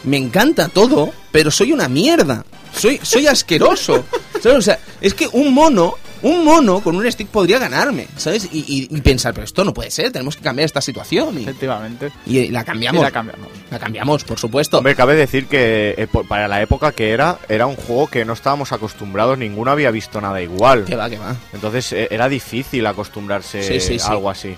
me 0.05 0.17
encanta 0.17 0.69
todo, 0.69 1.11
pero 1.31 1.51
soy 1.51 1.71
una 1.73 1.87
mierda. 1.89 2.45
Soy, 2.75 2.99
soy 3.03 3.27
asqueroso. 3.27 4.05
¿Sabes? 4.41 4.57
O 4.57 4.61
sea, 4.61 4.79
es 5.01 5.13
que 5.13 5.27
un 5.31 5.53
mono, 5.53 5.95
un 6.21 6.43
mono 6.43 6.81
con 6.81 6.95
un 6.95 7.09
stick 7.11 7.27
podría 7.29 7.57
ganarme, 7.57 8.07
¿sabes? 8.17 8.47
Y, 8.51 8.59
y- 8.67 8.95
y 8.95 9.01
pensar, 9.01 9.33
pero 9.33 9.45
esto 9.45 9.63
no 9.63 9.73
puede 9.73 9.89
ser, 9.91 10.11
tenemos 10.11 10.35
que 10.35 10.43
cambiar 10.43 10.65
esta 10.65 10.81
situación. 10.81 11.39
Y, 11.39 11.43
Efectivamente. 11.43 12.11
y 12.25 12.49
la 12.49 12.63
cambiamos. 12.65 12.99
Y 13.01 13.03
la 13.03 13.11
cambiamos. 13.11 13.47
La 13.71 13.79
cambiamos, 13.79 14.23
por 14.25 14.37
supuesto. 14.37 14.77
Hombre, 14.79 14.93
cabe 14.95 15.15
decir 15.15 15.47
que 15.47 15.95
eh, 15.97 16.07
por- 16.11 16.27
para 16.27 16.47
la 16.47 16.61
época 16.61 16.91
que 16.91 17.11
era, 17.11 17.39
era 17.47 17.65
un 17.65 17.75
juego 17.75 18.07
que 18.07 18.25
no 18.25 18.33
estábamos 18.33 18.71
acostumbrados, 18.73 19.37
ninguno 19.37 19.71
había 19.71 19.89
visto 19.91 20.19
nada 20.19 20.41
igual. 20.41 20.83
Que 20.85 20.95
va, 20.95 21.09
que 21.09 21.17
va. 21.17 21.35
Entonces 21.53 21.91
eh, 21.93 22.07
era 22.11 22.27
difícil 22.29 22.85
acostumbrarse 22.85 23.63
Sí, 23.63 23.79
sí, 23.79 23.97
sí. 23.99 24.05
a 24.05 24.11
algo 24.11 24.29
así. 24.29 24.55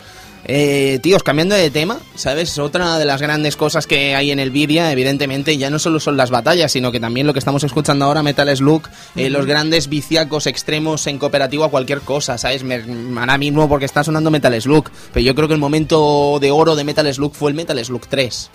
Eh, 0.49 0.99
tíos, 1.03 1.23
cambiando 1.23 1.55
de 1.55 1.69
tema, 1.69 1.99
¿sabes? 2.15 2.57
Otra 2.57 2.97
de 2.97 3.03
las 3.03 3.21
grandes 3.21 3.57
cosas 3.57 3.85
que 3.85 4.15
hay 4.15 4.31
en 4.31 4.39
el 4.39 4.49
Vidia, 4.49 4.89
evidentemente, 4.93 5.57
ya 5.57 5.69
no 5.69 5.77
solo 5.77 5.99
son 5.99 6.15
las 6.15 6.29
batallas, 6.29 6.71
sino 6.71 6.89
que 6.89 7.01
también 7.01 7.27
lo 7.27 7.33
que 7.33 7.39
estamos 7.39 7.65
escuchando 7.65 8.05
ahora, 8.05 8.23
Metal 8.23 8.55
Slug, 8.55 8.83
eh, 9.17 9.29
los 9.29 9.45
grandes 9.45 9.89
viciacos 9.89 10.47
extremos 10.47 11.05
en 11.07 11.19
cooperativo 11.19 11.65
a 11.65 11.69
cualquier 11.69 11.99
cosa, 11.99 12.37
¿sabes? 12.37 12.63
Me, 12.63 12.81
ahora 13.19 13.37
mismo 13.37 13.67
porque 13.67 13.85
está 13.85 14.05
sonando 14.05 14.31
Metal 14.31 14.61
Slug, 14.61 14.89
pero 15.11 15.25
yo 15.25 15.35
creo 15.35 15.49
que 15.49 15.53
el 15.53 15.59
momento 15.59 16.37
de 16.39 16.49
oro 16.49 16.77
de 16.77 16.85
Metal 16.85 17.13
Slug 17.13 17.35
fue 17.35 17.51
el 17.51 17.55
Metal 17.55 17.83
Slug 17.83 18.07
3. 18.07 18.49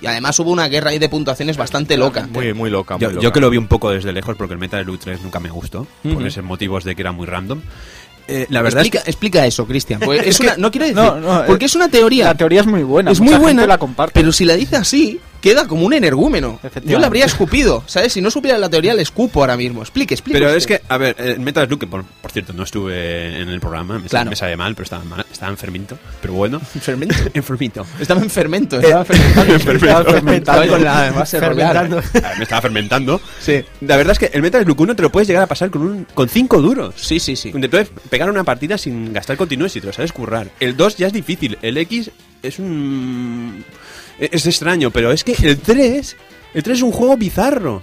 Y 0.00 0.06
además 0.06 0.38
hubo 0.40 0.50
una 0.50 0.68
guerra 0.68 0.90
ahí 0.90 0.98
de 0.98 1.08
puntuaciones 1.08 1.56
bastante 1.56 1.96
loca. 1.96 2.26
Muy, 2.30 2.52
muy 2.52 2.68
loca. 2.68 2.96
Muy 2.96 3.02
Yo, 3.02 3.10
loca. 3.10 3.22
yo 3.22 3.32
que 3.32 3.40
lo 3.40 3.48
vi 3.48 3.56
un 3.58 3.68
poco 3.68 3.90
desde 3.90 4.12
lejos 4.12 4.36
porque 4.36 4.54
el 4.54 4.60
Metal 4.60 4.82
Slug 4.82 4.98
3 4.98 5.22
nunca 5.22 5.40
me 5.40 5.50
gustó, 5.50 5.86
por 6.02 6.26
esos 6.26 6.42
motivos 6.44 6.84
de 6.84 6.94
que 6.96 7.02
era 7.02 7.12
muy 7.12 7.26
random. 7.26 7.60
Eh, 8.26 8.46
la 8.48 8.62
verdad 8.62 8.80
explica, 8.80 8.98
es 8.98 9.04
que 9.04 9.10
explica 9.10 9.46
eso, 9.46 9.66
Cristian. 9.66 10.00
porque 10.00 10.28
es 10.28 10.40
una- 10.40 10.56
no 10.56 10.70
quiero 10.70 10.86
decir, 10.86 10.96
No, 10.96 11.20
no, 11.20 11.44
porque 11.46 11.64
eh, 11.64 11.66
es 11.66 11.74
una 11.74 11.88
teoría. 11.88 12.24
La 12.26 12.34
teoría 12.34 12.60
es 12.62 12.66
muy 12.66 12.82
buena. 12.82 13.10
es 13.10 13.20
muy 13.20 13.34
buena, 13.34 13.66
la 13.66 13.76
comparte. 13.78 14.12
pero 14.14 14.32
si 14.32 14.44
la 14.44 14.54
dice 14.54 14.76
así, 14.76 15.20
queda 15.44 15.68
como 15.68 15.84
un 15.84 15.92
energúmeno. 15.92 16.58
Yo 16.86 16.98
la 16.98 17.06
habría 17.08 17.26
escupido, 17.26 17.84
¿sabes? 17.86 18.14
Si 18.14 18.22
no 18.22 18.30
supiera 18.30 18.56
la 18.56 18.70
teoría, 18.70 18.94
le 18.94 19.02
escupo 19.02 19.40
ahora 19.40 19.58
mismo. 19.58 19.82
Explique, 19.82 20.14
explique. 20.14 20.38
Pero 20.38 20.46
usted. 20.46 20.56
es 20.56 20.66
que, 20.66 20.80
a 20.88 20.96
ver, 20.96 21.14
el 21.18 21.38
Metal 21.38 21.66
Slug, 21.66 21.78
que 21.80 21.86
por, 21.86 22.02
por 22.02 22.32
cierto 22.32 22.54
no 22.54 22.62
estuve 22.62 23.42
en 23.42 23.50
el 23.50 23.60
programa, 23.60 23.98
me, 23.98 24.08
Claro. 24.08 24.30
me 24.30 24.36
sabe 24.36 24.56
mal, 24.56 24.74
pero 24.74 24.84
estaba, 24.84 25.04
mal- 25.04 25.26
estaba 25.30 25.52
enfermito, 25.52 25.98
pero 26.22 26.32
bueno. 26.32 26.60
Fermento. 26.80 27.14
enfermito. 27.34 27.84
Estaba 28.00 28.22
en 28.22 28.30
fermento. 28.30 28.80
Estaba 28.80 29.04
fermentando. 29.04 29.52
Estaba 29.74 30.04
fermentando. 30.04 30.62
Estaba 30.62 30.66
con 30.66 30.82
la 30.84 31.10
base 31.12 31.40
rolar. 31.40 31.76
Fermentando. 31.76 32.02
Me 32.38 32.42
estaba 32.42 32.62
fermentando. 32.62 33.20
Sí. 33.38 33.62
La 33.82 33.98
verdad 33.98 34.12
es 34.12 34.18
que 34.18 34.30
el 34.32 34.40
Metal 34.40 34.64
Slug 34.64 34.80
1 34.80 34.96
te 34.96 35.02
lo 35.02 35.12
puedes 35.12 35.28
llegar 35.28 35.42
a 35.42 35.46
pasar 35.46 35.68
con 35.68 35.82
un 35.82 36.06
con 36.14 36.26
cinco 36.30 36.62
duros. 36.62 36.94
Sí, 36.96 37.20
sí, 37.20 37.36
sí. 37.36 37.52
Te 37.52 37.68
puedes 37.68 37.90
pegar 38.08 38.30
una 38.30 38.44
partida 38.44 38.78
sin 38.78 39.12
gastar 39.12 39.36
continuos 39.36 39.76
y 39.76 39.80
te 39.82 39.88
lo 39.88 39.92
sabes 39.92 40.10
currar. 40.12 40.48
El 40.58 40.74
2 40.74 40.96
ya 40.96 41.08
es 41.08 41.12
difícil. 41.12 41.58
El 41.60 41.76
X 41.76 42.10
es 42.42 42.58
un... 42.58 43.62
Es 44.18 44.46
extraño, 44.46 44.90
pero 44.90 45.12
es 45.12 45.24
que 45.24 45.32
el 45.42 45.58
3... 45.58 46.16
El 46.54 46.62
3 46.62 46.76
es 46.78 46.82
un 46.82 46.92
juego 46.92 47.16
bizarro. 47.16 47.82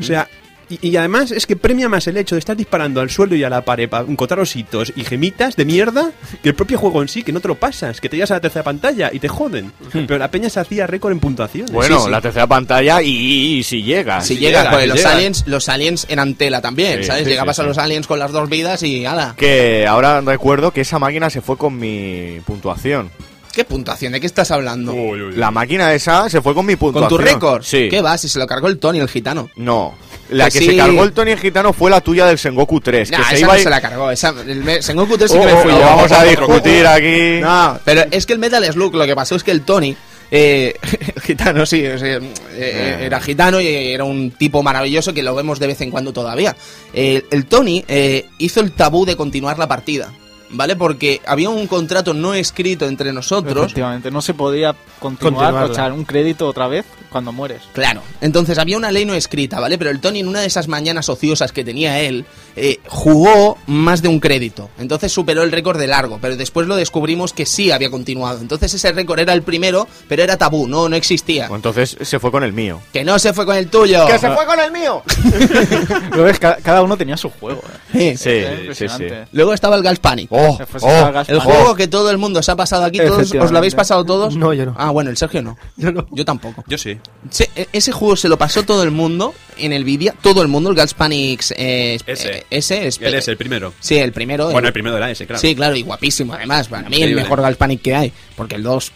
O 0.00 0.02
sea... 0.02 0.28
Y, 0.70 0.88
y 0.88 0.96
además 0.96 1.32
es 1.32 1.44
que 1.46 1.54
premia 1.54 1.86
más 1.90 2.06
el 2.06 2.16
hecho 2.16 2.34
de 2.34 2.38
estar 2.38 2.56
disparando 2.56 3.02
al 3.02 3.10
suelo 3.10 3.34
y 3.36 3.44
a 3.44 3.50
la 3.50 3.60
pared 3.62 3.90
para 3.90 4.08
encontrar 4.08 4.40
ositos 4.40 4.90
y 4.96 5.04
gemitas 5.04 5.54
de 5.54 5.66
mierda 5.66 6.12
que 6.42 6.48
el 6.48 6.54
propio 6.54 6.78
juego 6.78 7.02
en 7.02 7.08
sí, 7.08 7.22
que 7.22 7.30
no 7.32 7.40
te 7.40 7.48
lo 7.48 7.56
pasas, 7.56 8.00
que 8.00 8.08
te 8.08 8.16
llegas 8.16 8.30
a 8.30 8.34
la 8.34 8.40
tercera 8.40 8.62
pantalla 8.62 9.10
y 9.12 9.18
te 9.18 9.28
joden. 9.28 9.70
Pero 9.92 10.16
la 10.16 10.30
peña 10.30 10.48
se 10.48 10.60
hacía 10.60 10.86
récord 10.86 11.12
en 11.12 11.20
puntuación. 11.20 11.66
Bueno, 11.72 11.98
Sí, 11.98 12.04
sí. 12.06 12.10
la 12.10 12.22
tercera 12.22 12.46
pantalla 12.46 13.02
y, 13.02 13.10
y 13.58 13.62
si 13.64 13.82
llega. 13.82 14.22
Si 14.22 14.36
Sí 14.36 14.40
llega, 14.40 14.60
llega, 14.60 14.70
pues 14.70 14.82
sí 14.84 14.88
los 14.88 14.96
llega. 14.98 15.12
aliens, 15.12 15.44
los 15.46 15.68
aliens 15.68 16.06
eran 16.08 16.34
tela 16.36 16.62
también, 16.62 17.00
Sí, 17.00 17.04
¿sabes? 17.04 17.24
sí, 17.24 17.28
Llegabas 17.30 17.56
sí, 17.56 17.62
a 17.62 17.66
los 17.66 17.76
aliens 17.76 18.06
con 18.06 18.18
las 18.18 18.32
dos 18.32 18.48
vidas 18.48 18.82
y 18.82 19.04
ala. 19.04 19.34
Que 19.36 19.86
ahora 19.86 20.22
recuerdo 20.22 20.70
que 20.70 20.80
esa 20.82 20.98
máquina 20.98 21.28
se 21.28 21.42
fue 21.42 21.58
con 21.58 21.76
mi 21.78 22.38
puntuación. 22.46 23.10
¿Qué 23.52 23.64
puntuación? 23.64 24.12
¿De 24.12 24.20
qué 24.20 24.26
estás 24.26 24.50
hablando? 24.50 24.94
La 25.34 25.50
máquina 25.50 25.92
esa 25.92 26.28
se 26.30 26.40
fue 26.40 26.54
con 26.54 26.64
mi 26.66 26.74
¿Con 26.76 26.92
puntuación. 26.92 27.08
tu 27.08 27.18
récord? 27.18 27.62
Sí. 27.62 27.88
¿Qué 27.90 28.00
va? 28.00 28.16
Si 28.16 28.28
se 28.28 28.38
lo 28.38 28.46
cargó 28.46 28.68
el 28.68 28.78
Tony, 28.78 28.98
el 29.00 29.08
gitano. 29.08 29.50
No. 29.56 29.94
La 30.30 30.44
Pues 30.44 30.54
que 30.54 30.58
sí. 30.60 30.66
se 30.66 30.76
cargó 30.76 31.04
el 31.04 31.12
Tony 31.12 31.32
el 31.32 31.38
Gitano 31.38 31.74
fue 31.74 31.90
la 31.90 32.00
tuya 32.00 32.24
del 32.24 32.38
Sengoku 32.38 32.80
3. 32.80 33.10
Nah, 33.10 33.18
que 33.28 33.34
se 33.36 33.40
iba 33.42 33.52
no 33.52 33.58
y- 33.60 33.62
se 33.62 33.68
la 33.70 33.80
cargó. 33.82 34.10
Esa, 34.10 34.30
el 34.46 34.64
me- 34.64 34.80
Sengoku 34.80 35.18
3 35.18 35.30
sí 35.30 35.36
Oh, 35.36 35.40
que 35.46 35.52
me 35.52 35.60
fui 35.60 35.72
oh, 35.72 35.78
yo. 35.78 35.84
Vamos 35.84 36.10
a 36.12 36.24
discutir 36.24 36.86
aquí. 36.86 37.40
No, 37.42 37.78
pero 37.84 38.04
es 38.10 38.24
que 38.24 38.32
el 38.32 38.38
Metal 38.38 38.64
Slug, 38.64 38.94
lo 38.94 39.04
que 39.04 39.14
pasó 39.14 39.34
es 39.36 39.44
que 39.44 39.50
el 39.50 39.60
Tony, 39.62 39.94
eh, 40.30 40.74
gitano, 41.22 41.66
sí, 41.66 41.86
o 41.86 41.98
sea, 41.98 42.18
eh, 42.54 42.98
era 43.02 43.20
gitano 43.20 43.60
y 43.60 43.66
era 43.92 44.04
un 44.04 44.30
tipo 44.30 44.62
maravilloso 44.62 45.12
que 45.12 45.22
lo 45.22 45.34
vemos 45.34 45.58
de 45.58 45.66
vez 45.66 45.80
en 45.82 45.90
cuando 45.90 46.14
todavía. 46.14 46.56
El, 46.94 47.26
el 47.30 47.44
Tony 47.44 47.84
eh, 47.86 48.24
hizo 48.38 48.60
el 48.60 48.72
tabú 48.72 49.04
de 49.04 49.16
continuar 49.16 49.58
la 49.58 49.68
partida, 49.68 50.10
¿vale? 50.52 50.76
Porque 50.76 51.20
había 51.26 51.50
un 51.50 51.66
contrato 51.66 52.14
no 52.14 52.34
escrito 52.34 52.86
entre 52.86 53.12
nosotros. 53.12 53.56
Efectivamente, 53.64 54.10
no 54.10 54.22
se 54.22 54.34
podía 54.34 54.74
continuar 55.00 55.52
o 55.54 55.66
echar 55.66 55.92
un 55.92 56.04
crédito 56.04 56.46
otra 56.46 56.68
vez 56.68 56.84
cuando 57.10 57.32
mueres. 57.32 57.62
Claro, 57.74 58.02
entonces 58.20 58.56
había 58.58 58.76
una 58.76 58.90
ley 58.90 59.04
no 59.04 59.14
escrita, 59.14 59.60
¿vale? 59.60 59.76
Pero 59.76 59.90
el 59.90 60.00
Tony 60.00 60.20
en 60.20 60.28
una 60.28 60.40
de 60.40 60.46
esas 60.46 60.68
mañanas 60.68 61.08
ociosas 61.08 61.52
que 61.52 61.64
tenía 61.64 62.00
él, 62.00 62.24
eh, 62.56 62.78
jugó 62.88 63.58
más 63.66 64.00
de 64.02 64.08
un 64.08 64.20
crédito. 64.20 64.70
Entonces 64.78 65.12
superó 65.12 65.42
el 65.42 65.52
récord 65.52 65.78
de 65.78 65.86
largo, 65.88 66.18
pero 66.22 66.36
después 66.36 66.66
lo 66.66 66.76
descubrimos 66.76 67.32
que 67.32 67.44
sí 67.44 67.70
había 67.70 67.90
continuado. 67.90 68.40
Entonces 68.40 68.72
ese 68.74 68.92
récord 68.92 69.18
era 69.20 69.32
el 69.34 69.42
primero, 69.42 69.86
pero 70.08 70.22
era 70.22 70.38
tabú, 70.38 70.66
no, 70.68 70.88
no 70.88 70.96
existía. 70.96 71.48
Pues 71.48 71.58
entonces 71.58 71.96
se 72.00 72.18
fue 72.18 72.30
con 72.30 72.44
el 72.44 72.52
mío. 72.52 72.80
Que 72.92 73.04
no 73.04 73.18
se 73.18 73.32
fue 73.34 73.44
con 73.44 73.56
el 73.56 73.68
tuyo. 73.68 74.06
¡Que 74.06 74.18
se 74.18 74.30
fue 74.30 74.46
con 74.46 74.58
el 74.60 74.72
mío! 74.72 75.02
Lo 76.16 76.24
ves, 76.24 76.38
ca- 76.38 76.58
cada 76.62 76.82
uno 76.82 76.96
tenía 76.96 77.16
su 77.16 77.28
juego. 77.30 77.62
Sí. 77.92 77.98
eh. 78.24 78.68
Sí, 78.72 78.86
sí, 78.88 78.94
sí. 78.96 79.04
Luego 79.32 79.52
estaba 79.52 79.76
el 79.76 79.82
Gas 79.82 79.98
Panic. 79.98 80.28
Oh, 80.30 80.41
Oh, 80.50 81.12
Gas 81.12 81.28
El 81.28 81.38
Panic. 81.38 81.42
juego 81.54 81.74
que 81.74 81.88
todo 81.88 82.10
el 82.10 82.18
mundo 82.18 82.42
se 82.42 82.50
ha 82.52 82.56
pasado 82.56 82.84
aquí, 82.84 82.98
todos, 82.98 83.32
¿os 83.34 83.50
lo 83.52 83.58
habéis 83.58 83.74
pasado 83.74 84.04
todos? 84.04 84.36
No, 84.36 84.52
yo 84.52 84.66
no. 84.66 84.74
Ah, 84.76 84.90
bueno, 84.90 85.10
el 85.10 85.16
Sergio 85.16 85.42
no. 85.42 85.56
Yo 85.76 85.92
no. 85.92 86.06
Yo 86.10 86.24
tampoco. 86.24 86.64
Yo 86.66 86.78
sí. 86.78 86.98
Se- 87.30 87.50
e- 87.56 87.68
ese 87.72 87.92
juego 87.92 88.16
se 88.16 88.28
lo 88.28 88.36
pasó 88.38 88.62
todo 88.64 88.82
el 88.82 88.90
mundo 88.90 89.34
en 89.58 89.72
el 89.72 89.84
vídeo, 89.84 90.12
todo 90.22 90.42
el 90.42 90.48
mundo, 90.48 90.70
el 90.70 90.76
Gas 90.76 90.94
Panic 90.94 91.44
eh, 91.56 91.98
Ese. 92.06 92.38
eh, 92.38 92.46
ese 92.50 92.86
es- 92.86 93.00
Él 93.00 93.14
es 93.14 93.28
el 93.28 93.36
primero. 93.36 93.72
Sí, 93.80 93.96
el 93.96 94.12
primero. 94.12 94.44
Bueno, 94.46 94.60
el- 94.60 94.66
el 94.66 94.72
primero 94.72 94.94
de 94.94 95.00
la 95.00 95.10
S, 95.10 95.26
claro. 95.26 95.40
Sí, 95.40 95.54
claro, 95.54 95.74
y 95.76 95.82
guapísimo 95.82 96.34
además. 96.34 96.68
Para 96.68 96.88
mí 96.88 97.02
el 97.02 97.14
mejor 97.14 97.40
Galspanic 97.42 97.82
que 97.82 97.94
hay. 97.94 98.12
Porque 98.36 98.54
el 98.56 98.62
2, 98.62 98.92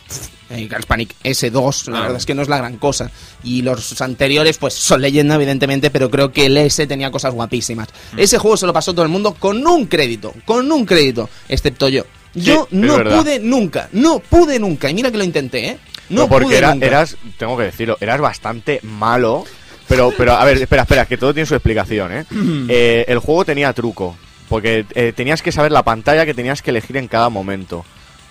pff, 0.49 0.57
el 0.57 0.69
Galspanic 0.69 1.15
S2, 1.23 1.89
la 1.89 1.99
Ah. 1.99 2.01
verdad 2.03 2.17
es 2.19 2.27
que 2.27 2.35
no 2.35 2.43
es 2.43 2.49
la 2.49 2.59
gran 2.59 2.77
cosa. 2.77 3.11
Y 3.45 3.63
los 3.63 4.01
anteriores, 4.01 4.59
pues 4.59 4.75
son 4.75 5.01
leyenda, 5.03 5.35
evidentemente, 5.37 5.91
pero 5.91 6.11
creo 6.11 6.33
que 6.33 6.47
el 6.47 6.57
S 6.57 6.87
tenía 6.87 7.11
cosas 7.11 7.35
guapísimas. 7.35 7.89
Mm. 8.13 8.19
Ese 8.21 8.39
juego 8.39 8.57
se 8.57 8.67
lo 8.67 8.73
pasó 8.73 8.93
todo 8.93 9.03
el 9.05 9.09
mundo 9.11 9.35
con 9.35 9.67
un 9.67 9.87
crédito, 9.87 10.35
con 10.45 10.71
un 10.71 10.85
crédito, 10.87 11.29
excepto 11.49 11.89
yo. 11.89 12.05
Yo 12.35 12.69
no 12.71 12.97
verdad. 12.99 13.19
pude 13.19 13.39
nunca, 13.41 13.89
no 13.93 14.19
pude 14.19 14.59
nunca. 14.59 14.91
Y 14.91 14.95
mira 14.95 15.11
que 15.11 15.17
lo 15.19 15.25
intenté, 15.25 15.69
¿eh? 15.69 15.79
No, 16.11 16.23
No, 16.23 16.29
porque 16.29 16.47
pude 16.47 16.59
era- 16.59 16.73
nunca. 16.75 16.87
eras, 16.87 17.17
tengo 17.39 17.57
que 17.57 17.65
decirlo, 17.65 17.97
eras 18.01 18.21
bastante 18.21 18.81
malo. 18.83 19.45
Pero, 19.89 20.13
pero, 20.17 20.33
a 20.35 20.45
ver, 20.45 20.57
espera, 20.59 20.83
espera, 20.83 21.07
que 21.07 21.17
todo 21.17 21.33
tiene 21.33 21.47
su 21.47 21.55
explicación, 21.55 22.13
¿eh? 22.13 22.25
Eh, 22.69 23.05
el 23.09 23.19
juego 23.21 23.45
tenía 23.45 23.73
truco. 23.73 24.17
Porque 24.49 24.85
eh, 24.95 25.13
tenías 25.17 25.43
que 25.43 25.51
saber 25.51 25.73
la 25.73 25.83
pantalla 25.83 26.25
que 26.27 26.35
tenías 26.35 26.63
que 26.63 26.71
elegir 26.71 26.97
en 26.99 27.09
cada 27.09 27.29
momento. 27.31 27.85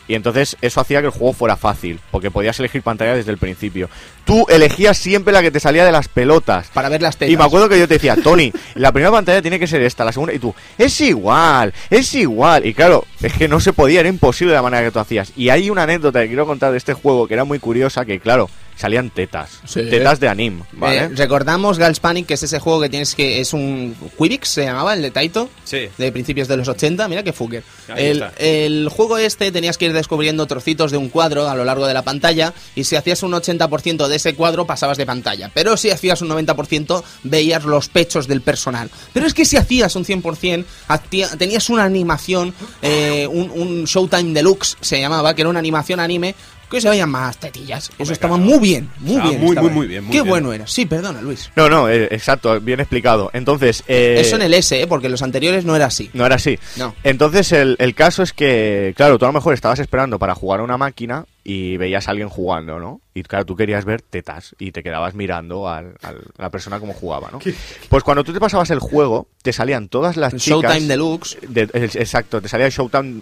Y 0.08 0.16
entonces 0.16 0.58
eso 0.62 0.82
hacía 0.82 1.02
que 1.02 1.08
el 1.08 1.12
juego 1.12 1.34
fuera 1.34 1.58
fácil, 1.58 2.00
porque 2.12 2.32
podías 2.32 2.60
elegir 2.60 2.82
pantalla 2.82 3.16
desde 3.16 3.32
el 3.32 3.38
principio. 3.38 3.90
Tú 4.24 4.46
elegías 4.50 4.98
siempre 4.98 5.34
la 5.34 5.42
que 5.42 5.52
te 5.52 5.60
salía 5.60 5.86
de 5.86 5.92
las 5.92 6.08
pelotas. 6.08 6.68
Para 6.74 6.90
ver 6.90 7.02
las 7.02 7.18
tetas. 7.18 7.32
Y 7.32 7.38
me 7.38 7.44
acuerdo 7.44 7.70
que 7.70 7.80
yo 7.80 7.88
te 7.88 7.96
decía, 7.96 8.16
Tony, 8.24 8.52
la 8.76 8.92
primera 8.92 9.12
pantalla 9.12 9.42
tiene 9.42 9.60
que 9.60 9.68
ser 9.68 9.82
esta, 9.82 10.06
la 10.06 10.12
segunda, 10.12 10.34
y 10.34 10.40
tú, 10.40 10.54
es 10.78 11.00
igual, 11.02 11.74
es 11.90 12.14
igual. 12.16 12.66
Y 12.66 12.74
claro, 12.74 13.06
es 13.22 13.34
que 13.34 13.48
no 13.48 13.60
se 13.60 13.74
podía, 13.74 14.00
era 14.00 14.10
imposible 14.10 14.52
de 14.52 14.58
la 14.58 14.64
manera 14.64 14.84
que 14.84 14.92
tú 14.92 15.00
hacías. 15.00 15.32
Y 15.36 15.50
hay 15.50 15.70
una 15.70 15.84
anécdota 15.84 16.22
que 16.22 16.28
quiero 16.28 16.46
contar 16.46 16.72
de 16.72 16.78
este 16.78 16.94
juego 16.94 17.28
que 17.28 17.34
era 17.34 17.44
muy 17.44 17.60
curiosa, 17.60 18.06
que 18.06 18.20
claro, 18.20 18.50
salían 18.76 19.10
tetas. 19.10 19.60
Sí. 19.66 19.82
Tetas 19.90 20.20
de 20.20 20.28
anime, 20.28 20.64
¿vale? 20.74 20.98
Eh, 20.98 21.10
recordamos 21.16 21.78
Gals 21.78 22.00
Panic, 22.00 22.26
que 22.28 22.34
es 22.36 22.44
ese 22.44 22.60
juego 22.60 22.82
que 22.82 22.90
tienes 22.90 23.16
que. 23.16 23.40
Es 23.40 23.54
un. 23.54 23.96
Quibix 24.18 24.48
se 24.50 24.66
llamaba, 24.66 24.94
el 24.94 25.02
de 25.02 25.12
Taito. 25.12 25.50
Sí. 25.64 25.88
De 25.98 26.12
principios 26.12 26.48
de 26.48 26.58
los 26.58 26.68
80. 26.68 27.08
Mira 27.08 27.24
qué 27.24 27.34
fucker. 27.34 27.64
El, 27.96 28.24
el 28.38 28.90
juego 28.90 29.18
este 29.18 29.52
tenías 29.52 29.78
que 29.78 29.86
ir 29.86 29.94
descubriendo 29.94 30.46
trocitos 30.48 30.92
de 30.92 30.98
un 30.98 31.10
cuadro 31.10 31.48
a 31.50 31.56
lo 31.56 31.64
largo 31.66 31.88
de 31.88 31.94
la 31.94 32.02
pantalla. 32.04 32.54
Y 32.76 32.84
si 32.84 32.96
hacías 32.96 33.24
un 33.24 33.32
80% 33.32 34.08
de 34.08 34.16
ese 34.16 34.36
cuadro, 34.36 34.66
pasabas 34.66 34.98
de 34.98 35.06
pantalla. 35.06 35.52
Pero 35.54 35.78
si 35.78 35.90
hacías 35.92 36.22
un 36.22 36.30
90%, 36.30 37.04
veías 37.24 37.64
los 37.64 37.90
pechos 37.90 38.28
del 38.28 38.42
personal. 38.42 38.90
Pero 39.14 39.26
es 39.28 39.34
que 39.34 39.46
si 39.46 39.58
hacías 39.58 39.96
un 39.96 40.06
100%, 40.06 40.66
hacía- 40.88 41.30
tenías 41.38 41.70
una 41.70 41.84
animación, 41.84 42.54
eh, 42.82 43.28
un, 43.30 43.50
un 43.52 43.86
Showtime 43.86 44.34
Deluxe 44.34 44.78
se 44.82 45.00
llamaba, 45.00 45.34
que 45.36 45.42
era 45.42 45.50
una 45.50 45.60
animación 45.60 46.00
anime. 46.00 46.36
Que 46.70 46.82
se 46.82 46.90
veían 46.90 47.10
más 47.10 47.38
tetillas. 47.38 47.92
Eso 47.98 48.12
estaba 48.14 48.38
muy 48.38 48.60
bien, 48.60 48.90
muy 49.00 49.12
Estaba 49.14 49.30
bien. 49.30 49.42
muy, 49.42 49.50
estaba 49.50 49.68
muy, 49.68 49.76
muy 49.76 49.88
bien, 49.88 50.04
muy 50.04 50.12
Qué 50.12 50.18
bien. 50.22 50.30
bueno 50.30 50.52
era. 50.54 50.68
Sí, 50.68 50.86
perdona, 50.86 51.22
Luis. 51.22 51.52
No, 51.56 51.70
no, 51.70 51.88
eh, 51.90 52.08
exacto, 52.12 52.60
bien 52.60 52.80
explicado. 52.80 53.30
Entonces, 53.34 53.84
eh, 53.88 54.18
Eso 54.20 54.36
en 54.36 54.42
el 54.42 54.54
S, 54.54 54.82
¿eh? 54.82 54.88
porque 54.88 55.10
los 55.10 55.22
anteriores 55.22 55.64
no 55.66 55.76
era 55.76 55.86
así. 55.86 56.10
No 56.14 56.26
era 56.26 56.36
así. 56.36 56.58
No. 56.78 56.96
Entonces, 57.04 57.52
el, 57.52 57.76
el 57.80 57.94
caso 57.94 58.24
es 58.24 58.34
que, 58.34 58.94
claro, 58.98 59.18
tú 59.20 59.26
a 59.26 59.30
lo 59.30 59.34
mejor 59.34 59.54
estabas 59.54 59.80
esperando 59.80 60.18
para 60.20 60.34
jugar 60.36 60.60
a 60.60 60.64
una 60.64 60.78
máquina 60.78 61.26
y 61.48 61.78
veías 61.78 62.08
a 62.08 62.12
alguien 62.12 62.28
jugando, 62.28 62.80
¿no? 62.80 63.02
Y 63.14 63.22
claro, 63.22 63.46
tú 63.46 63.56
querías 63.56 63.86
ver 63.86 64.02
tetas 64.02 64.56
y 64.58 64.72
te 64.72 64.82
quedabas 64.82 65.14
mirando 65.14 65.70
al- 65.70 65.94
al- 66.02 66.24
a 66.40 66.42
la 66.42 66.50
persona 66.50 66.80
como 66.80 66.92
jugaba, 66.94 67.30
¿no? 67.32 67.40
Pues 67.88 68.04
cuando 68.04 68.24
tú 68.24 68.34
te 68.34 68.40
pasabas 68.40 68.72
el 68.72 68.80
juego, 68.80 69.28
te 69.44 69.54
salían 69.54 69.88
todas 69.88 70.18
las 70.18 70.34
chicas... 70.36 70.48
Showtime 70.64 70.88
Deluxe. 70.88 71.38
de- 71.48 71.70
el- 71.74 71.84
exacto, 71.84 72.42
te 72.42 72.50
salía 72.50 72.66
el 72.66 72.72
Showtime, 72.72 73.22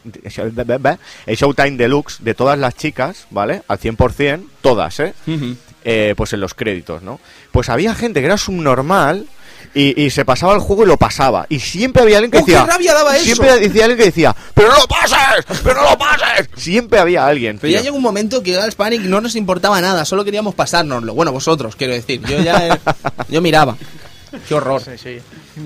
el 1.25 1.36
Showtime 1.36 1.71
Deluxe 1.77 2.23
de 2.23 2.33
todas 2.33 2.57
las 2.57 2.75
chicas, 2.75 3.27
¿vale? 3.29 3.62
Al 3.67 3.77
100%, 3.77 4.47
todas, 4.62 4.99
¿eh? 5.01 5.13
eh, 5.83 6.13
pues 6.15 6.31
en 6.31 6.39
los 6.39 6.53
créditos, 6.53 7.03
¿no? 7.03 7.19
Pues 7.51 7.67
había 7.69 7.93
gente 7.93 8.21
que 8.21 8.27
era 8.27 8.38
subnormal 8.38 9.27
y, 9.73 10.04
y 10.04 10.10
se 10.10 10.26
pasaba 10.26 10.54
el 10.54 10.60
juego 10.60 10.84
y 10.84 10.88
lo 10.88 10.97
pasaba. 10.97 11.45
Y 11.49 11.60
siempre 11.60 12.04
había 12.04 12.17
alguien 12.17 12.32
que 12.32 12.38
¡Oh, 12.39 12.45
qué 12.45 12.52
decía... 12.52 12.65
rabia 12.65 12.93
daba 12.93 13.15
eso! 13.15 13.26
Siempre 13.26 13.60
decía 13.60 13.84
alguien 13.86 13.97
que 13.97 14.06
decía, 14.06 14.36
¡pero 14.54 14.69
no 14.69 14.78
lo 14.80 14.88
pases! 14.88 15.60
¡pero 15.63 15.82
no 15.82 15.89
lo 15.91 15.97
pases! 15.97 16.49
Siempre 16.56 16.99
había 16.99 17.26
alguien, 17.26 17.58
Pero 17.60 17.73
ya 17.73 17.82
llegó 17.82 17.95
un 17.95 18.04
momento 18.04 18.43
que 18.43 18.54
Gals 18.54 18.76
Panic 18.76 19.02
no 19.02 19.21
nos 19.21 19.36
importaba 19.36 19.80
nada, 19.82 20.06
solo 20.06 20.23
queríamos 20.26 20.56
pasárnoslo. 20.56 21.13
Bueno, 21.13 21.32
vosotros, 21.32 21.76
quiero 21.76 21.93
decir. 21.93 22.21
Yo 22.28 22.39
ya. 22.41 22.67
eh, 22.67 22.80
yo 23.30 23.41
miraba. 23.41 23.76
Qué 24.47 24.53
horror. 24.55 24.81
Sí, 24.83 24.91
sí. 24.97 25.17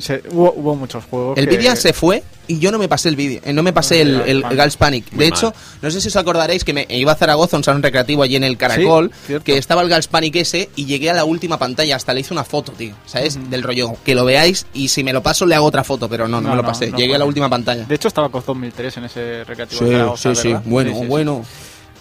Se- 0.02 0.22
hubo, 0.32 0.54
hubo 0.56 0.76
muchos 0.76 1.04
juegos. 1.06 1.38
El 1.38 1.48
que- 1.48 1.58
vídeo 1.58 1.76
se 1.76 1.94
fue 1.94 2.24
y 2.50 2.60
yo 2.60 2.72
no 2.72 2.78
me 2.80 2.88
pasé 2.88 3.10
el 3.10 3.16
vídeo, 3.18 3.42
eh, 3.44 3.52
no 3.52 3.62
me 3.64 3.74
pasé 3.74 4.00
el, 4.02 4.22
el 4.26 4.42
Gals 4.42 4.78
Panic. 4.78 5.12
Muy 5.12 5.26
De 5.26 5.30
mal. 5.32 5.38
hecho, 5.38 5.54
no 5.82 5.92
sé 5.92 6.00
si 6.00 6.08
os 6.08 6.16
acordaréis 6.16 6.64
que 6.64 6.72
me 6.74 6.86
iba 6.90 7.12
a 7.12 7.16
Zaragoza, 7.16 7.58
un 7.58 7.64
salón 7.64 7.84
recreativo 7.84 8.24
allí 8.24 8.38
en 8.38 8.44
el 8.46 8.58
Caracol, 8.58 9.12
Sí, 9.28 9.36
que 9.44 9.58
estaba 9.58 9.82
el 9.82 9.90
Gals 9.90 10.08
Panic 10.08 10.36
ese 10.38 10.70
y 10.76 10.86
llegué 10.86 11.10
a 11.10 11.14
la 11.14 11.26
última 11.26 11.58
pantalla, 11.60 11.96
hasta 11.98 12.14
le 12.14 12.22
hice 12.22 12.34
una 12.34 12.46
foto, 12.46 12.72
tío, 12.72 12.94
¿sabes? 13.06 13.38
Del 13.50 13.64
rollo, 13.64 13.96
que 14.06 14.16
lo 14.16 14.24
veáis 14.24 14.66
y 14.74 14.88
si 14.88 15.04
me 15.04 15.12
lo 15.12 15.22
paso 15.22 15.46
le 15.46 15.56
hago 15.56 15.66
otra 15.66 15.84
foto, 15.84 16.08
pero 16.08 16.28
no, 16.28 16.40
no, 16.40 16.48
No, 16.50 16.56
me 16.56 16.62
lo 16.62 16.66
pasé. 16.66 16.90
no 16.90 16.98
Llegué 16.98 17.16
a 17.16 17.20
la 17.20 17.26
última 17.26 17.50
pantalla. 17.50 17.84
De 17.84 17.96
hecho, 17.96 18.08
estaba 18.08 18.30
con 18.30 18.42
2003 18.46 18.96
en 18.98 19.04
ese 19.06 19.44
recreativo. 19.44 19.80
Sí, 19.80 19.86
de 19.86 19.92
Zaragoza, 19.92 20.36
sí, 20.36 20.42
sí, 20.42 20.48
¿verdad? 20.50 20.64
bueno, 20.66 20.92
Sí, 21.00 21.06
bueno. 21.06 21.46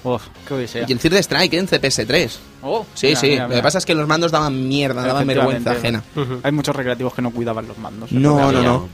Uf, 0.08 0.22
qué. 0.46 0.84
Y 0.86 0.92
el 0.92 1.00
Cirque 1.00 1.18
Strike 1.18 1.54
en 1.54 1.66
CPS3. 1.66 2.30
Oh, 2.62 2.86
Sí, 2.94 3.08
mira, 3.08 3.20
sí. 3.20 3.26
mira, 3.30 3.48
Lo 3.48 3.54
que 3.56 3.62
pasa 3.62 3.78
es 3.78 3.84
que 3.86 3.94
los 3.94 4.06
mandos 4.06 4.30
daban 4.30 4.68
mierda, 4.68 5.02
daban 5.04 5.26
vergüenza 5.26 5.72
ajena. 5.72 6.02
Hay 6.44 6.52
muchos 6.52 6.76
recreativos 6.76 7.12
que 7.12 7.22
no 7.22 7.30
cuidaban 7.32 7.66
los 7.66 7.76
mandos. 7.78 8.12
No, 8.12 8.52
no, 8.52 8.62
no. 8.62 8.88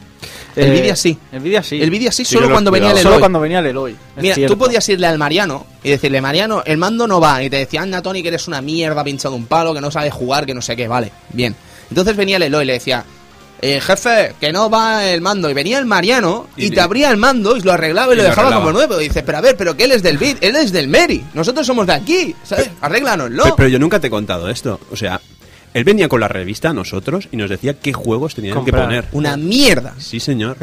El 0.57 0.65
Eh, 0.69 0.71
Nvidia 0.71 0.97
sí. 0.97 1.19
El 1.33 1.41
Nvidia 1.41 1.63
sí. 1.63 1.81
El 1.83 1.91
vídeo 1.91 2.11
sí, 2.13 2.25
Sí 2.25 2.35
solo 2.35 2.51
cuando 2.51 2.71
venía 2.71 2.89
el 2.89 2.93
cuidaba. 2.95 3.03
Solo 3.03 3.15
Eloy. 3.15 3.21
cuando 3.21 3.41
venía 3.41 3.59
el 3.59 3.67
Eloy. 3.67 3.97
Mira, 4.17 4.35
cierto. 4.35 4.55
tú 4.55 4.59
podías 4.59 4.87
irle 4.89 5.07
al 5.07 5.19
Mariano 5.19 5.67
y 5.83 5.91
decirle, 5.91 6.21
Mariano, 6.21 6.63
el 6.65 6.77
mando 6.79 7.07
no 7.07 7.21
va. 7.21 7.43
Y 7.43 7.51
te 7.51 7.57
decía, 7.57 7.83
anda, 7.83 8.01
Tony, 8.03 8.23
que 8.23 8.29
eres 8.29 8.49
una 8.49 8.61
mierda 8.63 9.03
pinchado 9.05 9.35
un 9.35 9.47
palo, 9.47 9.75
que 9.75 9.81
no 9.81 9.91
sabes 9.91 10.13
jugar, 10.15 10.45
que 10.47 10.55
no 10.55 10.63
sé 10.63 10.77
qué. 10.77 10.89
Vale, 10.89 11.11
bien. 11.31 11.55
Entonces 11.91 12.17
venía 12.17 12.37
el 12.37 12.43
Eloy 12.45 12.65
y 12.65 12.67
le 12.67 12.73
decía, 12.75 13.05
eh, 13.63 13.81
jefe, 13.81 14.35
que 14.41 14.53
no 14.53 14.69
va 14.69 15.07
el 15.07 15.21
mando. 15.23 15.49
Y 15.49 15.55
venía 15.55 15.79
el 15.79 15.87
Mariano 15.87 16.49
y, 16.57 16.67
Y 16.67 16.71
te 16.71 16.81
abría 16.81 17.11
el 17.11 17.17
mando 17.17 17.57
y 17.57 17.61
lo 17.63 17.73
arreglaba 17.73 18.13
y, 18.13 18.15
y 18.15 18.17
lo 18.19 18.23
lo 18.25 18.29
dejaba 18.29 18.49
arreglaba. 18.49 18.65
como 18.73 18.77
nuevo. 18.79 19.01
Y 19.01 19.05
dices, 19.09 19.23
pero 19.25 19.39
a 19.39 19.41
ver, 19.41 19.57
pero 19.57 19.77
que 19.77 19.85
él 19.85 19.93
es 19.93 20.03
del 20.03 20.19
Bit, 20.19 20.39
él 20.43 20.57
es 20.57 20.73
del 20.73 20.89
Meri. 20.89 21.25
Nosotros 21.33 21.67
somos 21.67 21.87
de 21.87 21.95
aquí, 21.95 22.35
¿sabes? 22.45 22.69
Arréglanoslo. 22.81 23.43
Pero, 23.45 23.57
pero 23.57 23.69
yo 23.71 23.79
nunca 23.79 23.99
te 24.01 24.09
he 24.09 24.11
contado 24.11 24.51
esto. 24.51 24.79
O 24.91 24.97
sea, 24.97 25.21
él 25.75 25.85
venía 25.85 26.07
con 26.09 26.21
la 26.21 26.29
revista 26.29 26.71
a 26.71 26.73
nosotros 26.75 27.29
y 27.33 27.37
nos 27.39 27.49
decía 27.49 27.75
qué 27.75 27.93
juegos 27.95 28.35
tenían 28.35 28.55
Comprar. 28.55 28.83
que 28.83 28.87
poner. 28.87 29.05
Una 29.13 29.37
mierda. 29.39 29.95
Sí, 29.99 30.21
señor. 30.21 30.57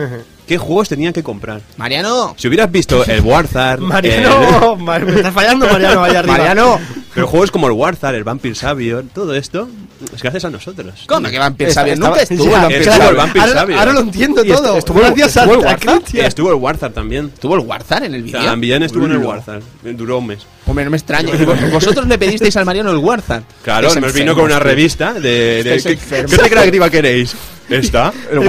¿Qué 0.45 0.57
juegos 0.57 0.89
tenían 0.89 1.13
que 1.13 1.23
comprar? 1.23 1.61
Mariano, 1.77 2.35
Si 2.37 2.47
hubieras 2.47 2.71
visto 2.71 3.03
el 3.05 3.21
Warzard... 3.21 3.79
Mariano, 3.81 4.75
Mar- 4.79 5.05
me 5.05 5.15
estás 5.15 5.33
fallando, 5.33 5.65
Mariano, 5.67 6.03
allá 6.03 6.19
arriba. 6.19 6.37
Mariano. 6.37 6.79
Pero 7.13 7.27
juegos 7.27 7.49
como 7.49 7.67
el 7.67 7.73
Warzard, 7.73 8.13
el 8.15 8.23
Vampire 8.23 8.53
Savior, 8.55 9.03
todo 9.13 9.35
esto, 9.35 9.67
es 10.13 10.21
gracias 10.21 10.45
a 10.45 10.49
nosotros. 10.49 11.03
¿Cómo 11.07 11.27
que 11.29 11.37
Savior? 11.73 11.93
estaba- 11.93 12.09
Nunca 12.09 12.21
estuvo 12.21 12.55
el 12.55 12.71
estuvo 12.71 12.91
Savior. 12.93 13.09
el 13.11 13.15
Vampire 13.17 13.75
ahora, 13.79 13.93
lo 13.93 13.99
entiendo 13.99 14.43
todo. 14.45 14.77
estuvo- 14.77 14.99
Gracias 14.99 15.27
estuvo 15.35 15.41
a, 15.41 15.57
el 15.57 15.59
a 15.59 15.67
Warzard. 15.67 15.95
Y 15.95 15.99
Cristian. 16.01 16.25
estuvo 16.25 16.49
el 16.49 16.55
Warzard 16.55 16.91
también. 16.93 17.29
¿Tuvo 17.39 17.55
el 17.55 17.61
Warzard 17.61 18.03
en 18.03 18.13
el 18.15 18.23
vídeo? 18.23 18.43
También 18.43 18.83
estuvo 18.83 19.05
en 19.05 19.11
el 19.11 19.17
Uy, 19.17 19.25
Warzard. 19.25 19.61
Duró 19.83 20.19
un 20.19 20.27
mes. 20.27 20.39
Hombre, 20.65 20.85
no 20.85 20.91
me 20.91 20.97
extraña. 20.97 21.33
Vosotros 21.71 22.07
le 22.07 22.17
pedisteis 22.17 22.55
al 22.57 22.65
Mariano 22.65 22.91
el 22.91 22.97
Warzard. 22.97 23.43
Claro, 23.63 23.93
nos 23.95 24.13
vino 24.13 24.33
con 24.35 24.45
una 24.45 24.59
revista 24.59 25.13
de... 25.13 25.79
¿qué, 25.83 25.91
enfermos. 25.91 26.31
¿Qué 26.31 26.37
recreativa 26.37 26.89
queréis? 26.89 27.33
El 27.33 27.37
lo 27.69 28.41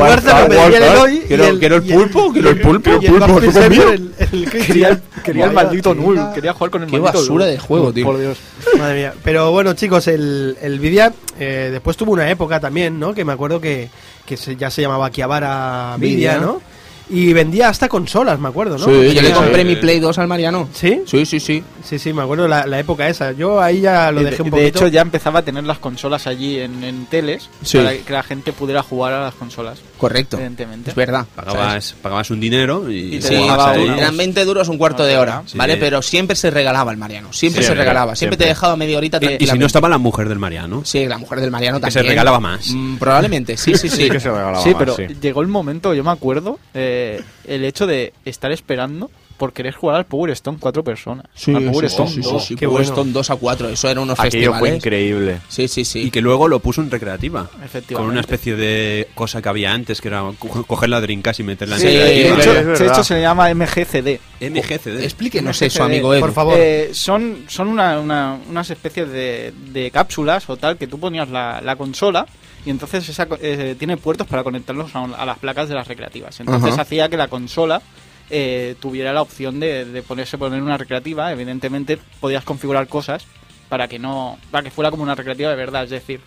pedía 0.48 0.66
el 0.66 0.82
Eloy 0.82 1.18
Quiero- 1.28 1.44
y 1.44 1.46
el- 1.48 1.58
quiero 1.58 1.76
el 1.76 1.86
y 1.90 1.92
pulpo, 1.92 2.32
quiero 2.32 2.50
el 2.50 2.60
pulpo, 2.60 2.90
el 2.90 2.98
pulpo, 3.00 3.40
mío. 3.68 3.92
el- 3.92 4.12
el 4.18 4.50
Quería, 4.50 5.00
quería 5.24 5.44
el 5.46 5.52
maldito. 5.52 5.94
Null. 5.94 6.18
Quería 6.34 6.52
jugar 6.52 6.70
con 6.70 6.82
el 6.82 6.88
Qué 6.90 6.98
maldito 6.98 7.18
basura 7.18 7.44
Null. 7.44 7.52
de 7.54 7.58
juego, 7.60 7.92
tío. 7.92 8.04
Por 8.06 8.18
Dios. 8.18 8.38
Madre 8.78 8.94
mía. 8.98 9.14
Pero 9.22 9.50
bueno, 9.52 9.74
chicos, 9.74 10.06
el, 10.08 10.56
el 10.62 10.78
Vidia 10.78 11.12
eh, 11.38 11.68
después 11.72 11.96
tuvo 11.96 12.12
una 12.12 12.30
época 12.30 12.60
también, 12.60 12.98
¿no? 12.98 13.12
Que 13.14 13.24
me 13.24 13.32
acuerdo 13.32 13.60
que, 13.60 13.88
que 14.26 14.36
se- 14.36 14.56
ya 14.56 14.70
se 14.70 14.82
llamaba 14.82 15.10
Kiavara 15.10 15.96
Vidia, 15.98 16.34
Vidia. 16.34 16.38
¿no? 16.46 16.62
Y 17.10 17.32
vendía 17.32 17.68
hasta 17.68 17.88
consolas, 17.88 18.38
me 18.38 18.48
acuerdo, 18.48 18.78
¿no? 18.78 18.84
Sí, 18.84 19.14
yo 19.14 19.22
le 19.22 19.32
compré 19.32 19.62
sí. 19.62 19.64
mi 19.68 19.76
Play 19.76 19.98
2 19.98 20.16
al 20.18 20.28
Mariano. 20.28 20.68
¿Sí? 20.72 21.02
Sí, 21.06 21.26
sí, 21.26 21.40
sí. 21.40 21.62
Sí, 21.84 21.98
sí, 21.98 22.12
me 22.12 22.22
acuerdo 22.22 22.46
la, 22.46 22.66
la 22.66 22.78
época 22.78 23.08
esa. 23.08 23.32
Yo 23.32 23.60
ahí 23.60 23.80
ya 23.80 24.12
lo 24.12 24.20
De- 24.22 24.30
dejé 24.30 24.42
un 24.42 24.50
de, 24.50 24.56
poquito. 24.58 24.78
hecho, 24.78 24.88
ya 24.88 25.00
empezaba 25.02 25.40
a 25.40 25.42
tener 25.42 25.64
las 25.64 25.78
consolas 25.78 26.26
allí 26.28 26.58
en, 26.60 26.84
en 26.84 27.06
teles 27.06 27.48
Sí. 27.64 27.78
para 27.78 27.96
que 27.96 28.12
la 28.12 28.22
gente 28.22 28.52
pudiera 28.52 28.82
jugar 28.82 29.12
a 29.12 29.24
las 29.24 29.34
consolas. 29.34 29.78
Correcto. 29.98 30.36
Evidentemente. 30.36 30.90
Es 30.90 30.96
verdad. 30.96 31.26
Pagabas, 31.34 31.94
pagabas 32.00 32.30
un 32.30 32.38
dinero 32.40 32.90
y, 32.90 33.16
Y 33.16 33.18
te 33.18 33.34
dejaba 33.34 33.72
ahí. 33.72 33.88
eran 33.88 34.16
20 34.16 34.44
duros 34.44 34.68
un 34.68 34.78
cuarto 34.78 35.04
de 35.04 35.16
hora, 35.18 35.42
Sí. 35.46 35.58
¿vale? 35.58 35.76
Pero 35.78 36.02
siempre 36.02 36.36
se 36.36 36.50
regalaba 36.50 36.92
el 36.92 36.96
Mariano. 36.98 37.32
Siempre 37.32 37.62
Sí, 37.62 37.68
se 37.68 37.74
regalaba. 37.74 38.14
Siempre, 38.14 38.36
te 38.36 38.44
siempre. 38.44 38.54
dejaba 38.54 38.76
media 38.76 38.98
horita 38.98 39.18
Y- 39.20 39.46
si 39.46 39.58
no 39.58 39.66
estaba 39.66 39.88
la 39.88 39.98
mujer 39.98 40.28
del 40.28 40.38
Mariano. 40.38 40.82
Sí, 40.84 41.06
la 41.06 41.18
mujer 41.18 41.40
del 41.40 41.50
Mariano 41.50 41.78
Que 41.78 41.82
también. 41.82 42.04
se 42.04 42.08
regalaba 42.08 42.38
más. 42.38 42.68
Mm, 42.70 42.96
probablemente, 42.98 43.56
sí, 43.56 43.74
sí, 43.74 43.88
sí. 43.88 43.96
Sí 44.04 44.10
que 44.10 44.20
se 44.20 44.30
regalaba 44.30 44.62
Sí, 44.62 44.70
más, 44.70 44.78
pero 44.78 44.94
sí. 44.94 45.06
llegó 45.20 45.42
el 45.42 45.48
momento, 45.48 45.92
yo 45.92 46.04
me 46.04 46.10
acuerdo, 46.12 46.58
eh, 46.72 46.98
el 47.46 47.64
hecho 47.64 47.86
de 47.86 48.12
estar 48.24 48.52
esperando 48.52 49.10
por 49.40 49.54
querer 49.54 49.72
jugar 49.74 49.96
al 49.96 50.04
Power 50.04 50.30
Stone 50.32 50.58
cuatro 50.60 50.84
personas. 50.84 51.24
Sí, 51.34 51.54
al 51.54 51.64
Power 51.64 51.80
sí, 51.88 51.94
Stone 51.94 52.08
sí, 52.10 52.22
sí, 52.22 52.30
2. 52.30 52.44
sí, 52.44 52.54
Qué 52.56 52.66
Power 52.66 52.82
bueno. 52.82 52.92
Stone 52.94 53.12
2 53.12 53.30
a 53.30 53.36
4, 53.36 53.68
eso 53.70 53.88
era 53.88 54.00
unos 54.02 54.20
Aquello 54.20 54.52
fue 54.54 54.76
increíble. 54.76 55.40
Sí, 55.48 55.66
sí, 55.66 55.84
sí. 55.86 56.02
Y 56.02 56.10
que 56.10 56.20
luego 56.20 56.46
lo 56.46 56.60
puso 56.60 56.82
en 56.82 56.90
recreativa. 56.90 57.48
Efectivamente. 57.64 57.94
Con 57.94 58.04
una 58.10 58.20
especie 58.20 58.54
de 58.54 59.08
cosa 59.14 59.40
que 59.40 59.48
había 59.48 59.72
antes, 59.72 60.00
que 60.02 60.08
era 60.08 60.22
co- 60.38 60.64
coger 60.64 60.90
la 60.90 61.00
Dreamcast 61.00 61.40
y 61.40 61.42
meterla 61.42 61.76
en 61.76 61.80
Sí, 61.80 61.86
de, 61.88 61.92
recreativa. 62.04 62.38
hecho, 62.38 62.72
es 62.72 62.78
de 62.78 62.86
hecho, 62.86 63.02
se 63.04 63.20
llama 63.22 63.48
MGCD. 63.54 64.20
MGCD. 64.40 65.02
Explíquenos 65.04 65.56
MGCD, 65.56 65.66
eso, 65.66 65.84
amigo 65.84 66.12
Edu. 66.12 66.20
por 66.20 66.32
favor. 66.32 66.54
Eh, 66.58 66.90
son 66.92 67.44
son 67.48 67.68
una- 67.68 67.98
una- 67.98 68.38
unas 68.48 68.68
especies 68.70 69.08
de, 69.10 69.54
de 69.72 69.90
cápsulas 69.90 70.48
o 70.50 70.56
tal 70.58 70.76
que 70.76 70.86
tú 70.86 71.00
ponías 71.00 71.28
la, 71.30 71.60
la 71.62 71.76
consola 71.76 72.26
y 72.66 72.68
entonces 72.70 73.08
esa 73.08 73.24
co- 73.26 73.38
eh, 73.40 73.74
tiene 73.78 73.96
puertos 73.96 74.26
para 74.26 74.42
conectarlos 74.44 74.94
a, 74.94 75.04
a 75.04 75.24
las 75.24 75.38
placas 75.38 75.68
de 75.70 75.74
las 75.74 75.88
recreativas. 75.88 76.38
Entonces 76.40 76.78
hacía 76.78 77.08
que 77.08 77.16
la 77.16 77.28
consola 77.28 77.80
eh, 78.30 78.74
tuviera 78.80 79.12
la 79.12 79.22
opción 79.22 79.60
de, 79.60 79.84
de 79.84 80.02
ponerse 80.02 80.38
poner 80.38 80.62
una 80.62 80.78
recreativa. 80.78 81.32
Evidentemente 81.32 81.98
podías 82.20 82.44
configurar 82.44 82.88
cosas 82.88 83.26
para 83.68 83.88
que 83.88 83.98
no 83.98 84.38
para 84.50 84.64
que 84.64 84.70
fuera 84.70 84.90
como 84.90 85.02
una 85.02 85.14
recreativa 85.14 85.50
de 85.50 85.56
verdad. 85.56 85.84
Es 85.84 85.90
decir, 85.90 86.20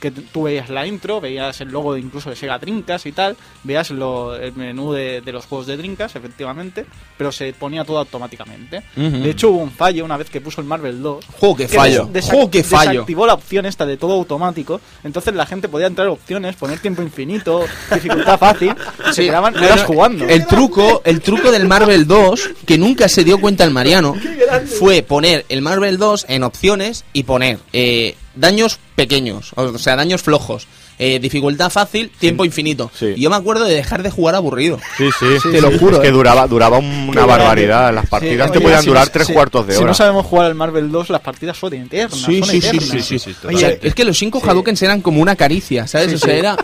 que 0.00 0.10
tú 0.10 0.44
veías 0.44 0.68
la 0.70 0.86
intro, 0.86 1.20
veías 1.20 1.60
el 1.60 1.68
logo 1.68 1.94
de 1.94 2.00
incluso 2.00 2.30
de 2.30 2.36
Sega 2.36 2.58
Drinkas 2.58 3.04
y 3.06 3.12
tal, 3.12 3.36
veías 3.64 3.90
lo- 3.90 4.36
el 4.36 4.52
menú 4.54 4.92
de, 4.92 5.20
de 5.20 5.32
los 5.32 5.46
juegos 5.46 5.66
de 5.66 5.76
Drinkas, 5.76 6.14
efectivamente, 6.16 6.86
pero 7.16 7.32
se 7.32 7.52
ponía 7.52 7.84
todo 7.84 7.98
automáticamente. 7.98 8.82
De 8.94 9.30
hecho, 9.30 9.50
hubo 9.50 9.58
un 9.58 9.70
fallo 9.70 10.04
una 10.04 10.16
vez 10.16 10.30
que 10.30 10.40
puso 10.40 10.60
el 10.60 10.66
Marvel 10.66 11.02
2. 11.02 11.24
¡Jo, 11.40 11.56
qué 11.56 11.66
que 11.66 11.76
fallo! 11.76 12.08
¡Jo, 12.22 12.50
qué 12.50 12.62
fallo! 12.62 12.90
Desactivó 12.92 13.26
la 13.26 13.34
opción 13.34 13.66
esta 13.66 13.86
de 13.86 13.96
todo 13.96 14.12
automático. 14.12 14.80
Entonces 15.04 15.34
la 15.34 15.46
gente 15.46 15.68
podía 15.68 15.86
entrar 15.88 16.08
opciones, 16.08 16.56
poner 16.56 16.78
tiempo 16.78 17.02
infinito, 17.02 17.64
dificultad 17.94 18.38
fácil. 18.38 18.74
y 19.10 19.12
se 19.14 19.24
quedaban 19.24 19.56
horas 19.56 19.82
jugando. 19.84 20.26
El 20.28 20.46
truco, 20.46 21.02
el 21.04 21.20
truco 21.20 21.50
del 21.50 21.66
Marvel 21.66 22.06
2, 22.06 22.50
que 22.66 22.78
nunca 22.78 23.08
se 23.08 23.24
dio 23.24 23.40
cuenta 23.40 23.64
el 23.64 23.70
Mariano, 23.72 24.14
fue 24.78 25.02
poner 25.02 25.44
el 25.48 25.62
Marvel 25.62 25.98
2 25.98 26.26
en 26.28 26.42
opciones 26.44 27.04
y 27.12 27.24
poner 27.24 27.58
eh, 27.72 28.16
daños 28.38 28.78
pequeños, 28.96 29.52
o 29.56 29.78
sea, 29.78 29.96
daños 29.96 30.22
flojos. 30.22 30.66
eh, 31.00 31.20
dificultad 31.20 31.70
fácil, 31.70 32.10
tiempo 32.18 32.44
infinito. 32.44 32.90
Sí. 32.92 33.12
Y 33.16 33.20
yo 33.20 33.30
me 33.30 33.36
acuerdo 33.36 33.64
de 33.66 33.72
dejar 33.72 34.02
de 34.02 34.10
jugar 34.10 34.34
aburrido. 34.34 34.80
Sí, 34.96 35.08
sí, 35.20 35.48
Te 35.52 35.60
lo 35.60 35.70
juro, 35.78 35.94
Es 35.98 36.02
que 36.02 36.08
eh. 36.08 36.10
duraba, 36.10 36.48
duraba 36.48 36.78
un- 36.78 37.08
una 37.10 37.24
barbaridad. 37.24 37.94
Las 37.94 38.06
partidas 38.08 38.48
Sí, 38.48 38.52
te 38.54 38.58
oye, 38.58 38.64
podían 38.64 38.82
si 38.82 38.88
durar 38.88 39.06
no- 39.06 39.12
tres 39.12 39.28
si- 39.28 39.32
cuartos 39.32 39.64
de 39.68 39.74
Si 39.74 39.78
hora. 39.78 39.86
no 39.86 39.94
sabemos 39.94 40.26
jugar 40.26 40.46
al 40.46 40.56
Marvel 40.56 40.90
2, 40.90 41.10
las 41.10 41.20
partidas 41.20 41.56
son 41.56 41.72
eternas. 41.74 42.18
Sí, 42.18 42.40
son 42.40 42.48
sí, 42.48 42.60
sí, 42.60 42.66
eternas. 42.66 42.88
sí, 42.88 43.00
sí, 43.00 43.18
sí, 43.20 43.36
O 43.46 43.56
sea, 43.56 43.68
es 43.80 43.94
que 43.94 44.04
los 44.04 44.18
cinco 44.18 44.42
Hadoukens 44.44 44.82
eran 44.82 45.00
como 45.00 45.22
una 45.22 45.36
caricia, 45.36 45.86
¿sabes? 45.86 46.14
o 46.14 46.18
sea, 46.18 46.34
era, 46.34 46.56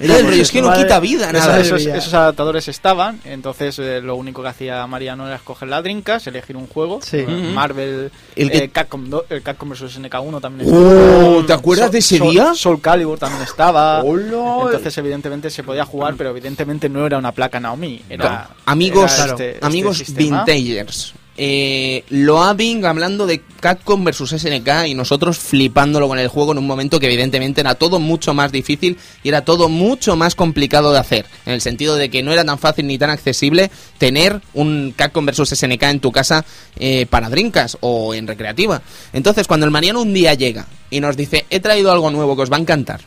es 0.00 0.50
que 0.50 0.62
no 0.62 0.68
Vale. 0.68 0.82
quita 0.82 1.00
vida, 1.00 1.30
nada. 1.32 1.60
esos- 1.60 1.84
esos 1.84 2.14
adaptadores 2.14 2.66
estaban, 2.68 3.20
entonces 3.24 3.78
eh, 3.78 4.00
lo 4.02 4.16
único 4.16 4.42
que 4.42 4.48
hacía 4.48 4.86
Mariano 4.86 5.26
era 5.26 5.36
escoger 5.36 5.68
la 5.68 5.82
Dreamcast, 5.82 6.26
elegir 6.26 6.56
un 6.56 6.66
juego. 6.66 7.00
Sí. 7.02 7.18
eh, 7.18 7.24
Ujú. 7.24 7.52
Marvel, 7.52 8.10
El 8.36 8.50
que- 8.50 8.58
eh, 8.58 8.68
Capcom, 8.70 9.04
el 9.28 9.42
Capcom 9.42 9.68
vs 9.70 9.96
SNK1 9.98 10.40
también 10.40 10.68
Oh, 10.72 11.42
¿te 11.46 11.52
acuerdas 11.52 11.86
Sol- 11.86 11.92
de 11.92 11.98
ese 11.98 12.18
Sol- 12.18 12.30
día? 12.30 12.54
Soul 12.54 12.80
Calibur 12.80 13.18
también 13.18 13.42
estaba. 13.42 14.02
Hola. 14.02 14.64
Entonces, 14.66 14.96
evidentemente, 14.98 15.50
se 15.50 15.62
podía 15.62 15.84
jugar, 15.84 16.14
pero 16.16 16.30
evidentemente 16.30 16.88
no 16.88 17.04
era 17.06 17.18
una 17.18 17.32
placa 17.32 17.60
Naomi. 17.60 18.02
Era, 18.08 18.50
amigos, 18.66 19.12
era 19.14 19.26
este- 19.26 19.50
este 19.54 19.66
amigos 19.66 19.98
sistema. 19.98 20.44
vintagers. 20.44 21.14
Eh, 21.38 22.04
Loading 22.10 22.84
hablando 22.84 23.26
de 23.26 23.42
Capcom 23.60 24.04
versus 24.04 24.30
SNK 24.30 24.86
y 24.88 24.94
nosotros 24.94 25.38
flipándolo 25.38 26.06
con 26.06 26.18
el 26.18 26.28
juego 26.28 26.52
en 26.52 26.58
un 26.58 26.66
momento 26.66 27.00
que 27.00 27.06
evidentemente 27.06 27.62
era 27.62 27.74
todo 27.74 27.98
mucho 27.98 28.34
más 28.34 28.52
difícil 28.52 28.98
y 29.22 29.30
era 29.30 29.42
todo 29.42 29.70
mucho 29.70 30.14
más 30.14 30.34
complicado 30.34 30.92
de 30.92 30.98
hacer. 30.98 31.24
En 31.46 31.54
el 31.54 31.62
sentido 31.62 31.96
de 31.96 32.10
que 32.10 32.22
no 32.22 32.32
era 32.32 32.44
tan 32.44 32.58
fácil 32.58 32.86
ni 32.86 32.98
tan 32.98 33.08
accesible 33.08 33.70
tener 33.96 34.42
un 34.52 34.92
Capcom 34.94 35.24
versus 35.24 35.48
SNK 35.48 35.82
en 35.84 36.00
tu 36.00 36.12
casa 36.12 36.44
eh, 36.78 37.06
para 37.08 37.30
drinkas 37.30 37.78
o 37.80 38.12
en 38.12 38.26
recreativa. 38.26 38.82
Entonces 39.14 39.46
cuando 39.46 39.64
el 39.64 39.72
Mariano 39.72 40.02
un 40.02 40.12
día 40.12 40.34
llega 40.34 40.66
y 40.90 41.00
nos 41.00 41.16
dice 41.16 41.46
he 41.48 41.60
traído 41.60 41.92
algo 41.92 42.10
nuevo 42.10 42.36
que 42.36 42.42
os 42.42 42.52
va 42.52 42.56
a 42.56 42.60
encantar 42.60 43.00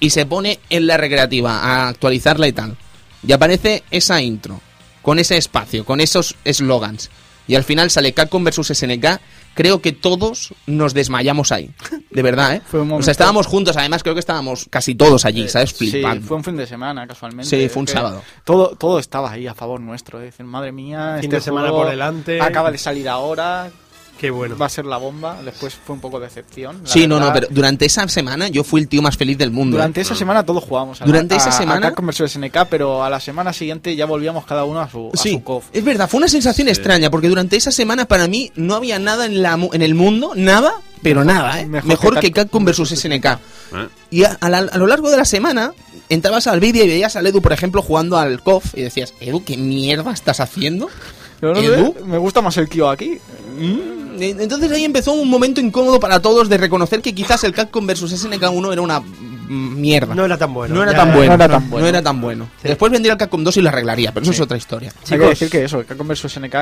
y 0.00 0.10
se 0.10 0.26
pone 0.26 0.58
en 0.70 0.86
la 0.86 0.96
recreativa 0.96 1.58
a 1.58 1.88
actualizarla 1.88 2.48
y 2.48 2.52
tal. 2.52 2.76
Y 3.26 3.32
aparece 3.32 3.84
esa 3.90 4.20
intro, 4.20 4.60
con 5.02 5.18
ese 5.18 5.36
espacio, 5.36 5.84
con 5.84 6.00
esos 6.00 6.36
eslogans. 6.44 7.10
Y 7.46 7.54
al 7.54 7.64
final 7.64 7.90
sale 7.90 8.12
Capcom 8.12 8.44
versus 8.44 8.68
SNK. 8.68 9.20
Creo 9.54 9.82
que 9.82 9.92
todos 9.92 10.54
nos 10.66 10.94
desmayamos 10.94 11.50
ahí. 11.50 11.70
De 12.10 12.22
verdad, 12.22 12.54
¿eh? 12.54 12.62
Fue 12.66 12.80
un 12.80 12.92
o 12.92 13.02
sea, 13.02 13.12
estábamos 13.12 13.46
juntos. 13.46 13.76
Además, 13.76 14.02
creo 14.02 14.14
que 14.14 14.20
estábamos 14.20 14.66
casi 14.70 14.94
todos 14.94 15.24
allí, 15.24 15.48
¿sabes? 15.48 15.70
Sí, 15.70 16.02
fue 16.22 16.36
un 16.36 16.44
fin 16.44 16.56
de 16.56 16.66
semana, 16.66 17.06
casualmente. 17.06 17.48
Sí, 17.48 17.68
fue 17.68 17.80
un 17.80 17.88
sábado. 17.88 18.22
Todo, 18.44 18.76
todo 18.76 18.98
estaba 18.98 19.32
ahí 19.32 19.46
a 19.46 19.54
favor 19.54 19.80
nuestro. 19.80 20.18
Es 20.18 20.26
decir, 20.26 20.46
madre 20.46 20.70
mía, 20.72 21.16
Fin 21.16 21.24
este 21.24 21.36
de 21.36 21.42
semana 21.42 21.68
juego 21.68 21.82
por 21.82 21.90
delante. 21.90 22.40
Acaba 22.40 22.70
de 22.70 22.78
salir 22.78 23.08
ahora, 23.08 23.70
Qué 24.20 24.30
bueno. 24.30 24.54
va 24.58 24.66
a 24.66 24.68
ser 24.68 24.84
la 24.84 24.98
bomba. 24.98 25.40
Después 25.42 25.74
fue 25.74 25.94
un 25.94 26.00
poco 26.00 26.20
de 26.20 26.26
decepción. 26.26 26.82
Sí, 26.84 27.06
no, 27.06 27.18
no, 27.18 27.32
pero 27.32 27.46
durante 27.50 27.86
esa 27.86 28.06
semana 28.08 28.48
yo 28.48 28.62
fui 28.64 28.82
el 28.82 28.88
tío 28.88 29.00
más 29.00 29.16
feliz 29.16 29.38
del 29.38 29.50
mundo. 29.50 29.76
¿eh? 29.76 29.78
Durante 29.78 30.02
esa 30.02 30.14
semana 30.14 30.44
todos 30.44 30.62
jugábamos. 30.62 31.00
a- 31.00 31.06
Durante 31.06 31.34
a- 31.34 31.38
esa 31.38 31.48
a 31.48 31.52
semana- 31.52 31.80
Capcom 31.88 32.06
vs 32.06 32.20
SNK, 32.32 32.66
pero 32.68 33.02
a 33.02 33.08
la 33.08 33.18
semana 33.18 33.52
siguiente 33.54 33.96
ya 33.96 34.04
volvíamos 34.04 34.44
cada 34.44 34.64
uno 34.64 34.80
a 34.80 34.90
su, 34.90 35.10
a 35.14 35.16
Sí, 35.16 35.32
su 35.32 35.42
cof. 35.42 35.64
es 35.72 35.82
verdad, 35.82 36.08
fue 36.08 36.18
una 36.18 36.28
sensación 36.28 36.68
extraña, 36.68 37.10
porque 37.10 37.28
durante 37.28 37.56
esa 37.56 37.72
semana 37.72 38.04
para 38.04 38.28
mí 38.28 38.52
no 38.56 38.74
había 38.74 38.98
nada 38.98 39.24
en, 39.24 39.40
la, 39.40 39.56
mu- 39.56 39.70
en 39.72 39.80
el 39.80 39.94
mundo, 39.94 40.32
nada, 40.36 40.74
pero 41.02 41.24
nada, 41.24 41.58
¿eh? 41.60 41.66
mejor 41.66 41.88
Mejor, 41.88 42.14
que 42.16 42.26
que 42.26 42.32
Capcom 42.32 42.62
versus 42.64 42.90
SNK. 42.92 43.24
¿Eh? 43.24 43.38
Y 44.10 44.24
a, 44.24 44.36
a 44.40 44.48
la- 44.50 44.58
a 44.58 44.76
lo 44.76 44.86
largo 44.86 45.10
de 45.10 45.16
la 45.16 45.24
semana 45.24 45.72
entrabas 46.10 46.46
al 46.46 46.60
vídeo 46.60 46.84
y 46.84 46.88
veías 46.88 47.16
a 47.16 47.20
Edu, 47.20 47.40
por 47.40 47.52
ejemplo, 47.54 47.80
jugando 47.80 48.18
al 48.18 48.42
KOF 48.42 48.76
y 48.76 48.82
decías, 48.82 49.14
Edu, 49.20 49.44
¿qué 49.44 49.56
mierda 49.56 50.12
estás 50.12 50.40
haciendo? 50.40 50.90
Pero 51.40 51.54
no 51.54 51.60
¿Edu? 51.60 51.94
sé, 51.98 52.04
me 52.04 52.18
gusta 52.18 52.40
más 52.42 52.56
el 52.58 52.68
Kyo 52.68 52.88
aquí. 52.90 53.18
Mm, 53.58 54.22
Entonces 54.22 54.70
ahí 54.72 54.84
empezó 54.84 55.12
un 55.14 55.28
momento 55.28 55.60
incómodo 55.60 55.98
para 55.98 56.20
todos 56.20 56.48
de 56.48 56.58
reconocer 56.58 57.00
que 57.00 57.14
quizás 57.14 57.42
el 57.44 57.52
Capcom 57.54 57.86
versus 57.86 58.12
SNK1 58.12 58.72
era 58.72 58.82
una 58.82 59.00
mm, 59.00 59.80
mierda. 59.80 60.14
No 60.14 60.24
era 60.24 60.36
tan 60.36 60.52
bueno. 60.52 60.74
No 60.74 60.82
era 60.82 60.92
Ya, 60.92 60.98
tan 60.98 61.12
bueno. 61.14 61.28
no 61.28 61.34
era 61.44 61.48
tan 61.48 61.70
bueno. 61.70 61.84
No 61.84 61.88
era 61.88 62.02
tan 62.02 62.20
bueno. 62.20 62.48
Después 62.62 62.92
vendría 62.92 63.12
el 63.14 63.18
Capcom 63.18 63.42
2 63.42 63.56
y 63.56 63.62
lo 63.62 63.68
arreglaría, 63.70 64.12
pero 64.12 64.24
eso 64.24 64.32
es 64.32 64.40
otra 64.40 64.56
historia. 64.58 64.92
Hay 65.10 65.18
que 65.18 65.24
decir 65.26 65.48
que 65.50 65.64
eso, 65.64 65.80
el 65.80 65.86
Capcom 65.86 66.06
vs 66.06 66.20
SNK 66.32 66.54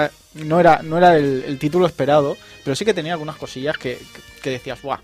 no 0.44 0.60
era, 0.60 0.80
no 0.82 0.96
era 0.98 1.16
el, 1.16 1.42
el 1.46 1.58
título 1.58 1.86
esperado, 1.86 2.36
pero 2.64 2.76
sí 2.76 2.84
que 2.84 2.94
tenía 2.94 3.14
algunas 3.14 3.36
cosillas 3.36 3.76
que, 3.76 3.98
que, 3.98 4.40
que 4.42 4.50
decías, 4.50 4.80
¡buah! 4.80 4.98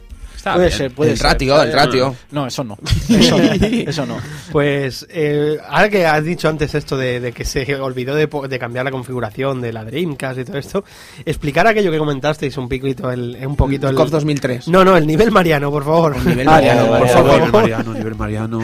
Está 0.44 0.54
puede 0.56 0.66
bien. 0.68 0.78
ser, 0.78 0.90
puede 0.94 1.10
El 1.12 1.16
ser. 1.16 1.26
ratio, 1.26 1.62
el 1.62 1.72
ratio. 1.72 2.16
No, 2.32 2.46
eso 2.46 2.62
no. 2.64 2.76
Eso 3.08 3.38
no. 3.38 3.52
Eso 3.54 4.06
no. 4.06 4.16
Pues 4.52 5.06
eh, 5.08 5.56
ahora 5.68 5.88
que 5.88 6.04
has 6.06 6.22
dicho 6.22 6.48
antes 6.48 6.74
esto 6.74 6.96
de, 6.98 7.18
de 7.18 7.32
que 7.32 7.44
se 7.46 7.74
olvidó 7.76 8.14
de, 8.14 8.28
po- 8.28 8.46
de 8.46 8.58
cambiar 8.58 8.84
la 8.84 8.90
configuración 8.90 9.60
de 9.62 9.72
la 9.72 9.84
Dreamcast 9.84 10.38
y 10.40 10.44
todo 10.44 10.58
esto, 10.58 10.84
explicar 11.24 11.66
aquello 11.66 11.90
que 11.90 11.98
comentasteis 11.98 12.56
un 12.58 12.68
poquito, 12.68 13.10
el, 13.10 13.38
un 13.46 13.56
poquito 13.56 13.88
el... 13.88 13.96
KOF 13.96 14.10
2003. 14.10 14.68
No, 14.68 14.84
no, 14.84 14.96
el 14.96 15.06
nivel 15.06 15.30
Mariano, 15.30 15.70
por 15.70 15.84
favor. 15.84 16.22
nivel 16.24 16.46
Ah, 16.48 16.52
Mariano, 16.52 16.86
por 16.98 17.08
favor. 17.08 17.34
Nivel 17.36 17.52
Mariano, 17.52 17.94
nivel 17.94 18.14
Mariano. 18.14 18.60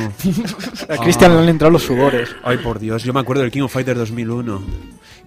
A 0.88 0.96
Cristian 0.98 1.34
le 1.34 1.42
han 1.42 1.48
entrado 1.48 1.70
los 1.72 1.82
sudores. 1.82 2.28
Ay, 2.44 2.58
por 2.58 2.78
Dios, 2.78 3.02
yo 3.04 3.12
me 3.14 3.20
acuerdo 3.20 3.42
del 3.42 3.50
King 3.50 3.62
of 3.62 3.72
Fighters 3.72 3.98
2001. 3.98 4.62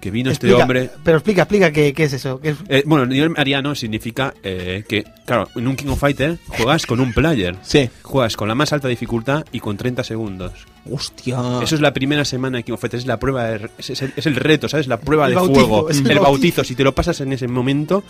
Que 0.04 0.12
vino 0.12 0.32
este 0.32 0.54
hombre. 0.54 0.90
Pero 1.02 1.16
explica, 1.16 1.44
explica 1.44 1.72
qué, 1.72 1.94
qué 1.94 2.04
es 2.04 2.12
eso. 2.12 2.42
qué 2.42 2.50
es- 2.50 2.58
Eh, 2.68 2.84
bueno, 2.86 3.04
el 3.04 3.10
nivel 3.10 3.30
mariano 3.30 3.74
significa 3.74 4.34
eh, 4.44 4.84
que, 4.86 5.06
claro, 5.26 5.48
en 5.56 5.66
un 5.66 5.78
King 5.78 5.88
of 5.92 6.00
Fighter 6.00 6.38
juegas 6.50 6.86
con 6.86 7.00
un 7.00 7.14
player. 7.14 7.56
Sí. 7.62 7.90
Juegas 8.02 8.36
con 8.36 8.50
la 8.50 8.54
más 8.56 8.74
alta 8.74 8.90
dificultad 8.90 9.46
y 9.54 9.62
con 9.62 9.78
30 9.78 10.04
segundos. 10.04 10.52
Hostia. 10.92 11.38
Eso 11.64 11.76
es 11.76 11.82
la 11.82 11.94
primera 11.94 12.26
semana 12.26 12.58
de 12.58 12.64
King 12.64 12.76
es 12.92 13.06
la 13.06 13.18
prueba, 13.18 13.46
de- 13.46 13.70
es, 13.78 13.90
es 13.90 14.02
el, 14.02 14.14
es 14.18 14.26
el 14.26 14.36
reto, 14.36 14.68
¿sabes? 14.68 14.88
La 14.88 15.00
prueba 15.00 15.26
El 15.28 15.32
de 15.32 15.36
bautizo, 15.38 15.60
fuego, 15.68 15.90
el, 15.90 16.12
el 16.12 16.20
bautizo. 16.20 16.64
Si 16.66 16.76
te 16.76 16.84
lo 16.84 16.94
pasas 16.94 17.22
en 17.22 17.32
ese 17.32 17.48
momento, 17.48 18.04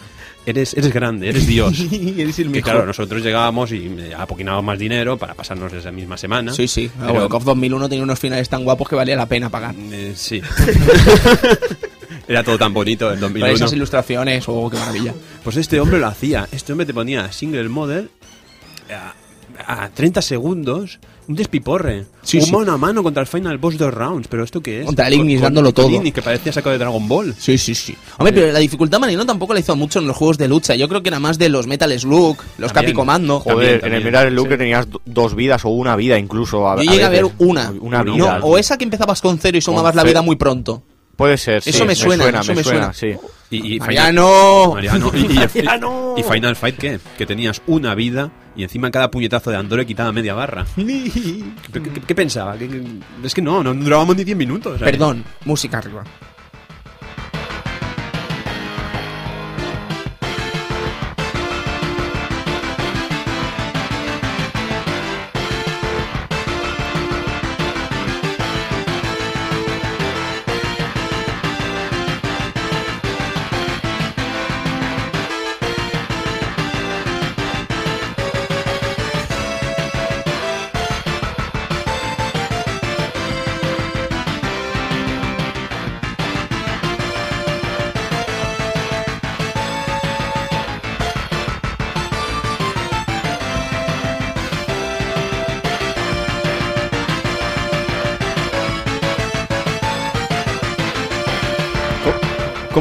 eres, 0.46 0.74
eres 0.74 0.92
grande, 0.92 1.30
eres 1.30 1.46
Dios. 1.46 1.80
Eres 1.92 2.40
el 2.40 2.46
que 2.46 2.50
mejor. 2.50 2.64
claro, 2.72 2.86
nosotros 2.88 3.22
llegábamos 3.22 3.72
y 3.72 3.86
eh, 4.00 4.14
apoquinábamos 4.18 4.66
más 4.66 4.80
dinero 4.80 5.18
para 5.18 5.36
pasarnos 5.36 5.72
esa 5.74 5.92
misma 5.92 6.18
semana. 6.18 6.52
Sí, 6.52 6.68
sí. 6.68 6.90
Pero- 7.00 7.14
Pero 7.14 7.30
KOF 7.30 7.44
2001 7.44 7.90
tenía 7.90 8.04
unos 8.04 8.18
finales 8.20 8.50
tan 8.50 8.64
guapos 8.64 8.90
que 8.90 8.96
valía 8.96 9.16
la 9.16 9.28
pena 9.28 9.50
pagar. 9.50 9.76
Eh, 9.92 10.14
sí. 10.16 10.42
Era 12.28 12.44
todo 12.44 12.58
tan 12.58 12.74
bonito 12.74 13.06
el 13.12 13.16
Para 13.20 13.28
2001. 13.28 13.54
esas 13.56 13.74
ilustraciones, 13.74 14.46
oh, 14.48 14.70
qué 14.70 14.78
maravilla. 14.78 15.14
Pues 15.44 15.58
este 15.58 15.80
hombre 15.80 16.00
lo 16.00 16.08
hacía. 16.08 16.48
Este 16.52 16.72
hombre 16.72 16.86
te 16.88 16.94
ponía 16.94 17.32
single 17.32 17.68
model 17.70 18.10
a, 19.66 19.84
a 19.86 19.90
30 19.90 20.22
segundos, 20.22 21.00
un 21.28 21.36
despiporre. 21.36 22.06
Sí, 22.22 22.38
un 22.40 22.46
sí. 22.46 22.52
mano 22.52 22.72
a 22.74 22.78
mano 22.78 23.02
contra 23.04 23.22
el 23.22 23.28
final 23.28 23.58
boss 23.58 23.78
dos 23.78 23.94
rounds. 23.94 24.28
¿Pero 24.28 24.44
esto 24.44 24.62
qué 24.62 24.82
es? 24.82 24.86
Contra 24.86 25.08
el 25.08 25.14
Ignis, 25.16 25.38
Con- 25.40 25.44
dándolo 25.46 25.74
con 25.74 25.86
todo. 25.86 25.96
Ignis, 25.96 26.14
que 26.14 26.22
parecía 26.22 26.52
sacado 26.52 26.72
de 26.74 26.80
Dragon 26.80 27.08
Ball. 27.08 27.34
Sí, 27.38 27.58
sí, 27.58 27.74
sí. 27.76 27.96
Hombre, 28.18 28.34
pero 28.34 28.52
la 28.52 28.60
dificultad 28.60 29.00
Marino 29.00 29.26
tampoco 29.26 29.54
la 29.54 29.60
hizo 29.60 29.76
mucho 29.76 30.00
en 30.00 30.08
los 30.08 30.18
juegos 30.18 30.38
de 30.38 30.48
lucha. 30.48 30.76
Yo 30.76 30.88
creo 30.90 31.02
que 31.02 31.10
era 31.10 31.20
más 31.20 31.38
de 31.38 31.50
los 31.50 31.68
Metal 31.68 31.98
Slug, 32.00 32.38
los. 32.58 32.74
Capi 32.74 32.94
Comando. 32.94 33.42
También, 33.46 33.80
Joder, 33.80 33.86
en 33.88 33.94
el 33.94 34.04
Metal 34.04 34.30
Slug 34.30 34.48
que 34.50 34.58
tenías 34.58 34.90
do- 34.90 35.02
dos 35.06 35.36
vidas 35.36 35.64
o 35.66 35.70
una 35.70 35.96
vida 35.96 36.18
incluso. 36.20 36.68
A, 36.70 36.76
Yo 36.84 36.92
llegué 36.92 37.04
a 37.04 37.10
ver 37.10 37.24
veces. 37.24 37.38
una. 37.40 37.72
Una 37.80 38.04
No, 38.04 38.14
vida. 38.16 38.40
No, 38.40 38.46
o 38.46 38.58
esa 38.58 38.78
que 38.78 38.84
empezabas 38.84 39.22
con 39.22 39.38
cero 39.40 39.58
y 39.58 39.62
sumabas 39.62 39.96
la 39.96 40.04
vida 40.04 40.22
muy 40.22 40.36
pronto. 40.36 40.84
Puede 41.16 41.38
ser, 41.38 41.62
sí. 41.62 41.70
Eso 41.70 41.86
me 41.86 41.94
suena, 41.94 42.28
eso 42.28 42.52
me 42.52 42.56
me 42.56 42.64
suena, 42.64 42.92
suena. 42.92 43.20
sí. 43.22 43.28
Y, 43.52 43.76
y 43.76 43.80
Mariano. 43.80 44.72
Mariano. 44.74 45.12
Y, 45.14 45.20
y- 45.20 45.34
Mariano. 45.36 46.16
y 46.18 46.24
Final 46.24 46.56
Fight, 46.56 46.76
¿qué? 46.78 47.00
Que 47.18 47.26
tenías 47.28 47.62
una 47.68 47.94
vida 47.94 48.32
y 48.56 48.64
encima 48.64 48.92
cada 48.92 49.10
puñetazo 49.12 49.50
de 49.52 49.58
Andor 49.58 49.80
le 49.80 49.86
quitaba 49.86 50.12
media 50.12 50.34
barra. 50.34 50.66
¿Qué, 50.76 51.52
qué- 51.72 52.02
qué 52.08 52.16
pensaba? 52.16 52.58
¿Qué- 52.58 52.68
qué- 52.70 52.84
Es 53.24 53.34
que 53.34 53.42
no, 53.42 53.64
no 53.64 53.74
durábamos 53.74 54.16
ni 54.16 54.24
10 54.24 54.38
minutos. 54.38 54.80
¿sabes? 54.80 54.92
Perdón, 54.92 55.24
música 55.46 55.78
arriba. 55.80 56.04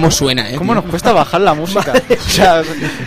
¿Cómo 0.03 0.11
suena, 0.11 0.51
eh? 0.51 0.57
¿Cómo 0.57 0.75
nos 0.75 0.85
cuesta 0.87 1.13
bajar 1.13 1.41
la 1.43 1.55
música? 1.55 1.93
o 2.11 2.31
sea, 2.31 2.63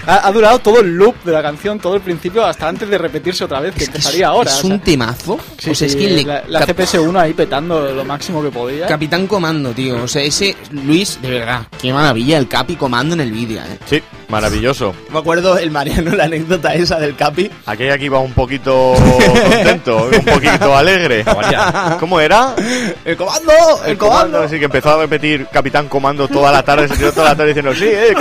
ha, 0.08 0.28
ha 0.28 0.32
durado 0.32 0.60
todo 0.60 0.80
el 0.80 0.96
loop 0.96 1.24
de 1.26 1.32
la 1.34 1.42
canción, 1.42 1.78
todo 1.80 1.96
el 1.96 2.02
principio, 2.02 2.46
hasta 2.46 2.68
antes 2.70 2.88
de 2.90 2.98
repetirse 2.98 3.44
otra 3.44 3.60
vez, 3.60 3.74
que 3.76 3.84
Es 3.84 3.90
que 3.90 3.98
empezaría 3.98 4.26
es- 4.28 4.32
ahora. 4.32 4.50
Es 4.50 4.58
o 4.58 4.62
sea. 4.62 4.70
un 4.70 4.80
temazo. 4.80 5.40
Sí, 5.58 5.70
o 5.72 5.76
sea, 5.76 5.88
es 5.88 5.96
que 5.96 6.10
le- 6.10 6.24
la, 6.24 6.44
la 6.48 6.60
Cap- 6.66 6.70
CPS1 6.70 7.20
ahí 7.20 7.34
petando 7.34 7.92
lo 7.92 8.06
máximo 8.06 8.42
que 8.42 8.50
podía. 8.50 8.88
Capitán 8.88 9.28
Comando, 9.28 9.72
tío. 9.72 10.04
O 10.04 10.08
sea, 10.08 10.22
ese 10.22 10.56
Luis, 10.72 11.20
de 11.22 11.30
verdad, 11.32 11.68
qué 11.82 11.92
maravilla 11.92 12.38
el 12.38 12.48
Capi 12.48 12.76
Comando 12.78 13.14
en 13.16 13.22
el 13.22 13.32
vídeo, 13.32 13.62
eh. 13.62 13.78
Sí. 13.90 14.02
Maravilloso. 14.30 14.94
Me 15.12 15.20
acuerdo 15.20 15.58
el 15.58 15.72
Mariano, 15.72 16.16
la 16.16 16.26
anécdota 16.26 16.74
esa 16.74 17.00
del 17.00 17.16
Capi. 17.16 17.50
Aquella 17.66 17.94
aquí 17.94 18.10
va 18.10 18.20
un 18.20 18.34
poquito 18.34 18.94
contento, 18.96 20.10
un 20.12 20.26
poquito 20.26 20.76
alegre. 20.76 21.26
¿Cómo 22.00 22.20
era? 22.20 22.56
¡El 23.04 23.16
comando! 23.18 23.54
¡El, 23.86 23.98
comando! 23.98 24.42
Así 24.42 24.60
que 24.60 24.66
empezó 24.66 24.92
a 24.92 25.02
repetir 25.02 25.48
Capitán 25.52 25.88
Comando 25.88 26.28
toda 26.28 26.52
la 26.52 26.64
tarde, 26.64 26.88
se 26.88 26.96
tiró 26.96 27.12
toda 27.12 27.30
la 27.30 27.36
tarde 27.36 27.54
diciendo, 27.54 27.74
sí, 27.74 27.86
eh, 27.88 28.14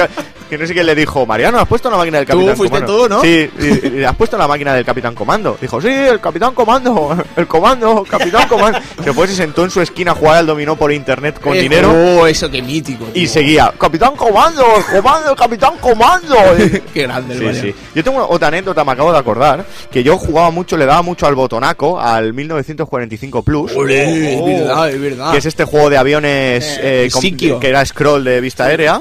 que 0.49 0.59
no 0.59 0.67
sé 0.67 0.73
quién 0.75 0.87
le 0.87 0.95
dijo, 0.95 1.25
Mariano, 1.27 1.59
¿has 1.59 1.67
puesto 1.69 1.91
la 1.91 1.97
máquina 1.97 2.19
del 2.19 2.27
Tú 2.27 2.33
Capitán 2.35 2.57
fuiste 2.57 2.81
Comando? 2.83 3.03
tú, 3.05 3.09
¿no? 3.09 3.21
Sí, 3.23 3.51
y- 3.59 3.99
y 4.01 4.05
¿has 4.05 4.15
puesto 4.17 4.37
la 4.39 4.47
máquina 4.47 4.75
del 4.75 4.85
Capitán 4.85 5.15
Comando? 5.15 5.57
Dijo, 5.61 5.81
sí, 5.81 5.89
el 5.89 6.21
Capitán 6.21 6.55
Comando, 6.55 7.17
el 7.37 7.47
Comando, 7.47 8.05
Capitán 8.09 8.47
Comando. 8.49 8.79
Se 9.03 9.13
fue, 9.13 9.27
se 9.27 9.35
sentó 9.35 9.65
en 9.65 9.71
su 9.71 9.81
esquina 9.81 10.13
a 10.13 10.15
jugar 10.15 10.37
al 10.37 10.47
dominó 10.47 10.77
por 10.77 10.93
internet 10.93 11.41
con 11.41 11.55
Eh, 11.57 11.61
dinero. 11.63 11.93
Oh, 11.93 12.27
eso 12.27 12.51
qué 12.51 12.63
mítico. 12.63 13.07
Y 13.15 13.27
seguía, 13.27 13.73
Capitán 13.79 14.17
Comando, 14.17 14.65
el 14.77 14.85
Comando, 15.03 15.31
el 15.31 15.37
Capitán 15.37 15.75
Comando. 15.81 16.37
Qué 16.95 17.03
grande 17.03 17.35
el 17.35 17.39
Sí, 17.41 17.45
Mariano. 17.47 17.69
sí. 17.69 17.75
Yo 17.95 18.05
tengo 18.05 18.27
otra 18.29 18.49
anécdota, 18.49 18.85
me 18.85 18.93
acabo 18.93 19.13
de 19.13 19.19
acordar, 19.19 19.65
que 19.91 20.03
yo 20.03 20.19
jugaba 20.19 20.51
mucho, 20.51 20.77
le 20.77 20.87
daba 20.87 21.03
mucho 21.03 21.27
al 21.27 21.35
botonaco, 21.35 22.01
al 22.01 22.33
1945 22.35 23.43
Plus. 23.43 23.73
Es 23.73 24.45
verdad, 24.45 24.91
es 24.91 25.01
verdad. 25.01 25.33
Que 25.33 25.39
es 25.39 25.47
este 25.47 25.65
juego 25.65 25.91
de 25.91 25.97
aviones 25.97 26.79
eh, 26.81 27.09
con- 27.13 27.23
Sikio. 27.23 27.61
que 27.61 27.69
era 27.69 27.85
scroll 27.85 28.25
de 28.25 28.41
vista 28.41 28.65
aérea. 28.67 29.01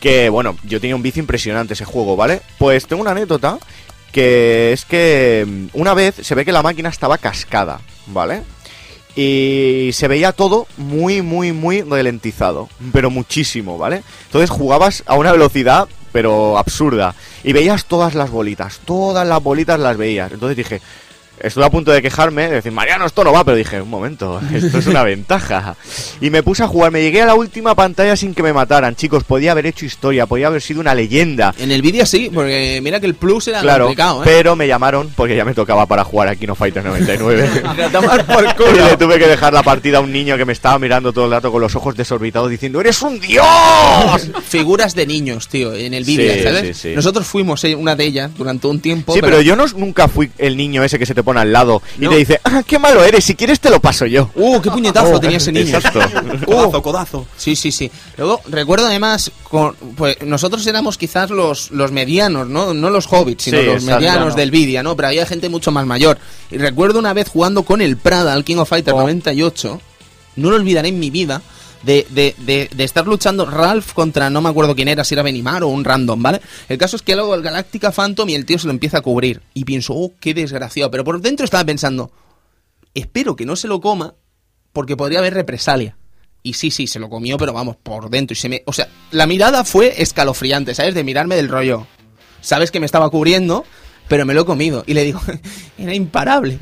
Que 0.00 0.28
bueno, 0.28 0.56
yo 0.64 0.80
tenía 0.80 0.96
un 0.96 1.02
vicio 1.02 1.20
impresionante 1.20 1.74
ese 1.74 1.84
juego, 1.84 2.16
¿vale? 2.16 2.42
Pues 2.58 2.86
tengo 2.86 3.02
una 3.02 3.10
anécdota 3.12 3.58
que 4.12 4.72
es 4.72 4.84
que 4.84 5.44
mm, 5.46 5.78
una 5.78 5.94
vez 5.94 6.14
se 6.22 6.34
ve 6.34 6.44
que 6.44 6.52
la 6.52 6.62
máquina 6.62 6.88
estaba 6.88 7.18
cascada, 7.18 7.80
¿vale? 8.06 8.42
Y 9.16 9.90
se 9.92 10.06
veía 10.06 10.32
todo 10.32 10.68
muy, 10.76 11.22
muy, 11.22 11.52
muy 11.52 11.82
ralentizado, 11.82 12.68
pero 12.92 13.10
muchísimo, 13.10 13.76
¿vale? 13.76 14.02
Entonces 14.26 14.50
jugabas 14.50 15.02
a 15.06 15.16
una 15.16 15.32
velocidad, 15.32 15.88
pero 16.12 16.56
absurda. 16.56 17.14
Y 17.42 17.52
veías 17.52 17.86
todas 17.86 18.14
las 18.14 18.30
bolitas, 18.30 18.80
todas 18.84 19.26
las 19.26 19.42
bolitas 19.42 19.80
las 19.80 19.96
veías. 19.96 20.30
Entonces 20.30 20.56
dije, 20.56 20.80
estuve 21.42 21.64
a 21.64 21.70
punto 21.70 21.90
de 21.92 22.02
quejarme, 22.02 22.48
de 22.48 22.54
decir, 22.56 22.72
Mariano, 22.72 23.06
esto 23.06 23.24
no 23.24 23.32
va, 23.32 23.44
pero 23.44 23.56
dije, 23.56 23.80
un 23.80 23.90
momento, 23.90 24.40
esto 24.54 24.78
es 24.78 24.86
una 24.86 25.02
ventaja. 25.02 25.76
Y 26.20 26.30
me 26.30 26.42
puse 26.42 26.62
a 26.62 26.68
jugar, 26.68 26.90
me 26.92 27.00
llegué 27.02 27.22
a 27.22 27.26
la 27.26 27.34
última 27.34 27.74
pantalla 27.74 28.16
sin 28.16 28.34
que 28.34 28.42
me 28.42 28.52
mataran, 28.52 28.96
chicos, 28.96 29.24
podía 29.24 29.52
haber 29.52 29.66
hecho 29.66 29.84
historia, 29.84 30.26
podía 30.26 30.48
haber 30.48 30.62
sido 30.62 30.80
una 30.80 30.94
leyenda. 30.94 31.54
En 31.58 31.70
el 31.70 31.82
vídeo 31.82 32.06
sí, 32.06 32.30
porque 32.32 32.80
mira 32.82 33.00
que 33.00 33.06
el 33.06 33.14
plus 33.14 33.48
era 33.48 33.60
Claro, 33.60 33.86
complicado, 33.86 34.22
¿eh? 34.22 34.26
pero 34.26 34.56
me 34.56 34.66
llamaron 34.66 35.10
porque 35.16 35.36
ya 35.36 35.44
me 35.44 35.54
tocaba 35.54 35.86
para 35.86 36.04
jugar 36.04 36.28
a 36.28 36.36
Kino 36.36 36.54
Fighter 36.54 36.84
99. 36.84 37.48
A 37.84 37.88
tomar 37.90 38.24
por 38.26 38.44
Y 38.74 38.78
le 38.78 38.96
tuve 38.96 39.18
que 39.18 39.26
dejar 39.26 39.52
la 39.52 39.62
partida 39.62 39.98
a 39.98 40.00
un 40.00 40.12
niño 40.12 40.36
que 40.36 40.44
me 40.44 40.52
estaba 40.52 40.78
mirando 40.78 41.12
todo 41.12 41.26
el 41.26 41.30
rato 41.30 41.50
con 41.52 41.60
los 41.60 41.74
ojos 41.76 41.96
desorbitados 41.96 42.50
diciendo 42.50 42.80
¡Eres 42.80 43.00
un 43.02 43.18
dios! 43.20 43.44
Figuras 44.46 44.94
de 44.94 45.06
niños, 45.06 45.48
tío, 45.48 45.74
en 45.74 45.94
el 45.94 46.04
vídeo, 46.04 46.32
Sí, 46.34 46.42
¿sabes? 46.42 46.76
sí, 46.76 46.88
sí. 46.90 46.94
Nosotros 46.94 47.26
fuimos 47.26 47.62
eh, 47.64 47.74
una 47.74 47.94
de 47.96 48.04
ellas 48.04 48.30
durante 48.36 48.66
un 48.66 48.80
tiempo. 48.80 49.14
Sí, 49.14 49.20
pero 49.20 49.40
yo 49.40 49.56
no, 49.56 49.66
nunca 49.76 50.08
fui 50.08 50.30
el 50.38 50.56
niño 50.56 50.82
ese 50.84 50.98
que 50.98 51.06
se 51.06 51.14
te 51.14 51.22
pone 51.28 51.40
al 51.40 51.52
lado 51.52 51.82
y 51.98 52.02
No. 52.04 52.10
te 52.10 52.16
dice 52.16 52.40
¡Ah, 52.44 52.62
qué 52.66 52.78
malo 52.78 53.04
eres! 53.04 53.24
Si 53.24 53.34
quieres 53.34 53.60
te 53.60 53.68
lo 53.70 53.80
paso 53.80 54.06
yo. 54.06 54.30
¡Uh, 54.34 54.60
qué 54.60 54.70
puñetazo 54.70 55.12
Oh, 55.14 55.20
tenía 55.20 55.36
ese 55.36 55.52
niño! 55.52 55.76
exacto. 55.76 56.00
Codazo, 56.46 56.82
codazo. 56.82 57.26
Sí, 57.36 57.54
sí, 57.56 57.70
sí. 57.72 57.90
Luego, 58.16 58.40
recuerdo 58.48 58.86
además, 58.86 59.30
con, 59.44 59.74
pues 59.96 60.16
nosotros 60.22 60.66
éramos 60.66 60.96
quizás 60.96 61.30
los, 61.30 61.70
los 61.70 61.92
medianos, 61.92 62.48
¿no? 62.48 62.72
No 62.74 62.88
los 62.90 63.06
hobbits, 63.12 63.44
sino 63.44 63.58
Sí, 63.58 63.64
los 63.66 63.74
exacto. 63.82 64.00
medianos 64.00 64.36
del 64.36 64.50
vídeo, 64.50 64.82
¿no? 64.82 64.96
Pero 64.96 65.08
había 65.08 65.26
gente 65.26 65.48
mucho 65.48 65.70
más 65.70 65.84
mayor. 65.86 66.18
Y 66.50 66.56
recuerdo 66.58 66.98
una 66.98 67.12
vez 67.12 67.28
jugando 67.28 67.62
con 67.64 67.80
el 67.82 67.96
Prada 67.98 68.32
al 68.32 68.44
King 68.44 68.56
of 68.56 68.68
Fighter 68.68 68.94
Oh. 68.94 69.00
98, 69.00 69.80
no 70.36 70.50
lo 70.50 70.56
olvidaré 70.56 70.88
en 70.88 70.98
mi 70.98 71.10
vida, 71.10 71.42
de, 71.82 72.06
de, 72.10 72.68
de, 72.74 72.84
estar 72.84 73.06
luchando 73.06 73.46
Ralph 73.46 73.92
contra 73.92 74.30
no 74.30 74.40
me 74.40 74.48
acuerdo 74.48 74.74
quién 74.74 74.88
era, 74.88 75.04
si 75.04 75.14
era 75.14 75.22
Benimar 75.22 75.62
o 75.62 75.68
un 75.68 75.84
random, 75.84 76.22
¿vale? 76.22 76.40
El 76.68 76.78
caso 76.78 76.96
es 76.96 77.02
que 77.02 77.14
luego 77.14 77.34
el 77.34 77.42
Galáctica 77.42 77.92
Phantom 77.92 78.28
y 78.28 78.34
el 78.34 78.44
tío 78.44 78.58
se 78.58 78.66
lo 78.66 78.72
empieza 78.72 78.98
a 78.98 79.02
cubrir. 79.02 79.42
Y 79.54 79.64
pienso, 79.64 79.94
oh, 79.94 80.12
qué 80.20 80.34
desgraciado. 80.34 80.90
Pero 80.90 81.04
por 81.04 81.20
dentro 81.20 81.44
estaba 81.44 81.64
pensando, 81.64 82.10
espero 82.94 83.36
que 83.36 83.46
no 83.46 83.56
se 83.56 83.68
lo 83.68 83.80
coma 83.80 84.14
porque 84.72 84.96
podría 84.96 85.20
haber 85.20 85.34
represalia. 85.34 85.96
Y 86.42 86.54
sí, 86.54 86.70
sí, 86.70 86.86
se 86.86 86.98
lo 86.98 87.08
comió, 87.08 87.36
pero 87.36 87.52
vamos, 87.52 87.76
por 87.76 88.10
dentro. 88.10 88.32
Y 88.32 88.36
se 88.36 88.48
me. 88.48 88.62
O 88.66 88.72
sea, 88.72 88.88
la 89.10 89.26
mirada 89.26 89.64
fue 89.64 90.00
escalofriante, 90.02 90.74
¿sabes? 90.74 90.94
De 90.94 91.04
mirarme 91.04 91.36
del 91.36 91.48
rollo. 91.48 91.86
Sabes 92.40 92.70
que 92.70 92.80
me 92.80 92.86
estaba 92.86 93.10
cubriendo, 93.10 93.64
pero 94.08 94.24
me 94.24 94.34
lo 94.34 94.42
he 94.42 94.46
comido. 94.46 94.84
Y 94.86 94.94
le 94.94 95.04
digo, 95.04 95.20
era 95.78 95.94
imparable. 95.94 96.58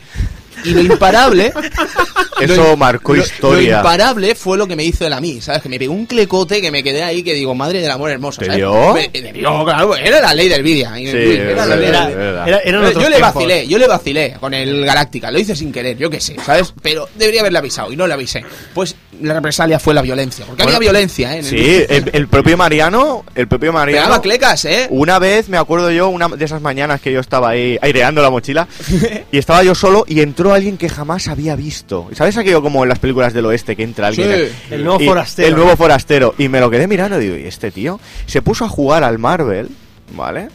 Y 0.65 0.71
lo 0.71 0.81
imparable. 0.81 1.53
Eso 2.41 2.63
lo- 2.65 2.77
marcó 2.77 3.15
lo- 3.15 3.23
historia. 3.23 3.71
Lo 3.73 3.77
imparable 3.79 4.35
fue 4.35 4.59
lo 4.59 4.67
que 4.67 4.77
me 4.77 4.85
hizo 4.85 5.07
él 5.07 5.13
a 5.13 5.21
mí, 5.21 5.41
¿sabes? 5.41 5.63
Que 5.63 5.69
me 5.69 5.79
pegó 5.79 5.93
un 5.95 6.07
clecote 6.07 6.61
que 6.61 6.71
me 6.71 6.83
quedé 6.83 7.03
ahí 7.03 7.23
que 7.23 7.35
digo, 7.35 7.55
madre 7.55 7.81
del 7.81 7.91
amor 7.91 8.11
hermoso. 8.11 8.41
¿Te 8.41 8.47
¿sabes? 8.47 8.59
dio? 8.59 8.95
Me- 8.95 9.11
me 9.13 9.33
dio, 9.33 9.65
claro, 9.65 9.97
era 9.97 10.21
la 10.21 10.35
ley 10.35 10.49
del 10.49 10.63
vídeo. 10.63 10.89
Sí, 10.95 11.07
era 11.07 11.67
la 11.67 11.77
ley. 11.77 11.89
Era- 11.89 12.93
yo 12.93 13.09
le 13.09 13.21
vacilé, 13.21 13.67
yo 13.67 13.79
le 13.79 13.87
vacilé 13.87 14.37
con 14.41 14.55
el 14.55 14.85
Galáctica, 14.85 15.31
lo 15.31 15.39
hice 15.39 15.55
sin 15.57 15.73
querer, 15.73 15.97
yo 15.97 16.11
qué 16.11 16.21
sé, 16.21 16.37
¿sabes? 16.45 16.73
Pero 16.83 17.09
debería 17.15 17.41
haberle 17.41 17.59
avisado 17.59 17.93
y 17.93 17.97
no 17.97 18.07
le 18.07 18.15
avisé. 18.15 18.45
Pues 18.75 18.95
la 19.23 19.33
represalia 19.35 19.79
fue 19.79 19.95
la 19.95 20.03
violencia, 20.03 20.45
porque 20.47 20.63
Bueno, 20.63 20.77
había 20.77 20.91
violencia, 20.91 21.35
¿eh? 21.35 21.39
el 21.39 21.45
Sí, 21.45 21.85
el 22.13 22.29
propio 22.29 22.57
Mariano, 22.57 23.25
el 23.35 23.49
propio 23.49 23.73
Mariano. 23.73 24.05
Pegaba 24.07 24.23
clecas, 24.23 24.65
¿eh? 24.67 24.87
Una 24.91 25.19
vez 25.19 25.49
me 25.49 25.57
acuerdo 25.57 25.91
yo, 25.91 26.09
una 26.09 26.29
de 26.29 26.45
esas 26.45 26.61
mañanas 26.61 27.01
que 27.01 27.13
yo 27.13 27.21
estaba 27.21 27.51
ahí 27.51 27.79
aireando 27.81 28.21
la 28.21 28.31
mochila 28.31 28.69
y 29.33 29.39
estaba 29.39 29.63
yo 29.63 29.75
solo 29.75 30.05
y 30.07 30.21
entró 30.21 30.53
alguien 30.53 30.77
que 30.77 30.89
jamás 30.89 31.29
había 31.29 31.57
visto. 31.57 32.09
¿Sabes 32.15 32.26
aquello 32.37 32.63
como 32.63 32.83
en 32.83 32.89
las 32.89 32.99
películas 32.99 33.33
del 33.35 33.45
oeste 33.47 33.77
que 33.77 33.83
entra 33.83 34.07
alguien? 34.09 34.29
Sí, 34.49 34.75
el 34.75 34.85
nuevo 34.85 35.01
Y- 35.03 35.07
forastero. 35.07 35.49
El 35.49 35.55
nuevo 35.55 35.77
forastero. 35.77 36.35
Y 36.39 36.49
me 36.49 36.61
lo 36.61 36.71
quedé 36.71 36.89
mirando 36.89 37.21
y 37.21 37.25
digo, 37.25 37.37
¿y 37.37 37.47
este 37.47 37.71
tío? 37.71 38.01
Se 38.27 38.41
puso 38.43 38.65
a 38.65 38.69
jugar 38.69 39.05
al 39.05 39.19
Marvel, 39.19 39.69
¿vale? 40.15 40.49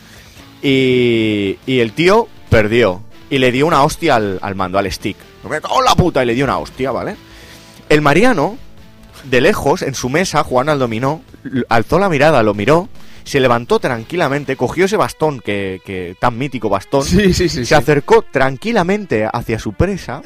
Y, 0.62 1.58
y 1.66 1.80
el 1.80 1.94
tío 1.94 2.28
perdió. 2.50 3.02
Y 3.30 3.38
le 3.38 3.52
dio 3.52 3.66
una 3.68 3.84
hostia 3.84 4.16
al, 4.16 4.40
al 4.42 4.56
mando, 4.56 4.78
al 4.78 4.92
stick. 4.92 5.16
En 5.46 5.52
la 5.52 5.96
puta 5.96 6.22
y 6.24 6.26
le 6.26 6.34
dio 6.34 6.44
una 6.46 6.58
hostia, 6.58 6.92
¿vale? 6.92 7.16
El 7.90 8.02
Mariano, 8.02 8.58
de 9.24 9.40
lejos, 9.42 9.82
en 9.84 9.96
su 9.96 10.10
mesa, 10.10 10.44
jugando 10.44 10.72
al 10.72 10.80
dominó, 10.80 11.22
alzó 11.70 11.98
la 12.00 12.10
mirada, 12.10 12.44
lo 12.44 12.54
miró, 12.54 12.90
se 13.24 13.40
levantó 13.40 13.80
tranquilamente, 13.80 14.56
cogió 14.56 14.86
ese 14.86 14.98
bastón, 14.98 15.40
que, 15.40 15.82
que 15.86 16.16
tan 16.20 16.38
mítico 16.38 16.70
bastón, 16.70 17.04
Sí, 17.06 17.34
sí, 17.34 17.50
sí. 17.50 17.60
se 17.60 17.66
sí. 17.66 17.74
acercó 17.74 18.24
tranquilamente 18.24 19.28
hacia 19.32 19.60
su 19.60 19.74
presa, 19.74 20.22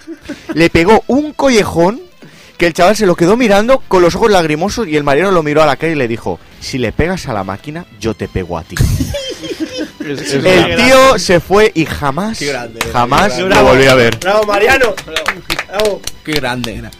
le 0.53 0.69
pegó 0.69 1.03
un 1.07 1.33
collejón 1.33 2.01
que 2.57 2.67
el 2.67 2.73
chaval 2.73 2.95
se 2.95 3.05
lo 3.05 3.15
quedó 3.15 3.35
mirando 3.35 3.79
con 3.87 4.01
los 4.01 4.15
ojos 4.15 4.31
lagrimosos 4.31 4.87
y 4.87 4.95
el 4.95 5.03
Mariano 5.03 5.31
lo 5.31 5.43
miró 5.43 5.61
a 5.61 5.65
la 5.65 5.75
cara 5.75 5.91
y 5.91 5.95
le 5.95 6.07
dijo, 6.07 6.39
si 6.61 6.77
le 6.77 6.93
pegas 6.93 7.27
a 7.27 7.33
la 7.33 7.43
máquina, 7.43 7.85
yo 7.99 8.13
te 8.13 8.27
pego 8.29 8.57
a 8.57 8.63
ti. 8.63 8.75
el 9.99 10.75
tío 10.77 11.19
se 11.19 11.39
fue 11.39 11.71
y 11.75 11.85
jamás, 11.85 12.39
grande, 12.41 12.79
jamás 12.93 13.37
lo 13.39 13.63
volví 13.63 13.85
a 13.87 13.95
ver. 13.95 14.17
¡Bravo, 14.19 14.45
Mariano! 14.45 14.93
¡Bravo! 15.67 16.01
Qué 16.23 16.31
grande 16.33 16.75
era. 16.75 16.91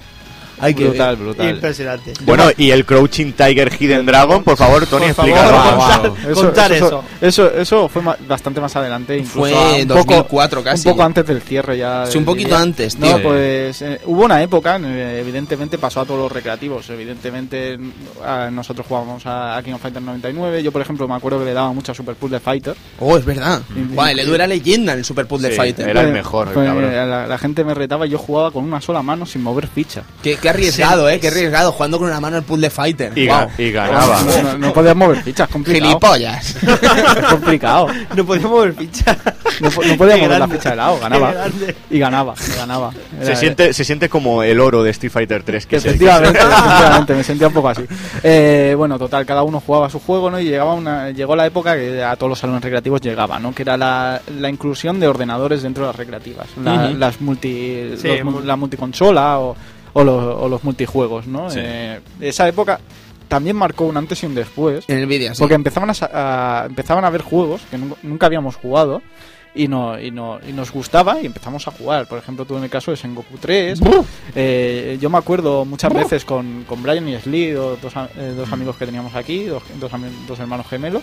Hay 0.60 0.74
que 0.74 0.86
brutal, 0.88 1.16
brutal. 1.18 1.49
Impresionante. 1.49 2.14
Bueno, 2.26 2.45
y 2.58 2.72
el 2.72 2.86
Crouching 2.86 3.34
Tiger 3.34 3.72
Hidden 3.80 4.06
Dragon, 4.06 4.43
por 4.43 4.58
favor, 4.58 4.86
Tony, 4.86 5.12
Por 5.14 5.26
explícalo. 5.28 5.49
favor, 5.58 6.10
contar, 6.12 6.34
contar 6.34 6.72
eso. 6.72 7.03
Eso, 7.22 7.51
eso 7.53 7.89
fue 7.89 8.01
ma- 8.01 8.18
bastante 8.28 8.62
más 8.62 8.76
adelante. 8.76 9.18
Incluso 9.18 9.39
Fue 9.39 9.82
un 9.82 9.88
2004 9.88 10.60
poco, 10.62 10.70
casi. 10.70 10.88
Un 10.88 10.93
poco 10.93 11.03
antes 11.03 11.26
del 11.28 11.41
cierre 11.41 11.78
ya. 11.78 12.06
Sí, 12.06 12.18
un 12.18 12.26
poquito 12.26 12.49
día. 12.49 12.60
antes, 12.62 12.97
No, 12.99 13.08
tío. 13.08 13.24
pues 13.24 13.82
eh, 13.82 13.99
hubo 14.06 14.26
una 14.26 14.41
época, 14.41 14.80
eh, 14.84 15.20
evidentemente 15.22 15.78
pasó 15.78 16.01
a 16.01 16.06
todos 16.06 16.20
los 16.20 16.32
recreativos. 16.32 16.89
Evidentemente 16.89 17.78
a- 18.24 18.49
nosotros 18.51 18.86
jugábamos 18.88 19.26
a, 19.26 19.58
a 19.58 19.64
King 19.64 19.74
of 19.74 19.82
Fighters 19.82 20.06
99. 20.06 20.64
Yo, 20.64 20.72
por 20.72 20.82
ejemplo, 20.82 21.08
me 21.08 21.16
acuerdo 21.16 21.39
que 21.39 21.45
le 21.45 21.53
daba 21.53 21.72
mucho 21.74 21.91
a 21.91 21.95
Super 21.95 22.16
Puzzle 22.16 22.39
Fighter. 22.39 22.76
Oh, 22.99 23.18
es 23.18 23.26
verdad. 23.26 23.62
Guau, 23.93 24.08
el 24.08 24.20
Edu 24.20 24.34
era 24.36 24.47
leyenda 24.47 24.93
en 24.93 24.99
el 24.99 25.06
Super 25.06 25.26
Puzzle 25.28 25.51
Sí, 25.51 25.58
Fighter. 25.58 25.89
Era 25.89 26.01
el 26.01 26.08
Pues- 26.08 26.14
mejor, 26.18 26.47
el 26.49 26.53
cabrón. 26.53 26.91
la, 26.95 27.28
la 27.28 27.38
gente 27.38 27.64
me 27.64 27.74
retaba 27.74 28.06
y 28.08 28.10
yo 28.12 28.18
jugaba 28.18 28.51
con 28.51 28.64
una 28.64 28.82
sola 28.82 29.01
mano 29.01 29.26
sin 29.26 29.43
mover 29.43 29.68
ficha. 29.68 30.03
Qué, 30.24 30.38
qué 30.46 30.50
arriesgado, 30.50 31.10
¿eh? 31.10 31.20
Qué 31.20 31.28
arriesgado, 31.28 31.72
jugando 31.72 31.98
con 32.00 32.08
una 32.08 32.20
mano 32.20 32.38
el 32.38 32.43
Puzzle 32.43 32.70
Fighter. 32.70 33.12
Y, 33.18 33.26
ga- 33.28 33.50
y 33.58 33.72
ganaba. 33.72 34.22
No, 34.22 34.41
no- 34.43 34.58
no 34.58 34.74
podías 34.74 34.96
mover 34.96 35.22
fichas, 35.24 35.48
complicado. 35.50 35.86
Gilipollas. 35.88 36.56
Es 36.56 37.26
complicado. 37.30 37.88
No 38.16 38.26
podíamos 38.26 38.52
mover 38.52 38.74
ficha. 38.74 39.18
No, 39.60 39.70
no 39.70 39.98
podía 39.98 40.18
mover 40.18 40.39
la 40.39 40.48
ficha 40.48 40.70
de 40.72 40.76
lado, 40.76 41.00
ganaba. 41.00 41.34
Y 41.89 42.00
ganaba, 42.00 42.34
ganaba. 42.58 42.91
Se 43.22 43.26
Era- 43.28 43.36
siente, 43.36 43.74
se 43.74 43.84
siente 43.84 44.10
como 44.10 44.43
el 44.43 44.60
oro 44.60 44.84
de 44.84 44.91
Street 44.91 45.12
Fighter 45.12 45.43
3. 45.43 45.66
Que 45.66 45.80
se- 45.80 45.89
Efectivamente, 45.89 46.39
efectivamente, 46.39 47.14
me 47.16 47.24
sentía 47.24 47.48
un 47.48 47.54
poco 47.54 47.70
así. 47.70 47.84
Eh, 48.24 48.74
bueno, 48.78 48.98
total, 49.00 49.26
cada 49.26 49.43
uno 49.43 49.62
jugaba 49.66 49.89
su 49.89 50.00
juego, 50.00 50.30
¿no? 50.30 50.39
Y 50.39 50.46
llegaba 50.46 50.74
una, 50.74 51.12
llegó 51.12 51.36
la 51.36 51.46
época 51.46 51.76
que 51.76 52.04
a 52.04 52.16
todos 52.16 52.30
los 52.30 52.39
salones 52.39 52.64
recreativos 52.64 53.02
llegaba, 53.02 53.39
¿no? 53.39 53.54
Que 53.54 53.62
era 53.64 53.78
la, 53.78 54.22
la 54.39 54.50
inclusión 54.50 55.00
de 55.00 55.08
ordenadores 55.08 55.64
dentro 55.64 55.84
de 55.84 55.88
las 55.89 55.96
recreativas. 55.96 56.48
La, 56.64 56.89
las 56.91 57.22
multi, 57.22 57.91
Sí, 58.02 58.10
los 58.24 58.43
la 58.46 58.56
multiconsola 58.56 59.39
o, 59.39 59.56
o, 59.98 60.04
los, 60.04 60.24
o 60.24 60.48
los 60.50 60.64
multijuegos, 60.64 61.26
¿no? 61.26 61.50
Sí. 61.50 61.60
Eh, 61.62 62.00
esa 62.20 62.48
época 62.48 62.80
también 63.28 63.56
marcó 63.56 63.86
un 63.86 63.98
antes 63.98 64.22
y 64.22 64.26
un 64.28 64.36
después. 64.36 64.86
En 64.88 65.00
el 65.00 65.08
vídeo, 65.08 65.34
sí. 65.34 65.39
Porque 65.39 65.56
empezaban 65.56 65.89
a, 65.89 65.93
sa- 65.93 66.12
a- 66.14 66.66
empezaban 66.68 67.04
a 67.04 67.08
haber 67.08 67.22
juegos 67.22 67.62
que 67.72 67.78
nunca, 68.04 68.26
habíamos 68.28 68.56
jugado 68.56 69.02
y, 69.56 69.68
no, 69.70 69.98
y, 70.00 70.12
no, 70.12 70.38
y 70.48 70.52
nos 70.52 70.72
gustaba 70.72 71.22
y 71.22 71.26
empezamos 71.26 71.66
a 71.68 71.72
jugar. 71.72 72.08
Por 72.08 72.20
ejemplo, 72.20 72.43
tú 72.46 72.58
en 72.58 72.64
el 72.66 72.70
caso 72.70 72.91
de 72.91 72.98
Sengoku 72.98 73.38
3. 73.39 73.80
eh, 74.36 74.98
yo 75.02 75.10
me 75.10 75.18
acuerdo 75.18 75.64
muchas 75.66 75.93
veces 75.93 76.26
con, 76.26 76.66
con 76.68 76.84
Brian 76.84 77.08
y 77.08 77.18
Slee, 77.18 77.52
dos, 77.52 77.82
dos, 77.82 77.96
a- 77.96 78.10
eh, 78.18 78.34
dos 78.36 78.52
amigos 78.52 78.76
que 78.76 78.86
teníamos 78.86 79.16
aquí, 79.16 79.46
dos, 79.46 79.64
dos, 79.80 79.89
dos 80.28 80.39
hermanos 80.39 80.68
gemelos. 80.68 81.02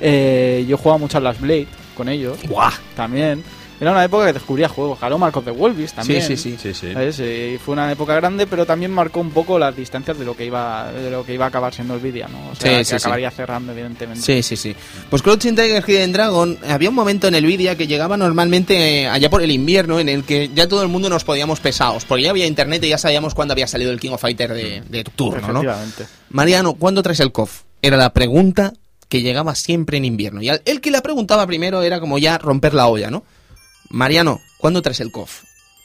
Eh, 0.00 0.64
yo 0.68 0.76
jugaba 0.78 0.98
mucho 0.98 1.18
a 1.18 1.20
las 1.20 1.40
Blade 1.40 1.66
con 1.96 2.08
ellos 2.08 2.38
¡Guau! 2.48 2.70
también. 2.96 3.42
Era 3.80 3.92
una 3.92 4.04
época 4.04 4.26
que 4.26 4.34
descubría 4.34 4.68
juegos. 4.68 4.98
Jaló 4.98 5.16
Marcos 5.18 5.42
de 5.44 5.50
Wolvis 5.52 5.94
también. 5.94 6.20
Sí, 6.20 6.36
sí, 6.36 6.56
sí. 6.58 6.58
Sí, 6.60 6.74
sí. 6.74 6.92
¿Sabes? 6.92 7.16
Eh, 7.20 7.58
fue 7.64 7.72
una 7.72 7.90
época 7.90 8.14
grande, 8.14 8.46
pero 8.46 8.66
también 8.66 8.90
marcó 8.92 9.20
un 9.20 9.30
poco 9.30 9.58
las 9.58 9.74
distancias 9.74 10.18
de 10.18 10.24
lo 10.26 10.36
que 10.36 10.44
iba 10.44 10.92
de 10.92 11.10
lo 11.10 11.24
que 11.24 11.32
iba 11.32 11.46
a 11.46 11.48
acabar 11.48 11.72
siendo 11.72 11.94
el 11.94 12.00
vídeo, 12.00 12.28
¿no? 12.28 12.50
O 12.50 12.54
sea, 12.54 12.70
Sí, 12.72 12.76
que 12.78 12.84
sí, 12.84 12.90
sí. 12.90 12.96
acabaría 12.96 13.30
cerrando, 13.30 13.72
evidentemente. 13.72 14.20
Sí, 14.22 14.42
sí, 14.42 14.56
sí. 14.56 14.76
Pues 15.08 15.22
Crouching 15.22 15.56
Tiger 15.56 15.82
Hidden 15.88 16.12
Dragon, 16.12 16.58
había 16.68 16.90
un 16.90 16.94
momento 16.94 17.26
en 17.28 17.34
el 17.34 17.46
vídeo 17.46 17.74
que 17.76 17.86
llegaba 17.86 18.16
normalmente 18.18 19.02
eh, 19.02 19.08
allá 19.08 19.30
por 19.30 19.42
el 19.42 19.50
invierno 19.50 19.98
en 19.98 20.08
el 20.10 20.24
que 20.24 20.50
ya 20.54 20.68
todo 20.68 20.82
el 20.82 20.88
mundo 20.88 21.08
nos 21.08 21.24
podíamos 21.24 21.60
pesados, 21.60 22.04
porque 22.04 22.24
ya 22.24 22.30
había 22.30 22.46
internet 22.46 22.84
y 22.84 22.88
ya 22.90 22.98
sabíamos 22.98 23.34
cuándo 23.34 23.52
había 23.52 23.66
salido 23.66 23.90
el 23.92 23.98
King 23.98 24.10
of 24.10 24.20
Fighter 24.20 24.52
de, 24.52 24.82
de 24.88 25.04
turno, 25.04 25.40
¿no? 25.52 25.60
Efectivamente. 25.62 26.06
Mariano, 26.28 26.74
¿cuándo 26.74 27.02
traes 27.02 27.20
el 27.20 27.32
COF? 27.32 27.62
Era 27.80 27.96
la 27.96 28.12
pregunta 28.12 28.74
que 29.08 29.22
llegaba 29.22 29.54
siempre 29.54 29.96
en 29.96 30.04
invierno. 30.04 30.42
Y 30.42 30.50
al- 30.50 30.62
el 30.66 30.80
que 30.82 30.90
la 30.90 31.00
preguntaba 31.00 31.46
primero 31.46 31.82
era 31.82 31.98
como 31.98 32.18
ya 32.18 32.36
romper 32.38 32.74
la 32.74 32.86
olla, 32.86 33.10
¿no? 33.10 33.24
Mariano, 33.90 34.40
¿cuándo 34.56 34.82
traes 34.82 35.00
el 35.00 35.10
COF? 35.12 35.42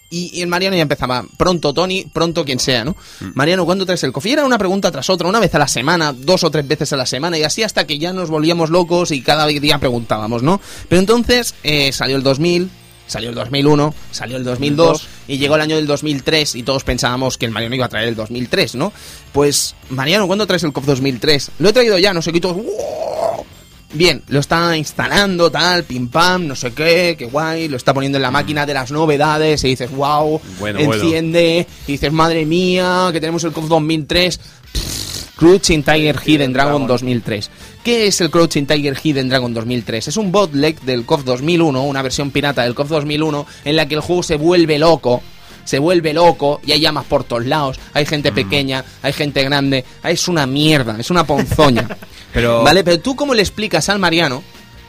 Y, 0.10 0.30
y 0.38 0.42
el 0.42 0.48
Mariano 0.48 0.76
ya 0.76 0.84
empezaba, 0.84 1.26
pronto 1.38 1.74
Tony, 1.74 2.06
pronto 2.14 2.46
quien 2.46 2.60
sea, 2.60 2.86
¿no? 2.86 2.96
Mariano, 3.34 3.66
¿cuándo 3.66 3.86
traes 3.86 4.04
el 4.04 4.14
COF? 4.14 4.26
Y 4.28 4.32
era 4.34 4.46
una 4.46 4.58
pregunta 4.60 4.92
tras 4.92 5.10
otra, 5.10 5.28
una 5.28 5.40
vez 5.40 5.54
a 5.56 5.60
la 5.60 5.68
semana, 5.68 6.14
dos 6.14 6.44
o 6.44 6.52
tres 6.52 6.68
veces 6.68 6.94
a 6.94 6.96
la 6.98 7.06
semana, 7.08 7.38
y 7.38 7.44
así 7.44 7.64
hasta 7.64 7.88
que 7.88 7.98
ya 7.98 8.14
nos 8.14 8.30
volvíamos 8.30 8.70
locos 8.70 9.12
y 9.12 9.22
cada 9.22 9.48
día 9.48 9.80
preguntábamos, 9.80 10.44
¿no? 10.44 10.62
Pero 10.88 11.00
entonces 11.00 11.56
eh, 11.64 11.92
salió 11.92 12.16
el 12.18 12.24
2000, 12.24 12.70
salió 13.08 13.30
el 13.30 13.36
2001, 13.36 13.94
salió 14.12 14.38
el 14.38 14.44
2002 14.44 15.08
y 15.28 15.38
llegó 15.40 15.56
el 15.56 15.62
año 15.62 15.76
del 15.76 15.88
2003 15.88 16.56
y 16.56 16.64
todos 16.64 16.84
pensábamos 16.84 17.38
que 17.40 17.46
el 17.48 17.52
Mariano 17.52 17.76
iba 17.76 17.86
a 17.88 17.90
traer 17.90 18.08
el 18.10 18.16
2003, 18.16 18.76
¿no? 18.76 18.94
Pues, 19.34 19.76
Mariano, 19.90 20.28
¿cuándo 20.28 20.46
traes 20.46 20.64
el 20.64 20.72
COF 20.72 20.86
2003? 20.86 21.52
Lo 21.58 21.70
he 21.70 21.74
traído 21.74 21.98
ya, 21.98 22.14
no 22.14 22.22
sé 22.22 22.32
qué, 22.32 22.38
y 22.38 22.42
todos, 22.42 22.58
"¡Wow!". 22.58 23.35
Bien, 23.96 24.22
lo 24.28 24.42
está 24.42 24.76
instalando, 24.76 25.50
tal, 25.50 25.86
pim 25.86 26.10
pam, 26.10 26.48
no 26.48 26.56
sé 26.56 26.74
qué, 26.74 27.16
qué 27.18 27.26
guay, 27.26 27.70
lo 27.70 27.78
está 27.78 27.94
poniendo 27.94 28.18
en 28.18 28.24
la 28.24 28.32
máquina 28.32 28.66
de 28.66 28.74
las 28.74 28.92
novedades 28.92 29.64
y 29.64 29.70
dices, 29.70 29.90
wow, 29.92 30.42
Bueno, 30.60 30.80
enciende, 30.80 31.66
y 31.88 31.94
dices, 31.94 32.12
madre 32.12 32.46
mía, 32.46 33.10
que 33.14 33.22
tenemos 33.22 33.44
el 33.46 33.54
COF 33.54 33.70
2003. 33.70 34.40
Crouching 35.38 35.84
Tiger 35.84 36.18
Hidden 36.26 36.54
Dragon 36.54 36.88
2003. 36.88 37.50
¿Qué 37.84 38.08
es 38.08 38.22
el 38.22 38.30
Crouching 38.30 38.66
Tiger 38.66 38.98
Hidden 39.02 39.30
Dragon 39.30 39.54
2003? 39.54 40.08
Es 40.08 40.18
un 40.18 40.32
bootleg 40.32 40.80
del 40.82 41.06
KOF 41.06 41.24
2001, 41.24 41.84
una 41.84 42.02
versión 42.02 42.32
pirata 42.32 42.64
del 42.64 42.74
KOF 42.74 42.90
2001, 42.90 43.46
en 43.66 43.76
la 43.76 43.88
que 43.88 43.96
el 43.96 44.02
juego 44.02 44.24
se 44.24 44.36
vuelve 44.38 44.80
loco. 44.80 45.22
Se 45.66 45.78
vuelve 45.80 46.14
loco 46.14 46.62
y 46.66 46.72
hay 46.72 46.80
llamas 46.80 47.04
por 47.06 47.26
todos 47.26 47.46
lados. 47.46 47.78
Hay 47.94 48.06
gente 48.06 48.32
pequeña, 48.32 48.86
hay 49.02 49.12
gente 49.12 49.44
grande. 49.44 49.84
Es 50.04 50.28
una 50.30 50.46
mierda, 50.48 50.96
es 51.00 51.10
una 51.12 51.26
ponzoña. 51.28 51.88
Pero- 52.34 52.64
Vale, 52.64 52.84
pero 52.84 53.00
tú, 53.00 53.16
¿cómo 53.16 53.34
le 53.34 53.42
explicas 53.42 53.88
al 53.90 53.98
Mariano 54.00 54.44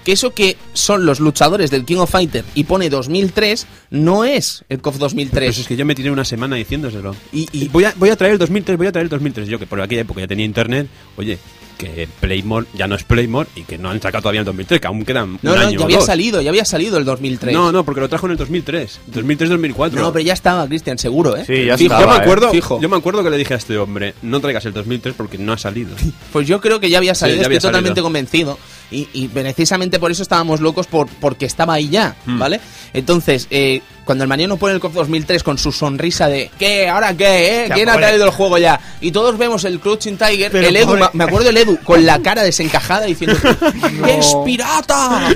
que 0.04 0.12
eso 0.12 0.30
que 0.34 0.56
son 0.72 1.04
los 1.06 1.18
luchadores 1.20 1.70
del 1.70 1.84
King 1.84 1.96
of 1.98 2.10
Fighter 2.10 2.44
y 2.54 2.64
pone 2.64 2.88
2003 2.90 3.66
no 3.90 4.24
es 4.24 4.64
el 4.68 4.80
KOF 4.80 4.98
2003? 4.98 5.46
Pues 5.48 5.58
es 5.58 5.66
que 5.66 5.76
yo 5.76 5.84
me 5.86 5.94
tiré 5.94 6.10
una 6.10 6.24
semana 6.24 6.56
diciéndoselo. 6.56 7.14
Y- 7.32 7.48
y- 7.52 7.68
voy, 7.68 7.84
a, 7.84 7.94
voy 7.96 8.10
a 8.10 8.16
traer 8.16 8.32
el 8.34 8.38
2003, 8.38 8.76
voy 8.76 8.86
a 8.88 8.92
traer 8.92 9.04
el 9.04 9.10
2003. 9.10 9.48
Yo 9.48 9.58
que 9.58 9.66
por 9.66 9.80
aquella 9.80 10.00
época 10.02 10.20
ya 10.20 10.26
tenía 10.28 10.44
internet, 10.44 10.88
oye, 11.16 11.38
que 11.76 12.08
Playmore 12.20 12.66
ya 12.74 12.86
no 12.86 12.94
es 12.96 13.04
Playmore 13.04 13.48
y 13.54 13.62
que 13.62 13.76
no 13.78 13.90
han 13.90 14.00
sacado 14.00 14.22
todavía 14.22 14.40
el 14.40 14.44
2003, 14.46 14.80
que 14.80 14.86
aún 14.86 15.04
quedan 15.04 15.38
No, 15.42 15.52
un 15.52 15.58
no, 15.58 15.66
año 15.66 15.78
ya 15.78 15.84
había 15.84 15.96
dos. 15.98 16.06
salido, 16.06 16.40
ya 16.40 16.50
había 16.50 16.64
salido 16.64 16.96
el 16.98 17.04
2003. 17.04 17.52
No, 17.54 17.70
no, 17.72 17.84
porque 17.84 18.00
lo 18.00 18.08
trajo 18.08 18.26
en 18.26 18.32
el 18.32 18.38
2003. 18.38 19.00
2003-2004. 19.12 19.90
No, 19.92 20.12
pero 20.12 20.24
ya 20.24 20.32
estaba, 20.32 20.66
Cristian, 20.66 20.98
seguro, 20.98 21.36
¿eh? 21.36 21.44
Sí, 21.46 21.66
ya 21.66 21.76
Fijo. 21.76 21.94
estaba, 21.94 22.00
yo 22.02 22.08
me 22.08 22.14
¿eh? 22.14 22.22
acuerdo, 22.22 22.50
Fijo. 22.50 22.80
yo 22.80 22.88
me 22.88 22.96
acuerdo 22.96 23.22
que 23.22 23.30
le 23.30 23.36
dije 23.38 23.54
a 23.54 23.56
este 23.58 23.76
hombre, 23.78 24.14
no 24.22 24.40
traigas 24.40 24.64
el 24.66 24.72
2003 24.72 25.14
porque 25.16 25.38
no 25.38 25.52
ha 25.52 25.58
salido. 25.58 25.94
Pues 26.32 26.46
yo 26.48 26.60
creo 26.60 26.80
que 26.80 26.90
ya 26.90 26.98
había 26.98 27.14
salido, 27.14 27.36
Sí, 27.36 27.40
ya 27.42 27.46
había 27.46 27.58
estoy 27.58 27.68
totalmente 27.70 27.90
salido. 28.00 28.04
convencido. 28.04 28.58
Y, 28.90 29.08
y 29.12 29.28
precisamente 29.28 29.98
por 29.98 30.10
eso 30.12 30.22
estábamos 30.22 30.60
locos, 30.60 30.86
por, 30.86 31.08
porque 31.08 31.44
estaba 31.46 31.74
ahí 31.74 31.88
ya, 31.88 32.14
Hmm. 32.24 32.38
¿vale? 32.38 32.60
Entonces, 32.92 33.46
eh, 33.50 33.82
cuando 34.04 34.22
el 34.22 34.28
Mariano 34.28 34.56
pone 34.56 34.74
el 34.74 34.80
COF 34.80 34.94
2003 34.94 35.42
con 35.42 35.58
su 35.58 35.72
sonrisa 35.72 36.28
de 36.28 36.50
¿qué? 36.58 36.88
¿Ahora 36.88 37.12
qué? 37.16 37.64
¿Eh? 37.66 37.70
¿Quién 37.74 37.88
ha 37.88 37.96
traído 37.96 38.24
el 38.24 38.30
juego 38.30 38.56
ya? 38.58 38.78
Y 39.00 39.10
todos 39.10 39.36
vemos 39.36 39.64
el 39.64 39.80
Crouching 39.80 40.16
Tiger, 40.16 40.52
Pero 40.52 40.68
el 40.68 40.76
Edu, 40.76 40.86
pobre. 40.86 41.04
me 41.12 41.24
acuerdo 41.24 41.46
del 41.48 41.56
Edu, 41.56 41.78
con 41.82 42.06
la 42.06 42.20
cara 42.20 42.42
desencajada 42.44 43.06
diciendo 43.06 43.36
¡Que 44.04 44.18
es 44.18 44.34
pirata! 44.44 45.28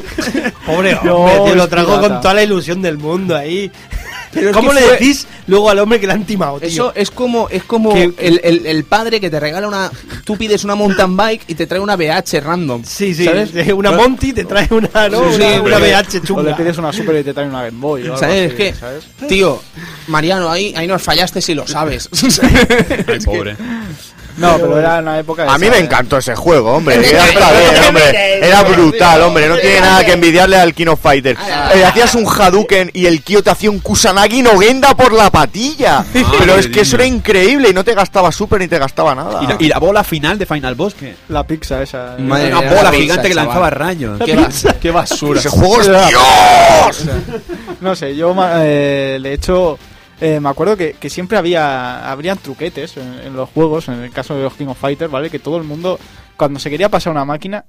Pobre 0.65 0.97
No, 1.03 1.17
hombre, 1.17 1.41
tío, 1.47 1.55
lo 1.57 1.69
trago 1.69 1.89
pirata. 1.97 2.09
con 2.09 2.21
toda 2.23 2.35
la 2.35 2.43
ilusión 2.45 2.81
del 2.81 2.97
mundo 2.99 3.37
ahí. 3.37 3.71
Pero 4.33 4.53
¿Cómo 4.53 4.73
le 4.73 4.81
fue- 4.83 4.93
decís 4.93 5.27
luego 5.49 5.71
al 5.71 5.79
hombre 5.81 5.99
que 5.99 6.07
le 6.07 6.13
han 6.13 6.25
timado, 6.25 6.61
tío? 6.61 6.69
Eso 6.69 6.93
es 6.95 7.11
como, 7.11 7.49
es 7.49 7.65
como 7.65 7.97
el, 7.97 8.15
el- 8.19 8.65
el 8.67 8.85
padre 8.85 9.21
que 9.21 9.29
te 9.29 9.41
regala 9.41 9.67
una. 9.67 9.91
Tú 10.25 10.37
pides 10.37 10.63
una 10.63 10.77
mountain 10.77 11.17
bike 11.17 11.43
y 11.49 11.55
te 11.57 11.67
trae 11.67 11.81
una 11.81 11.97
BH 11.97 12.41
random. 12.41 12.85
Sí, 12.85 13.13
sí, 13.15 13.25
¿Sabes? 13.25 13.51
una 13.75 13.91
Monty 13.93 14.33
te 14.33 14.45
trae 14.45 14.69
una, 14.71 15.09
¿no? 15.09 15.31
Sí, 15.33 15.37
sí, 15.39 15.59
una, 15.61 15.79
BH 15.79 15.99
O 16.19 16.21
le 16.21 16.21
chunga. 16.27 16.57
pides 16.57 16.79
una 16.79 16.93
Super 16.93 17.17
y 17.21 17.25
te 17.25 17.35
traen 17.35 17.49
una 17.51 17.65
Game 17.65 17.81
Boy. 17.81 18.03
o 18.03 18.05
algo 18.07 18.17
¿Sabes? 18.19 18.37
así, 18.37 18.45
Es 18.47 18.55
que, 18.55 18.79
¿sabes? 18.79 19.05
tío, 19.29 19.61
Mariano, 20.07 20.49
ahí, 20.51 20.73
ahí 20.77 20.87
nos 20.87 21.03
fallaste 21.03 21.41
si 21.43 21.55
lo 21.55 21.67
sabes. 21.67 22.09
Ay, 23.09 23.19
pobre. 23.25 23.57
No, 24.41 24.57
pero 24.59 24.79
era 24.79 24.99
una 24.99 25.19
época. 25.19 25.45
de 25.45 25.51
A 25.51 25.59
mí 25.59 25.67
esa, 25.67 25.75
me 25.77 25.83
encantó 25.83 26.19
ese 26.19 26.35
juego, 26.35 26.73
hombre. 26.73 26.97
Era, 27.09 28.61
hombre. 28.61 28.73
Brutal, 28.73 29.23
hombre. 29.23 29.49
No 29.49 29.57
tiene 29.59 29.81
nada 29.81 30.05
que 30.05 30.13
envidiarle 30.13 30.57
al 30.57 30.75
King 30.75 30.87
of 30.89 31.01
Fighter. 31.01 31.37
Eh, 31.75 31.85
hacías 31.85 32.15
un 32.15 32.27
Hadouken 32.27 32.91
y 32.95 33.07
el 33.07 33.23
Kyo 33.23 33.43
te 33.43 33.51
hacía 33.51 33.71
un 33.71 33.81
Kusanagi 33.81 34.43
Nogenda 34.43 34.95
por 34.95 35.13
la 35.13 35.31
patilla. 35.31 36.05
Pero 36.39 36.57
es 36.57 36.69
que 36.69 36.81
eso 36.81 36.97
era 36.97 37.05
increíble 37.07 37.69
y 37.71 37.75
no 37.75 37.85
te 37.85 37.95
gastaba 37.95 38.33
super 38.33 38.61
ni 38.61 38.69
te 38.69 38.79
gastaba 38.79 39.15
nada. 39.15 39.43
¿Y 39.43 39.47
la, 39.47 39.57
y 39.59 39.69
la 39.69 39.79
bola 39.79 40.05
final 40.05 40.39
de 40.39 40.47
Final 40.47 40.75
Boss 40.75 40.95
que 40.95 41.15
La 41.29 41.45
pizza 41.47 41.83
esa. 41.83 42.17
Madre 42.19 42.49
una 42.49 42.61
bola 42.61 42.83
la 42.85 42.91
pizza, 42.91 43.03
gigante 43.03 43.29
que 43.29 43.35
chaval. 43.35 43.47
lanzaba 43.47 43.71
rayos. 43.71 44.21
qué, 44.25 44.37
bas- 44.37 44.75
qué 44.81 44.91
basura. 44.91 45.41
Ese 45.41 45.49
juego 45.49 45.81
es 45.81 45.89
Dios. 46.09 47.05
No 47.81 47.95
sé, 47.97 48.15
yo 48.17 48.35
ma- 48.35 48.53
eh, 48.65 49.19
de 49.23 49.33
hecho 49.35 49.79
eh, 50.21 50.41
me 50.41 50.49
acuerdo 50.49 50.77
que, 50.77 50.93
que 50.95 51.11
siempre 51.11 51.39
había 51.39 52.11
habrían 52.11 52.39
truquetes 52.39 52.97
en, 52.97 53.21
en 53.25 53.35
los 53.37 53.49
juegos, 53.51 53.89
en 53.89 54.01
el 54.03 54.11
caso 54.11 54.35
de 54.37 54.43
los 54.45 54.55
King 54.55 54.67
of 54.69 54.79
Fighters, 54.79 55.11
¿vale? 55.11 55.31
Que 55.31 55.39
todo 55.39 55.57
el 55.57 55.65
mundo, 55.65 55.99
cuando 56.37 56.59
se 56.61 56.71
quería 56.71 56.89
pasar 56.89 57.13
una 57.13 57.25
máquina, 57.25 57.65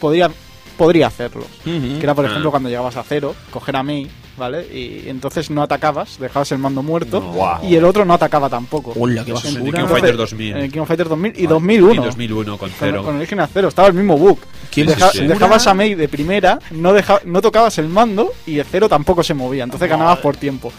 podría, 0.00 0.30
podría 0.76 1.08
hacerlo. 1.08 1.44
Que 1.64 1.98
era, 2.02 2.14
por 2.14 2.24
Ah. 2.24 2.28
ejemplo, 2.28 2.50
cuando 2.50 2.68
llegabas 2.68 2.96
a 2.96 3.02
cero, 3.02 3.34
coger 3.50 3.76
a 3.76 3.82
Mei, 3.82 4.08
¿vale? 4.38 4.66
Y 4.72 5.08
entonces 5.08 5.50
no 5.50 5.62
atacabas, 5.62 6.18
dejabas 6.18 6.50
el 6.52 6.58
mando 6.58 6.82
muerto 6.82 7.20
Guau. 7.20 7.62
y 7.64 7.74
el 7.74 7.84
otro 7.84 8.04
no 8.04 8.14
atacaba 8.14 8.48
tampoco. 8.48 8.92
Hola, 8.98 9.24
qué 9.24 9.32
en 9.32 9.56
el. 9.66 9.72
King 9.74 9.82
of 9.82 9.90
Fighters 9.90 10.16
2000. 10.16 10.50
En 10.56 10.62
el 10.64 10.72
King 10.72 10.80
of 10.80 10.88
Fighters 10.88 11.08
2000 11.10 11.32
y 11.36 11.46
2001. 11.46 11.92
Y 12.02 12.04
2001 12.06 12.50
con 12.56 12.68
Con, 12.70 12.78
cero. 12.78 13.02
con 13.04 13.16
Original 13.16 13.48
Cero, 13.52 13.68
estaba 13.68 13.88
el 13.88 13.94
mismo 13.94 14.16
bug. 14.16 14.38
¿Qué 14.70 14.84
Deja- 14.84 15.10
dejabas 15.12 15.66
a 15.66 15.74
Mei 15.74 15.94
de 15.94 16.08
primera, 16.08 16.58
no, 16.70 16.92
deja- 16.92 17.20
no 17.24 17.42
tocabas 17.42 17.76
el 17.78 17.88
mando 17.88 18.32
y 18.46 18.58
el 18.60 18.64
cero 18.64 18.88
tampoco 18.88 19.22
se 19.24 19.34
movía, 19.34 19.64
entonces 19.64 19.88
ganabas 19.88 20.18
por 20.20 20.36
tiempo. 20.36 20.72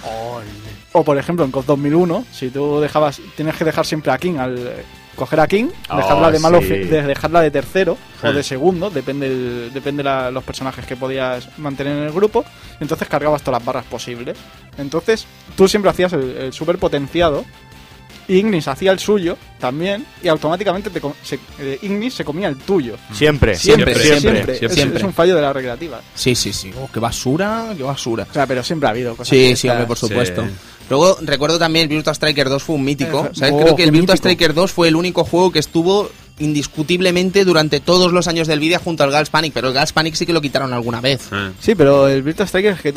O 0.93 1.03
por 1.03 1.17
ejemplo 1.17 1.45
en 1.45 1.51
COD 1.51 1.65
2001, 1.65 2.25
si 2.33 2.49
tú 2.49 2.79
dejabas, 2.81 3.21
tienes 3.37 3.55
que 3.55 3.63
dejar 3.63 3.85
siempre 3.85 4.11
a 4.11 4.17
King 4.17 4.37
al 4.39 4.57
eh, 4.57 4.83
coger 5.15 5.39
a 5.39 5.47
King, 5.47 5.69
Oh, 5.89 5.95
dejarla 5.97 6.31
de 6.31 6.39
malo, 6.39 6.59
sí. 6.59 6.67
fi- 6.67 6.77
de- 6.79 7.03
dejarla 7.03 7.41
de 7.41 7.49
tercero 7.51 7.97
o 8.21 8.27
Sí. 8.27 8.33
de 8.33 8.43
segundo, 8.43 8.89
depende 8.89 9.27
el- 9.27 9.71
depende 9.73 10.03
la- 10.03 10.31
los 10.31 10.43
personajes 10.43 10.85
que 10.85 10.97
podías 10.97 11.47
mantener 11.59 11.95
en 11.97 12.03
el 12.03 12.11
grupo, 12.11 12.43
entonces 12.81 13.07
cargabas 13.07 13.41
todas 13.41 13.59
las 13.61 13.65
barras 13.65 13.85
posibles. 13.85 14.37
Entonces 14.77 15.25
tú 15.55 15.67
siempre 15.67 15.91
hacías 15.91 16.11
el, 16.13 16.35
el 16.37 16.53
super 16.53 16.77
potenciado. 16.77 17.45
Ignis 18.27 18.67
hacía 18.67 18.91
el 18.91 18.99
suyo 18.99 19.37
también 19.59 20.05
y 20.23 20.27
automáticamente 20.29 20.89
te 20.89 21.01
se- 21.23 21.39
eh, 21.59 21.79
Ignis 21.81 22.13
se 22.13 22.23
comía 22.23 22.47
el 22.47 22.55
tuyo. 22.57 22.95
Siempre, 23.11 23.55
Siempre, 23.55 23.93
siempre, 23.95 23.95
siempre. 23.95 24.31
siempre. 24.55 24.65
Es- 24.67 24.73
siempre. 24.73 24.97
Es, 24.99 25.03
un 25.03 25.13
fallo 25.13 25.35
de 25.35 25.41
la 25.41 25.51
recreativa. 25.51 25.99
Sí, 26.15 26.35
sí, 26.35 26.53
sí. 26.53 26.71
Oh, 26.79 26.89
qué 26.93 26.99
basura, 26.99 27.73
qué 27.75 27.83
basura. 27.83 28.25
O 28.29 28.33
sea, 28.33 28.45
pero 28.47 28.63
siempre 28.63 28.87
ha 28.87 28.91
habido 28.91 29.15
cosas. 29.17 29.27
Sí, 29.29 29.55
sí, 29.55 29.67
hombre, 29.67 29.85
por 29.85 29.97
Sí. 29.97 30.05
Luego 30.91 31.17
recuerdo 31.21 31.57
también 31.57 31.83
el 31.83 31.89
Virtua 31.89 32.13
Striker 32.13 32.49
2 32.49 32.61
fue 32.61 32.75
un 32.75 32.83
mítico. 32.83 33.25
Eh, 33.25 33.29
¿sabes? 33.33 33.53
oh, 33.55 33.59
Creo 33.61 33.75
que 33.75 33.83
el 33.83 33.91
Virtua 33.91 34.13
mítico. 34.13 34.29
Striker 34.29 34.53
2 34.53 34.71
fue 34.71 34.87
el 34.89 34.95
único 34.95 35.23
juego 35.23 35.51
que 35.51 35.59
estuvo 35.59 36.11
indiscutiblemente 36.39 37.45
durante 37.45 37.79
todos 37.79 38.11
los 38.11 38.27
años 38.27 38.47
del 38.47 38.59
vídeo 38.59 38.79
junto 38.79 39.03
al 39.03 39.11
Gals 39.11 39.29
Panic, 39.29 39.53
pero 39.53 39.69
el 39.69 39.73
Gals 39.73 39.93
Panic 39.93 40.15
sí 40.15 40.25
que 40.25 40.33
lo 40.33 40.41
quitaron 40.41 40.73
alguna 40.73 41.01
vez. 41.01 41.29
Sí, 41.59 41.75
pero 41.75 42.07
el 42.07 42.23
Virtua 42.23 42.45
Striker 42.45 42.73
es 42.73 42.81
que 42.81 42.93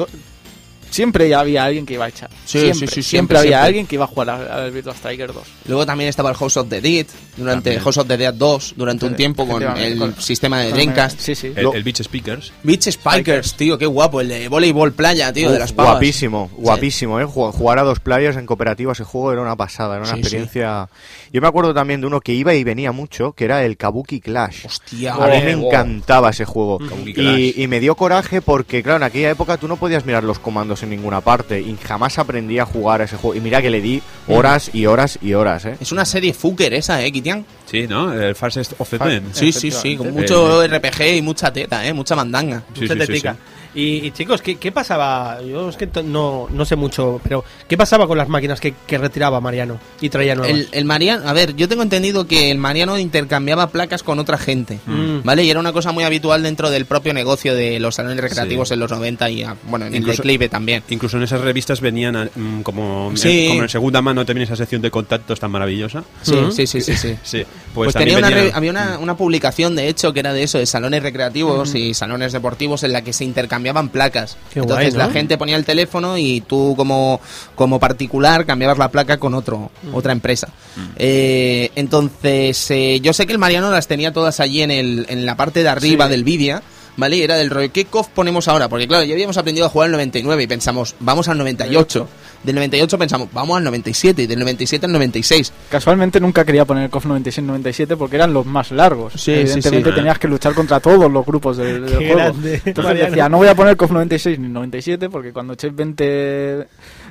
siempre 0.94 1.34
había 1.34 1.64
alguien 1.64 1.84
que 1.86 1.94
iba 1.94 2.04
a 2.04 2.08
echar. 2.08 2.30
Sí, 2.44 2.58
siempre, 2.60 2.72
sí, 2.72 2.86
sí, 2.86 3.02
siempre, 3.02 3.02
siempre, 3.04 3.38
había 3.38 3.48
siempre. 3.50 3.66
alguien 3.66 3.86
que 3.86 3.94
iba 3.96 4.04
a 4.04 4.08
jugar 4.08 4.30
al 4.30 4.50
al 4.50 4.70
Virtua 4.70 4.94
Striker 4.94 5.32
2. 5.32 5.42
Luego 5.66 5.86
también 5.86 6.08
estaba 6.10 6.30
el 6.30 6.36
House 6.36 6.56
of 6.56 6.68
the 6.68 6.80
Dead, 6.80 7.06
durante 7.36 7.70
También. 7.70 7.82
House 7.82 7.96
of 7.98 8.06
the 8.06 8.16
Dead 8.16 8.34
2, 8.34 8.74
durante 8.76 9.06
un 9.06 9.16
tiempo 9.16 9.46
con 9.46 9.62
el 9.62 9.98
con- 9.98 10.20
sistema 10.20 10.60
de 10.60 10.72
Dreamcast. 10.72 11.20
Sí, 11.20 11.34
sí. 11.34 11.52
El, 11.54 11.68
el 11.74 11.82
Beach 11.82 12.02
Speakers. 12.02 12.52
Beach 12.62 12.88
Spikers, 12.90 13.54
tío, 13.56 13.76
qué 13.78 13.86
guapo, 13.86 14.20
el 14.20 14.28
de 14.28 14.48
voleibol 14.48 14.92
playa, 14.92 15.32
tío, 15.32 15.50
de 15.50 15.58
las 15.58 15.72
pavas. 15.72 15.92
Guapísimo, 15.92 16.50
guapísimo, 16.56 17.20
¿eh? 17.20 17.24
Ju- 17.26 17.52
Jugar 17.52 17.78
a 17.78 17.82
dos 17.82 18.00
players 18.00 18.36
en 18.36 18.46
cooperativa 18.46 18.92
ese 18.92 19.04
juego 19.04 19.32
era 19.32 19.42
una 19.42 19.56
pasada, 19.56 19.96
era 19.96 20.04
una 20.04 20.14
Sí, 20.14 20.20
experiencia... 20.20 20.88
Yo 21.32 21.40
me 21.40 21.48
acuerdo 21.48 21.74
también 21.74 22.00
de 22.00 22.06
uno 22.06 22.20
que 22.20 22.32
iba 22.32 22.54
y 22.54 22.62
venía 22.62 22.92
mucho, 22.92 23.32
que 23.32 23.44
era 23.44 23.64
el 23.64 23.76
Kabuki 23.76 24.20
Clash. 24.20 24.66
Hostia, 24.66 25.14
A 25.14 25.26
mí 25.26 25.42
me 25.44 25.56
oh. 25.56 25.66
encantaba 25.66 26.30
ese 26.30 26.44
juego. 26.44 26.78
Y, 27.04 27.60
y 27.60 27.66
me 27.66 27.80
dio 27.80 27.96
coraje 27.96 28.40
porque, 28.40 28.84
claro, 28.84 28.98
en 28.98 29.02
aquella 29.02 29.30
época 29.30 29.56
tú 29.56 29.66
no 29.66 29.76
podías 29.76 30.06
mirar 30.06 30.22
los 30.22 30.38
comandos 30.38 30.83
en 30.84 30.90
ninguna 30.90 31.20
parte 31.20 31.60
y 31.60 31.76
jamás 31.76 32.18
aprendí 32.18 32.58
a 32.58 32.64
jugar 32.64 33.00
a 33.00 33.04
ese 33.04 33.16
juego. 33.16 33.34
Y 33.34 33.40
mira 33.40 33.60
que 33.60 33.70
le 33.70 33.80
di 33.80 34.00
horas 34.28 34.70
y 34.72 34.86
horas 34.86 35.18
y 35.20 35.34
horas, 35.34 35.64
¿eh? 35.66 35.76
Es 35.80 35.92
una 35.92 36.04
serie 36.04 36.32
fucker 36.32 36.72
esa, 36.74 37.02
eh, 37.02 37.10
Kitian. 37.12 37.44
Sí, 37.70 37.86
¿no? 37.88 38.12
El 38.12 38.34
Fastest 38.34 38.74
of 38.78 38.88
the 38.88 38.98
Fa- 38.98 39.06
Ten. 39.06 39.24
Sí, 39.32 39.52
sí, 39.52 39.70
sí, 39.70 39.96
con 39.96 40.12
mucho 40.12 40.64
RPG 40.66 41.16
y 41.16 41.22
mucha 41.22 41.52
teta, 41.52 41.84
eh, 41.86 41.92
mucha 41.92 42.14
mandanga. 42.14 42.62
Sí, 42.74 42.82
Mucha 42.82 42.94
sí, 42.94 43.00
sí, 43.00 43.06
tetica. 43.06 43.32
sí. 43.32 43.38
Y, 43.74 44.06
y, 44.06 44.10
chicos, 44.12 44.40
¿qué, 44.40 44.56
qué 44.56 44.70
pasaba? 44.72 45.40
Yo 45.42 45.68
es 45.68 45.76
que 45.76 45.88
no, 46.04 46.46
no 46.50 46.64
sé 46.64 46.76
mucho, 46.76 47.20
pero 47.24 47.44
¿qué 47.68 47.76
pasaba 47.76 48.06
con 48.06 48.16
las 48.16 48.28
máquinas 48.28 48.60
que, 48.60 48.74
que 48.86 48.98
retiraba 48.98 49.40
Mariano 49.40 49.78
y 50.00 50.08
traía 50.10 50.34
nuevas? 50.36 50.56
El, 50.56 50.68
el 50.70 50.84
Mariano, 50.84 51.28
a 51.28 51.32
ver, 51.32 51.56
yo 51.56 51.68
tengo 51.68 51.82
entendido 51.82 52.26
que 52.26 52.50
el 52.52 52.58
Mariano 52.58 52.98
intercambiaba 52.98 53.68
placas 53.70 54.02
con 54.02 54.18
otra 54.18 54.38
gente, 54.38 54.78
Mm. 54.86 55.22
¿vale? 55.24 55.42
Y 55.44 55.50
era 55.50 55.58
una 55.60 55.72
cosa 55.72 55.90
muy 55.92 56.04
habitual 56.04 56.42
dentro 56.42 56.70
del 56.70 56.86
propio 56.86 57.12
negocio 57.14 57.54
de 57.54 57.80
los 57.80 57.96
salones 57.96 58.20
recreativos 58.20 58.68
Sí. 58.68 58.74
en 58.74 58.80
los 58.80 58.90
90 58.90 59.28
y, 59.30 59.42
ah, 59.42 59.56
bueno, 59.64 59.86
en 59.86 59.94
Incluso- 59.96 60.22
el 60.22 60.28
declive 60.28 60.48
también. 60.48 60.82
Incluso 60.90 61.16
en 61.16 61.24
esas 61.24 61.40
revistas 61.40 61.80
venían 61.80 62.14
ah, 62.16 62.28
mm, 62.34 62.60
como, 62.62 63.10
Sí. 63.16 63.46
eh, 63.46 63.48
como 63.48 63.62
en 63.64 63.68
segunda 63.68 64.00
mano 64.02 64.24
también 64.24 64.44
esa 64.44 64.54
sección 64.56 64.82
de 64.82 64.90
contactos 64.92 65.40
tan 65.40 65.50
maravillosa. 65.50 66.04
Sí, 66.22 66.34
Mm. 66.36 66.52
sí, 66.52 66.66
sí, 66.68 66.80
sí, 66.80 66.94
sí. 66.96 67.16
Sí, 67.24 67.44
Pues, 67.74 67.92
pues, 67.92 67.94
tenía 67.94 68.18
una 68.18 68.30
venía- 68.30 68.52
había 68.56 68.70
una, 68.70 68.98
una 69.00 69.16
publicación, 69.16 69.74
de 69.74 69.88
hecho, 69.88 70.12
que 70.12 70.20
era 70.20 70.32
de 70.32 70.44
eso, 70.44 70.58
de 70.58 70.66
salones 70.66 71.02
recreativos 71.02 71.74
y 71.74 71.92
salones 71.94 72.32
deportivos 72.32 72.84
en 72.84 72.92
la 72.92 73.02
que 73.02 73.12
se 73.12 73.24
intercambiaban 73.24 73.63
placas. 73.90 74.36
Qué 74.52 74.60
Entonces 74.60 74.92
guay, 74.94 74.98
¿no? 75.02 75.06
la 75.06 75.12
gente 75.12 75.38
ponía 75.38 75.56
el 75.56 75.64
teléfono 75.64 76.18
y 76.18 76.40
tú 76.42 76.74
como, 76.76 77.20
como 77.54 77.78
particular 77.80 78.44
cambiabas 78.44 78.76
la 78.78 78.90
placa 78.90 79.16
con 79.18 79.34
otro 79.34 79.70
otra 79.92 80.12
empresa. 80.12 80.48
Eh, 80.96 81.70
entonces, 81.76 82.70
eh, 82.70 83.00
yo 83.00 83.12
sé 83.12 83.26
que 83.26 83.32
el 83.32 83.38
Mariano 83.38 83.70
las 83.70 83.86
tenía 83.86 84.12
todas 84.12 84.40
allí 84.40 84.62
en, 84.62 84.70
el, 84.70 85.06
en 85.08 85.24
la 85.26 85.36
parte 85.36 85.62
de 85.62 85.68
arriba 85.68 86.06
Sí. 86.06 86.10
del 86.10 86.24
Vidia. 86.24 86.62
¿Vale? 86.96 87.16
Y 87.16 87.22
era 87.22 87.34
del 87.34 87.50
rollo, 87.50 87.72
¿qué 87.72 87.86
COF 87.86 88.06
ponemos 88.06 88.46
ahora? 88.46 88.68
Porque 88.68 88.86
claro, 88.86 89.02
ya 89.02 89.14
habíamos 89.14 89.36
aprendido 89.36 89.66
a 89.66 89.68
jugar 89.68 89.86
el 89.86 89.92
99 89.94 90.44
y 90.44 90.46
pensamos, 90.46 90.94
vamos 91.00 91.26
al 91.26 91.36
98. 91.38 92.08
Del 92.44 92.54
98 92.56 92.98
pensamos, 92.98 93.28
vamos 93.32 93.56
al 93.56 93.64
97 93.64 94.22
y 94.22 94.26
del 94.26 94.38
97 94.38 94.84
al 94.86 94.92
96. 94.92 95.52
Casualmente 95.70 96.20
nunca 96.20 96.44
quería 96.44 96.64
poner 96.64 96.90
KOF 96.90 97.06
96-97 97.06 97.96
porque 97.96 98.16
eran 98.16 98.32
los 98.34 98.44
más 98.46 98.70
largos. 98.70 99.14
Sí, 99.14 99.32
Evidentemente 99.32 99.88
sí, 99.88 99.90
sí. 99.90 99.96
tenías 99.96 100.18
que 100.18 100.28
luchar 100.28 100.54
contra 100.54 100.78
todos 100.80 101.10
los 101.10 101.24
grupos 101.24 101.56
del, 101.56 101.86
del 101.86 101.96
juego. 101.96 102.14
grande, 102.16 102.54
Entonces 102.64 102.84
Mariano. 102.84 103.10
decía, 103.10 103.28
no 103.30 103.36
voy 103.38 103.48
a 103.48 103.54
poner 103.54 103.76
KOF 103.76 103.90
96 103.92 104.38
ni 104.38 104.48
97 104.48 105.08
porque 105.08 105.32
cuando 105.32 105.54
echéis 105.54 105.74
20, 105.74 106.66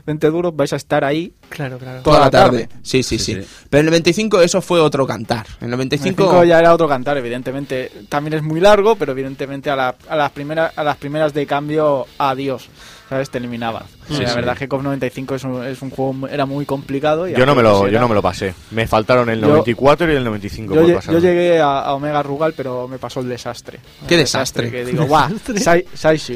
20 0.06 0.28
duros 0.30 0.56
vais 0.56 0.72
a 0.74 0.76
estar 0.76 1.04
ahí 1.04 1.34
Claro, 1.50 1.78
claro. 1.80 2.02
toda 2.04 2.20
la 2.20 2.30
tarde. 2.30 2.70
Sí, 2.84 3.02
sí, 3.04 3.18
sí, 3.18 3.34
Sí, 3.36 3.42
sí. 3.42 3.48
Pero 3.70 3.82
en 3.82 3.88
el 3.88 3.92
95 3.92 4.42
eso 4.42 4.62
fue 4.62 4.80
otro 4.80 5.08
cantar. 5.08 5.48
En 5.62 5.66
el 5.66 5.72
95... 5.72 6.24
95 6.24 6.44
ya 6.46 6.60
era 6.60 6.74
otro 6.74 6.88
cantar, 6.88 7.18
evidentemente. 7.18 7.92
También 8.10 8.34
es 8.36 8.44
muy 8.44 8.60
largo, 8.60 8.96
pero 8.96 9.14
evidentemente 9.14 9.70
a, 9.70 9.76
la- 9.76 9.96
a 10.10 10.16
las, 10.16 10.32
primeras, 10.32 10.78
a 10.78 10.84
las 10.84 10.98
primeras 10.98 11.34
de 11.34 11.46
cambio, 11.48 12.06
adiós. 12.18 12.70
¿Sabes? 13.14 13.30
Te 13.30 13.38
eliminaban. 13.38 13.84
Sí, 14.08 14.22
la 14.24 14.30
sí. 14.30 14.36
verdad 14.36 14.54
es 14.54 14.60
que 14.60 14.68
KOF 14.68 14.82
95 14.82 15.36
es 15.36 15.44
un, 15.44 15.64
es 15.66 15.82
un 15.84 15.92
juego, 15.92 16.28
era 16.28 16.46
muy 16.48 16.66
complicado. 16.66 17.28
Y 17.28 17.34
Yo 17.36 17.46
no, 17.46 17.54
me 17.54 17.62
lo, 17.62 17.88
yo 17.88 18.00
no 18.00 18.08
me 18.08 18.16
lo 18.16 18.22
pasé. 18.24 18.56
Me 18.72 18.88
faltaron 18.88 19.30
el 19.30 19.40
Yo- 19.40 19.48
94 19.50 20.12
y 20.12 20.16
el 20.16 20.24
95 20.24 20.74
Yo, 20.74 20.82
por 20.82 20.96
pasar. 20.96 21.14
yo 21.14 21.20
llegué 21.20 21.60
a, 21.62 21.82
a 21.82 21.94
Omega 21.94 22.24
Rugal, 22.24 22.54
pero 22.58 22.88
me 22.88 22.98
pasó 22.98 23.20
el 23.20 23.30
desastre. 23.30 23.80
¿Qué 24.08 24.16
El 24.16 24.22
desastre? 24.22 24.72
Que 24.72 24.84
digo, 24.84 25.06
guau. 25.06 25.30
¿De 25.48 25.84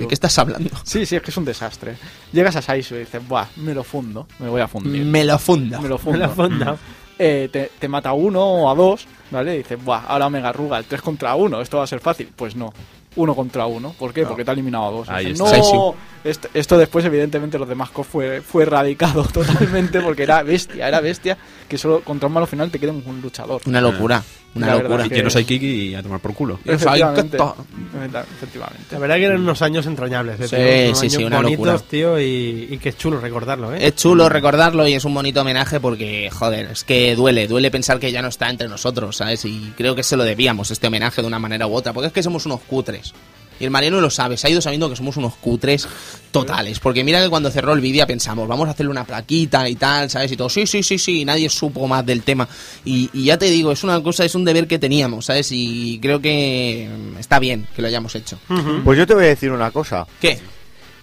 qué 0.08 0.14
estás 0.14 0.38
hablando? 0.38 0.70
Sí, 0.84 1.06
sí, 1.06 1.16
es 1.16 1.22
que 1.24 1.32
es 1.32 1.38
un 1.38 1.46
desastre. 1.46 1.96
Llegas 2.32 2.56
a 2.56 2.62
Saishu 2.62 2.94
y 2.96 3.00
dices, 3.00 3.28
buah, 3.28 3.46
me 3.56 3.74
lo 3.74 3.84
fundo, 3.84 4.28
me 4.40 4.50
voy 4.50 4.62
a 4.62 4.68
fundir. 4.68 5.04
Me 5.04 5.24
lo 5.26 5.40
funda. 5.40 5.80
Me 5.82 5.90
lo 5.90 5.96
Me 5.98 6.04
fundo. 6.04 6.20
la 6.20 6.30
fonda. 6.36 6.78
Eh, 7.20 7.50
te, 7.52 7.72
te 7.80 7.88
mata 7.88 8.10
a 8.10 8.14
uno 8.14 8.44
o 8.46 8.70
a 8.70 8.76
dos, 8.76 9.08
¿vale? 9.32 9.56
Y 9.56 9.58
dices, 9.60 9.84
buah, 9.84 10.04
ahora 10.08 10.28
Omega 10.28 10.52
Rugal, 10.52 10.86
tres 10.88 11.02
contra 11.02 11.34
uno, 11.34 11.60
esto 11.62 11.78
va 11.78 11.86
a 11.86 11.88
ser 11.88 12.00
fácil. 12.00 12.30
Pues 12.36 12.56
no, 12.56 12.72
uno 13.18 13.36
contra 13.36 13.66
uno. 13.66 13.94
¿Por 13.98 14.14
qué? 14.14 14.26
Porque 14.26 14.46
te 14.46 14.52
ha 14.52 14.54
eliminado 14.54 14.88
a 14.88 14.92
dos. 14.92 15.10
Ahí 15.10 15.26
Dices, 15.26 15.42
está. 15.54 15.76
no, 15.76 15.96
esto, 16.24 16.48
esto 16.54 16.78
después, 16.78 17.04
evidentemente, 17.06 17.60
los 17.60 17.68
demás 17.68 17.90
COF 17.90 18.08
fue, 18.08 18.42
fue 18.42 18.64
erradicado 18.64 19.24
totalmente 19.34 20.00
porque 20.02 20.24
era 20.24 20.42
bestia, 20.44 20.88
era 20.88 21.02
bestia 21.02 21.38
que 21.68 21.78
solo 21.78 22.02
contra 22.02 22.28
un 22.28 22.34
malo 22.34 22.48
final 22.48 22.72
te 22.72 22.80
queda 22.80 22.92
un, 22.92 23.04
un 23.06 23.22
luchador. 23.22 23.62
Una 23.66 23.82
locura. 23.82 24.24
Una 24.56 24.68
La 24.68 24.76
locura. 24.82 25.06
Y 25.06 25.10
que 25.10 25.22
no 25.22 25.30
soy 25.30 25.46
Kiki 25.46 25.66
y 25.90 25.96
a 25.96 26.02
tomar 26.02 26.20
por 26.20 26.34
culo. 26.34 26.60
Eso 26.66 26.90
hay 26.90 27.02
que 27.02 27.20
Efectivamente. 27.20 27.38
Efectivamente. 28.38 28.86
La 28.92 29.00
verdad 29.00 29.16
que 29.18 29.24
eran 29.26 29.42
unos 29.42 29.62
años 29.62 29.86
entrañables, 29.86 30.40
¿eh, 30.40 30.48
Sí? 30.48 30.56
Unos 30.88 31.00
sí, 31.00 31.06
años 31.06 31.14
sí, 31.14 31.24
una 31.24 31.38
bonitos, 31.38 31.66
locura. 31.68 31.90
tío, 31.90 32.20
y, 32.20 32.68
y 32.72 32.78
que 32.80 32.90
es 32.90 32.98
chulo 32.98 33.20
recordarlo, 33.20 33.74
¿eh? 33.74 33.86
Es 33.88 33.96
chulo 33.96 34.30
recordarlo 34.30 34.88
y 34.88 34.94
es 34.94 35.06
un 35.06 35.14
bonito 35.14 35.42
homenaje 35.42 35.80
porque, 35.80 36.30
joder, 36.32 36.72
es 36.72 36.84
que 36.84 37.16
duele, 37.16 37.48
duele 37.48 37.70
pensar 37.70 38.00
que 38.00 38.12
ya 38.12 38.22
no 38.22 38.30
está 38.30 38.50
entre 38.50 38.68
nosotros, 38.68 39.18
¿sabes? 39.18 39.46
Y 39.46 39.74
creo 39.78 39.94
que 39.96 40.04
se 40.04 40.18
lo 40.18 40.24
debíamos, 40.24 40.72
este 40.72 40.88
homenaje 40.88 41.22
de 41.22 41.28
una 41.28 41.40
manera 41.40 41.68
u 41.68 41.74
otra, 41.76 41.94
porque 41.94 42.08
es 42.08 42.14
que 42.14 42.24
somos 42.24 42.46
unos 42.46 42.62
cutres. 42.62 43.14
Y 43.60 43.66
el 43.66 43.72
Mariano 43.72 44.02
lo 44.02 44.10
sabe, 44.10 44.38
se 44.38 44.48
ha 44.48 44.50
ido 44.50 44.62
sabiendo 44.62 44.90
que 44.90 44.96
somos 44.96 45.18
unos 45.18 45.36
cutres 45.36 45.88
totales. 46.32 46.80
Porque 46.80 47.04
mira 47.04 47.22
que 47.22 47.30
cuando 47.30 47.50
cerró 47.52 47.74
el 47.74 47.82
vídeo 47.82 48.06
pensamos, 48.08 48.48
vamos 48.48 48.68
a 48.68 48.72
hacerle 48.72 48.92
una 48.92 49.06
plaquita 49.06 49.68
y 49.68 49.76
tal, 49.76 50.10
¿sabes? 50.10 50.32
Y 50.32 50.38
todo, 50.38 50.50
sí, 50.50 50.68
sí, 50.68 50.84
sí, 50.84 50.98
sí, 50.98 51.22
y 51.22 51.26
nadie 51.26 51.50
supo 51.50 51.88
más 51.88 52.06
del 52.06 52.24
tema. 52.24 52.48
Y, 52.86 53.10
y 53.14 53.26
ya 53.26 53.38
te 53.38 53.46
digo, 53.46 53.72
es 53.72 53.84
una 53.84 54.02
cosa, 54.02 54.26
es 54.26 54.36
un 54.36 54.46
deber 54.46 54.68
que 54.68 54.80
teníamos, 54.80 55.26
¿sabes? 55.26 55.50
Y 55.52 56.00
creo 56.02 56.22
que 56.22 56.90
mm, 56.90 57.18
está 57.18 57.40
bien 57.40 57.68
que 57.76 57.82
lo 57.82 57.88
hayamos 57.88 58.14
hecho. 58.16 58.38
Pues 58.84 58.98
yo 58.98 59.08
te 59.08 59.14
voy 59.14 59.26
a 59.26 59.28
decir 59.28 59.52
una 59.52 59.72
cosa. 59.72 60.08
¿Qué? 60.22 60.40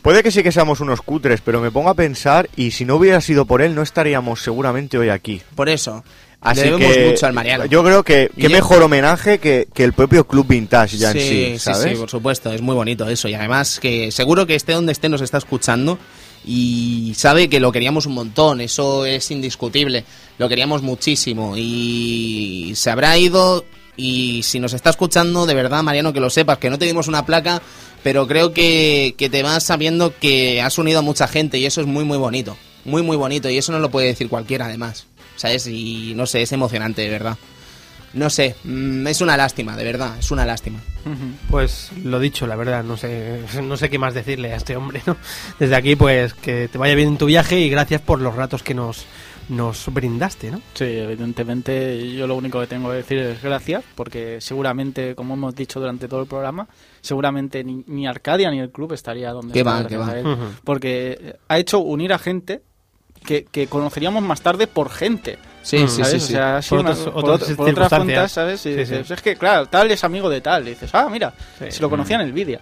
Puede 0.03 0.23
que 0.23 0.31
sí 0.31 0.43
que 0.43 0.53
seamos 0.53 0.81
unos 0.81 1.01
cutres, 1.01 1.41
pero 1.41 1.63
me 1.63 1.71
pongo 1.71 1.89
a 1.89 1.95
pensar 1.95 2.51
y 2.57 2.73
si 2.73 2.85
no 2.85 2.97
hubiera 2.97 3.23
sido 3.23 3.47
por 3.47 3.63
él 3.63 3.75
no 3.75 3.81
estaríamos 3.81 4.43
seguramente 4.43 4.99
hoy 4.99 5.09
aquí. 5.09 5.41
Por 5.55 5.71
eso. 5.71 6.05
Así 6.45 6.61
le 6.61 6.73
debemos 6.73 6.95
que 6.95 7.11
mucho 7.11 7.27
al 7.27 7.33
Mariano. 7.33 7.65
yo 7.65 7.83
creo 7.83 8.03
que 8.03 8.31
qué 8.39 8.51
mejor 8.51 8.83
homenaje 8.83 9.39
que, 9.39 9.67
que 9.73 9.83
el 9.83 9.95
propio 9.95 10.27
Club 10.27 10.47
Vintage 10.47 10.99
ya 10.99 11.11
en 11.11 11.19
sí, 11.19 11.59
¿sabes? 11.59 11.93
sí, 11.93 11.99
por 11.99 12.11
supuesto, 12.11 12.53
es 12.53 12.61
muy 12.61 12.75
bonito 12.75 13.09
eso. 13.09 13.29
Y 13.29 13.35
además 13.35 13.81
que 13.81 14.13
seguro 14.13 14.47
que 14.47 14.55
esté 14.55 14.75
donde 14.75 14.93
esté 14.93 15.09
nos 15.09 15.23
está 15.23 15.39
escuchando 15.39 15.99
y 16.45 17.15
sabe 17.17 17.49
que 17.49 17.61
lo 17.61 17.73
queríamos 17.73 18.05
un 18.05 18.13
montón, 18.13 18.61
eso 18.61 19.07
es 19.07 19.31
indiscutible. 19.31 20.05
Lo 20.37 20.49
queríamos 20.49 20.83
muchísimo 20.83 21.55
y 21.57 22.73
se 22.77 22.91
habrá 22.91 23.17
ido 23.17 23.65
y 23.97 24.43
si 24.43 24.61
nos 24.61 24.75
está 24.75 24.91
escuchando, 24.91 25.47
de 25.47 25.55
verdad, 25.55 25.83
Mariano, 25.83 26.13
que 26.13 26.21
lo 26.21 26.29
sepas, 26.29 26.59
que 26.59 26.69
no 26.69 26.79
te 26.79 26.85
dimos 26.85 27.09
una 27.09 27.25
placa, 27.25 27.63
pero 28.03 28.27
creo 28.27 28.53
que, 28.53 29.15
que 29.17 29.31
te 29.31 29.43
vas 29.43 29.65
sabiendo 29.65 30.13
que 30.19 30.61
has 30.61 30.77
unido 30.77 30.99
a 30.99 31.03
mucha 31.03 31.27
gente 31.27 31.59
y 31.59 31.65
eso 31.65 31.81
es 31.81 31.87
muy, 31.87 32.05
muy 32.05 32.19
bonito. 32.19 32.57
Muy, 32.85 33.01
muy 33.03 33.17
bonito 33.17 33.49
y 33.49 33.57
eso 33.57 33.73
no 33.73 33.79
lo 33.79 33.91
puede 33.91 34.09
decir 34.09 34.29
cualquiera 34.29 34.67
además. 34.67 35.07
¿Sabes? 35.37 35.67
Y 35.67 36.15
no 36.15 36.27
sé, 36.27 36.43
es 36.43 36.53
emocionante, 36.53 37.03
de 37.03 37.11
verdad. 37.11 37.37
No 38.15 38.31
sé, 38.31 38.55
mm, 38.63 39.07
es 39.09 39.21
una 39.21 39.37
lástima, 39.37 39.77
de 39.77 39.85
verdad, 39.85 40.17
es 40.19 40.31
una 40.31 40.47
lástima. 40.47 40.81
Pues 41.51 41.91
lo 42.03 42.19
dicho, 42.21 42.47
la 42.47 42.57
verdad, 42.57 42.85
no 42.85 42.97
sé, 42.97 43.41
no 43.63 43.77
sé 43.77 43.91
qué 43.91 43.99
más 43.99 44.15
decirle 44.15 44.53
a 44.53 44.57
este 44.57 44.77
hombre, 44.77 45.03
¿no? 45.07 45.17
Desde 45.59 45.75
aquí, 45.75 45.97
pues 45.97 46.33
que 46.35 46.69
te 46.69 46.79
vaya 46.79 46.95
bien 46.95 47.09
en 47.09 47.19
tu 47.19 47.27
viaje 47.27 47.59
y 47.61 47.69
gracias 47.69 48.01
por 48.01 48.21
los 48.21 48.35
ratos 48.37 48.63
que 48.63 48.73
nos, 48.73 49.05
nos 49.49 49.93
brindaste, 49.93 50.53
¿no? 50.53 50.61
Sí, 50.75 50.85
evidentemente 50.85 52.15
yo 52.15 52.27
lo 52.27 52.37
único 52.37 52.61
que 52.61 52.69
tengo 52.69 52.91
que 52.91 52.97
decir 52.97 53.19
es 53.19 53.43
gracias, 53.43 53.85
porque 53.97 54.41
seguramente, 54.41 55.17
como 55.17 55.35
hemos 55.35 55.55
dicho 55.55 55.81
durante 55.81 56.07
todo 56.07 56.21
el 56.21 56.29
programa, 56.29 56.69
seguramente 57.01 57.65
ni, 57.65 57.85
ni 57.89 58.07
Arcadia 58.07 58.51
ni 58.51 58.61
el 58.61 58.71
club 58.71 58.93
estaría 58.93 59.33
donde 59.33 59.53
Qué 59.53 59.61
está 59.61 59.87
qué 59.87 59.97
él. 59.97 60.37
Porque 60.63 61.37
ha 61.49 61.59
hecho 61.59 61.81
unir 61.81 62.13
a 62.13 62.19
gente 62.19 62.63
que, 63.25 63.45
que 63.51 63.67
conoceríamos 63.67 64.23
más 64.23 64.41
tarde 64.41 64.67
por 64.67 64.91
gente. 64.91 65.39
Sí, 65.63 65.79
Mm, 65.79 65.89
sí, 65.89 66.05
sí, 66.05 66.17
O 66.17 66.21
sea, 66.21 66.61
Por 66.69 66.81
una- 66.81 66.91
otras- 66.91 67.05
por, 67.07 67.25
otras 67.25 67.43
otro- 67.43 67.57
por 67.57 67.69
otras 67.71 67.89
circunstancias. 67.89 67.89
fuentes, 68.05 68.33
¿sabes? 68.33 68.61
Y 68.67 68.69
Sí, 68.71 68.77
dices, 68.77 69.07
sí. 69.07 69.13
Es 69.15 69.23
que, 69.23 69.35
claro, 69.37 69.65
tal 69.65 69.91
es 69.91 70.05
amigo 70.05 70.29
de 70.29 70.43
tal. 70.43 70.67
Y 70.67 70.71
dices, 70.73 70.91
ah, 70.95 71.09
mira, 71.11 71.33
Sí. 71.59 71.65
si 71.71 71.81
lo 71.81 71.89
conocía 71.89 72.17
en 72.17 72.23
el 72.23 72.33
vídeo. 72.35 72.61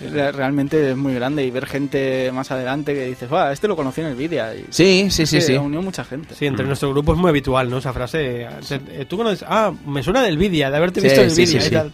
Realmente 0.00 0.90
es 0.90 0.96
muy 0.96 1.14
grande 1.14 1.44
y 1.44 1.50
ver 1.50 1.66
gente 1.66 2.30
más 2.32 2.50
adelante 2.50 2.94
que 2.94 3.06
dices, 3.06 3.28
ah, 3.32 3.52
este 3.52 3.68
lo 3.68 3.76
conocí 3.76 4.00
en 4.00 4.08
el 4.08 4.16
vídeo. 4.16 4.44
Sí, 4.70 5.06
sí, 5.10 5.24
sí, 5.26 5.40
sí. 5.40 5.54
unió 5.56 5.80
mucha 5.82 6.04
gente. 6.04 6.34
Sí, 6.34 6.46
entre 6.46 6.66
nuestro 6.66 6.90
grupo 6.90 7.12
es 7.12 7.18
muy 7.18 7.28
habitual, 7.30 7.70
¿no? 7.70 7.78
Esa 7.78 7.92
frase. 7.92 8.42
eh, 8.70 9.06
Tú 9.08 9.16
conoces. 9.16 9.44
Ah, 9.48 9.72
me 9.86 10.02
suena 10.02 10.22
del 10.22 10.36
vídeo, 10.36 10.68
de 10.70 10.76
haberte 10.76 11.00
Sí, 11.00 11.06
visto 11.06 11.20
en 11.20 11.26
el 11.28 11.32
sí, 11.34 11.42
vídeo 11.42 11.60
sí, 11.60 11.66
y 11.66 11.68
sí. 11.68 11.74
tal. 11.74 11.92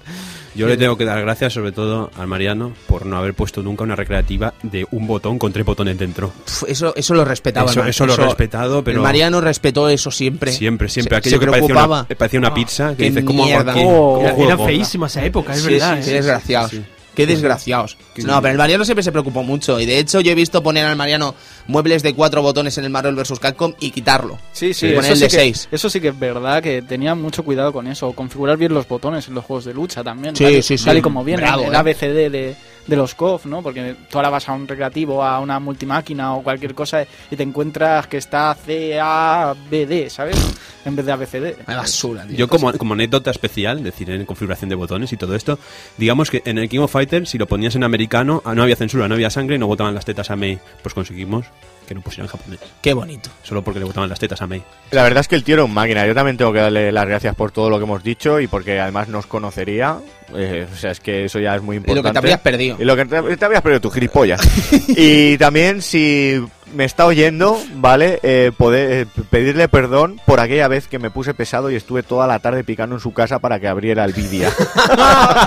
Yo 0.59 0.66
le 0.68 0.76
tengo 0.76 0.96
que 0.96 1.04
dar 1.04 1.20
gracias 1.20 1.52
sobre 1.52 1.72
todo 1.72 2.11
al 2.18 2.26
Mariano 2.26 2.72
por 2.86 3.06
no 3.06 3.16
haber 3.16 3.34
puesto 3.34 3.62
nunca 3.62 3.84
una 3.84 3.96
recreativa 3.96 4.54
de 4.62 4.86
un 4.90 5.06
botón 5.06 5.38
con 5.38 5.52
tres 5.52 5.64
botones 5.64 5.96
dentro. 5.98 6.32
Eso, 6.66 6.94
eso 6.96 7.14
lo 7.14 7.24
respetaba. 7.24 7.70
Eso, 7.70 7.80
el 7.80 7.84
Mar- 7.84 7.90
eso 7.90 8.06
lo 8.06 8.14
he 8.14 8.16
respetado, 8.16 8.82
pero 8.84 8.98
El 8.98 9.02
Mariano 9.04 9.40
respetó 9.40 9.88
eso 9.88 10.11
siempre. 10.11 10.52
siempre, 10.52 10.88
siempre. 10.88 11.11
Se- 11.14 11.16
Aquello 11.18 11.36
se 11.36 11.40
que 11.44 11.50
parecía 11.50 11.74
una, 11.86 12.04
parecía 12.04 12.40
una 12.40 12.54
pizza, 12.54 12.90
que 12.90 12.96
qué 12.96 13.04
dices, 13.04 13.24
¿cómo 13.24 13.44
hago 13.44 13.52
mierda. 13.52 13.72
aquí? 13.72 13.82
Oh, 13.84 14.14
¿Cómo 14.14 14.20
Era, 14.26 14.34
juego? 14.34 14.52
era 14.52 14.64
feísima 14.64 15.06
esa 15.06 15.24
época, 15.24 15.54
es 15.54 15.62
Sí, 15.62 15.70
verdad. 15.72 15.94
sí, 15.94 16.00
¿eh? 16.00 16.02
sí, 16.04 16.11
desgraciados. 16.12 16.72
Qué 17.18 17.26
desgraciados. 17.26 17.96
No, 18.18 18.40
pero 18.40 18.52
el 18.52 18.58
Mariano 18.58 18.84
siempre 18.84 19.02
se 19.02 19.10
preocupó 19.10 19.42
mucho. 19.42 19.80
Y 19.80 19.86
de 19.86 19.98
hecho, 19.98 20.20
yo 20.20 20.30
he 20.30 20.36
visto 20.36 20.62
poner 20.62 20.86
al 20.86 20.94
Mariano 20.94 21.34
muebles 21.66 22.04
de 22.04 22.14
cuatro 22.14 22.42
botones 22.42 22.78
en 22.78 22.84
el 22.84 22.90
Marvel 22.90 23.16
vs. 23.16 23.40
Capcom 23.40 23.74
y 23.80 23.90
quitarlo. 23.90 24.38
Sí, 24.52 24.72
sí, 24.72 24.86
Y 24.86 24.92
poner 24.92 25.10
eso 25.10 25.12
el 25.12 25.18
sí, 25.18 25.24
de 25.24 25.28
que, 25.28 25.36
seis. 25.52 25.68
eso 25.72 25.90
sí 25.90 26.00
que 26.00 26.08
es 26.08 26.18
verdad, 26.18 26.62
que 26.62 26.80
tenía 26.80 27.16
mucho 27.16 27.42
cuidado 27.42 27.72
con 27.72 27.88
eso. 27.88 28.12
Configurar 28.12 28.56
bien 28.56 28.72
los 28.72 28.86
botones 28.86 29.26
en 29.26 29.34
los 29.34 29.44
juegos 29.44 29.64
de 29.64 29.74
lucha 29.74 30.04
también. 30.04 30.36
Sí, 30.36 30.44
tal, 30.44 30.62
sí, 30.62 30.78
sí. 30.78 30.84
Tal 30.84 30.98
y 30.98 31.02
como 31.02 31.24
viene 31.24 31.42
Bravo, 31.42 31.64
el 31.64 31.74
eh. 31.74 31.76
ABCD 31.76 32.30
de, 32.30 32.56
de 32.89 32.97
los 32.97 33.14
KOF, 33.14 33.47
¿no? 33.47 33.62
Porque 33.62 33.95
tú 34.11 34.18
ahora 34.18 34.30
vas 34.30 34.49
a 34.49 34.55
un 34.55 34.66
recreativo, 34.66 35.22
a 35.22 35.39
una 35.39 35.61
multimáquina 35.61 36.34
o 36.34 36.43
cualquier 36.43 36.74
cosa 36.74 37.07
y 37.30 37.36
te 37.36 37.43
encuentras 37.43 38.07
que 38.09 38.16
está 38.16 38.55
C, 38.55 38.99
A, 39.01 39.55
B, 39.70 39.86
D, 39.86 40.11
¿sabes? 40.11 40.36
En 40.84 40.97
vez 40.97 41.07
de 41.07 41.12
ABCD. 41.12 41.68
Una 41.68 41.76
basura, 41.76 42.24
tío. 42.26 42.36
Yo 42.36 42.49
como, 42.49 42.72
como 42.72 42.95
anécdota 42.95 43.30
especial, 43.30 43.78
es 43.78 43.84
decir, 43.84 44.11
en 44.11 44.24
configuración 44.24 44.70
de 44.70 44.74
botones 44.74 45.12
y 45.12 45.16
todo 45.16 45.34
esto, 45.34 45.59
digamos 45.99 46.30
que 46.30 46.43
en 46.47 46.59
el 46.59 46.68
King 46.68 46.80
of 46.80 46.91
Fighters, 46.91 47.28
si 47.28 47.39
lo 47.39 47.47
ponías 47.47 47.76
en 47.76 47.84
americano, 47.84 48.43
ah, 48.45 48.55
no 48.55 48.62
había 48.62 48.76
censura, 48.76 49.07
no 49.07 49.14
había 49.14 49.30
sangre 49.30 49.57
y 49.57 49.59
no 49.59 49.66
botaban 49.66 49.95
las 49.95 50.07
tetas 50.07 50.30
a 50.30 50.36
Mei. 50.36 50.59
Pues 50.82 50.95
conseguimos 50.95 51.45
que 51.89 51.95
no 51.95 52.03
pusieran 52.03 52.28
japonés. 52.28 52.61
Qué 52.82 52.93
bonito. 52.95 53.30
Solo 53.43 53.62
porque 53.64 53.80
le 53.80 53.86
botaban 53.86 54.09
las 54.09 54.20
tetas 54.20 54.41
a 54.43 54.47
Mei. 54.47 54.62
La 54.91 55.03
verdad 55.03 55.20
es 55.22 55.28
que 55.28 55.34
el 55.34 55.43
tío 55.43 55.55
era 55.55 55.64
un 55.64 55.72
máquina. 55.74 56.07
Yo 56.07 56.14
también 56.14 56.36
tengo 56.36 56.53
que 56.53 56.61
darle 56.61 56.93
las 56.93 57.07
gracias 57.07 57.34
por 57.34 57.51
todo 57.51 57.70
lo 57.70 57.78
que 57.78 57.84
hemos 57.84 58.03
dicho 58.05 58.39
y 58.39 58.47
porque 58.47 58.78
además 58.78 59.09
nos 59.09 59.26
conocería. 59.26 59.99
Eh, 60.36 60.66
o 60.70 60.76
sea, 60.76 60.91
es 60.91 61.01
que 61.01 61.24
eso 61.24 61.39
ya 61.41 61.57
es 61.57 61.62
muy 61.62 61.76
Y 61.76 61.78
importante. 61.78 62.03
lo 62.03 62.09
que 62.09 62.12
te 62.12 62.18
habrías 62.18 62.41
perdido. 62.41 62.76
Y 62.78 62.84
lo 62.84 62.95
que 62.95 63.07
te, 63.07 63.36
te 63.36 63.45
habías 63.45 63.62
perdido 63.62 63.80
tu 63.80 63.91
gilipollas. 63.91 64.41
y 64.89 65.39
también 65.39 65.80
si 65.82 66.41
me 66.74 66.84
está 66.84 67.07
oyendo, 67.07 67.59
¿vale? 67.76 68.20
Eh, 68.22 68.53
poder, 68.57 68.91
eh, 68.93 69.22
pedirle 69.30 69.68
perdón 69.68 70.20
por 70.26 70.39
aquella 70.41 70.68
vez 70.68 70.86
que 70.86 70.99
me 70.99 71.11
puse 71.11 71.32
pesado 71.32 71.70
y 71.70 71.76
estuve 71.76 72.03
toda 72.03 72.26
la 72.26 72.41
tarde 72.41 72.62
picando 72.62 72.95
en 72.97 73.01
su 73.01 73.14
casa 73.14 73.39
para 73.39 73.59
que 73.59 73.68
abriera 73.68 74.05
el 74.05 74.12
vídeo. 74.12 74.51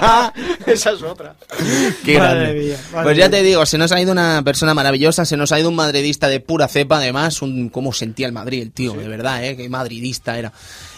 Esa 0.65 0.91
es 0.91 1.01
otra. 1.03 1.35
Qué 2.05 2.17
Madre 2.17 2.39
grande. 2.39 2.59
mía, 2.59 2.77
madre 2.91 3.03
pues 3.03 3.17
ya 3.17 3.29
mía. 3.29 3.37
te 3.37 3.43
digo, 3.43 3.65
se 3.65 3.77
nos 3.77 3.91
ha 3.91 4.01
ido 4.01 4.11
una 4.11 4.41
persona 4.43 4.73
maravillosa, 4.73 5.25
se 5.25 5.37
nos 5.37 5.51
ha 5.51 5.59
ido 5.59 5.69
un 5.69 5.75
madridista 5.75 6.27
de 6.27 6.39
pura 6.39 6.67
cepa, 6.67 6.97
además, 6.97 7.41
un 7.41 7.69
cómo 7.69 7.93
sentía 7.93 8.27
el 8.27 8.33
Madrid 8.33 8.61
el 8.61 8.71
tío, 8.71 8.93
de 8.93 9.07
verdad, 9.07 9.43
eh, 9.43 9.55
qué 9.55 9.69
madridista 9.69 10.37
era. 10.37 10.51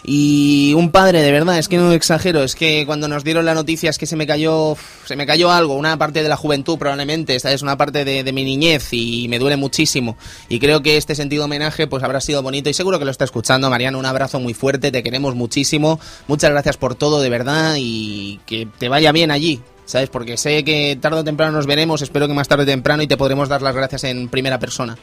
Y 0.05 0.73
un 0.75 0.91
padre, 0.91 1.21
de 1.21 1.31
verdad, 1.31 1.57
es 1.57 1.69
que 1.69 1.77
no 1.77 1.93
exagero, 1.93 2.43
es 2.43 2.55
que 2.55 2.85
cuando 2.85 3.07
nos 3.07 3.23
dieron 3.23 3.45
la 3.45 3.53
noticia 3.53 3.89
es 3.89 3.97
que 3.97 4.05
se 4.05 4.17
me 4.17 4.27
cayó, 4.27 4.75
se 5.05 5.15
me 5.15 5.25
cayó 5.25 5.49
algo, 5.49 5.75
una 5.75 5.97
parte 5.97 6.23
de 6.23 6.27
la 6.29 6.35
juventud 6.35 6.77
probablemente, 6.77 7.35
esta 7.35 7.53
es 7.53 7.61
una 7.61 7.77
parte 7.77 8.03
de, 8.03 8.23
de 8.23 8.33
mi 8.33 8.43
niñez 8.43 8.89
y 8.91 9.27
me 9.29 9.39
duele 9.39 9.55
muchísimo. 9.55 10.17
Y 10.49 10.59
creo 10.59 10.81
que 10.81 10.97
este 10.97 11.15
sentido 11.15 11.45
homenaje 11.45 11.87
pues 11.87 12.03
habrá 12.03 12.19
sido 12.19 12.43
bonito 12.43 12.69
y 12.69 12.73
seguro 12.73 12.99
que 12.99 13.05
lo 13.05 13.11
está 13.11 13.23
escuchando. 13.23 13.69
Mariano, 13.69 13.97
un 13.97 14.05
abrazo 14.05 14.41
muy 14.41 14.53
fuerte, 14.53 14.91
te 14.91 15.03
queremos 15.03 15.35
muchísimo, 15.35 15.99
muchas 16.27 16.51
gracias 16.51 16.75
por 16.75 16.95
todo, 16.95 17.21
de 17.21 17.29
verdad, 17.29 17.75
y 17.77 18.41
que 18.45 18.67
te 18.77 18.89
vaya 18.89 19.13
bien 19.13 19.31
allí. 19.31 19.61
¿Sabes? 19.85 20.09
Porque 20.09 20.37
sé 20.37 20.63
que 20.63 20.97
tarde 20.99 21.19
o 21.19 21.23
temprano 21.23 21.51
nos 21.51 21.65
veremos, 21.65 22.01
espero 22.01 22.27
que 22.27 22.33
más 22.33 22.47
tarde 22.47 22.63
o 22.63 22.65
temprano 22.65 23.03
y 23.03 23.07
te 23.07 23.17
podremos 23.17 23.49
dar 23.49 23.61
las 23.61 23.75
gracias 23.75 24.05
en 24.05 24.29
primera 24.29 24.59
persona. 24.59 24.97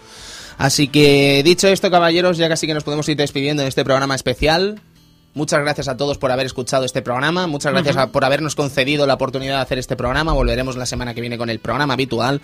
Así 0.59 0.89
que 0.89 1.43
dicho 1.43 1.68
esto, 1.68 1.91
caballeros, 1.91 2.37
ya 2.37 2.49
casi 2.49 2.66
que 2.66 2.74
nos 2.74 2.85
podemos 2.85 3.09
ir 3.09 3.16
despidiendo 3.16 3.62
de 3.62 3.68
este 3.68 3.85
programa 3.85 4.14
especial. 4.14 4.81
Muchas 5.33 5.61
gracias 5.61 5.87
a 5.87 5.97
todos 5.97 6.18
por 6.18 6.33
haber 6.33 6.47
escuchado 6.47 6.85
este 6.85 7.03
programa, 7.03 7.47
muchas 7.47 7.72
gracias 7.72 7.97
a- 7.97 8.09
por 8.09 8.24
habernos 8.24 8.57
concedido 8.57 9.07
la 9.07 9.14
oportunidad 9.14 9.57
de 9.59 9.62
hacer 9.62 9.78
este 9.78 9.95
programa. 9.95 10.33
Volveremos 10.33 10.74
la 10.76 10.87
semana 10.87 11.14
que 11.14 11.20
viene 11.20 11.39
con 11.39 11.49
el 11.51 11.61
programa 11.61 11.95
habitual. 11.95 12.41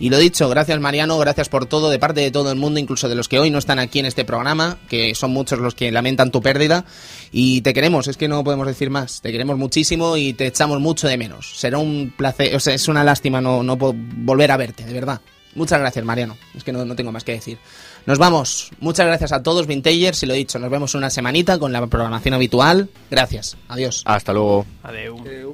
Y 0.00 0.10
lo 0.10 0.18
dicho, 0.18 0.48
gracias 0.48 0.80
Mariano, 0.80 1.16
gracias 1.18 1.48
por 1.48 1.66
todo, 1.66 1.90
de 1.90 2.00
parte 2.00 2.22
de 2.22 2.32
todo 2.32 2.50
el 2.50 2.58
mundo, 2.58 2.80
incluso 2.80 3.08
de 3.08 3.14
los 3.14 3.28
que 3.28 3.38
hoy 3.38 3.50
no 3.50 3.58
están 3.58 3.78
aquí 3.78 4.00
en 4.00 4.06
este 4.06 4.24
programa, 4.24 4.78
que 4.88 5.14
son 5.14 5.30
muchos 5.30 5.60
los 5.60 5.76
que 5.76 5.92
lamentan 5.92 6.32
tu 6.32 6.42
pérdida. 6.42 6.84
Y 7.30 7.60
te 7.60 7.72
queremos, 7.72 8.08
es 8.08 8.16
que 8.16 8.26
no 8.26 8.42
podemos 8.42 8.66
decir 8.66 8.90
más. 8.90 9.20
Te 9.20 9.30
queremos 9.30 9.56
muchísimo 9.56 10.16
y 10.16 10.32
te 10.32 10.48
echamos 10.48 10.80
mucho 10.80 11.06
de 11.06 11.16
menos. 11.16 11.52
Será 11.56 11.78
un 11.78 12.12
placer, 12.16 12.56
o 12.56 12.58
sea, 12.58 12.74
es 12.74 12.88
una 12.88 13.04
lástima 13.04 13.40
no, 13.40 13.62
no 13.62 13.76
volver 13.76 14.50
a 14.50 14.56
verte, 14.56 14.84
de 14.84 14.92
verdad. 14.92 15.20
Muchas 15.54 15.78
gracias, 15.78 16.04
Mariano. 16.04 16.36
Es 16.56 16.64
que 16.64 16.72
no, 16.72 16.84
no 16.84 16.96
tengo 16.96 17.12
más 17.12 17.22
que 17.22 17.30
decir. 17.30 17.58
Nos 18.06 18.18
vamos. 18.18 18.70
Muchas 18.80 19.06
gracias 19.06 19.32
a 19.32 19.42
todos, 19.42 19.66
Vintagers. 19.66 20.22
Y 20.22 20.26
lo 20.26 20.34
dicho, 20.34 20.58
nos 20.58 20.70
vemos 20.70 20.94
una 20.94 21.10
semanita 21.10 21.58
con 21.58 21.72
la 21.72 21.86
programación 21.86 22.34
habitual. 22.34 22.88
Gracias. 23.10 23.56
Adiós. 23.68 24.02
Hasta 24.04 24.32
luego. 24.32 24.66
Adeu. 24.82 25.22
Eh, 25.26 25.46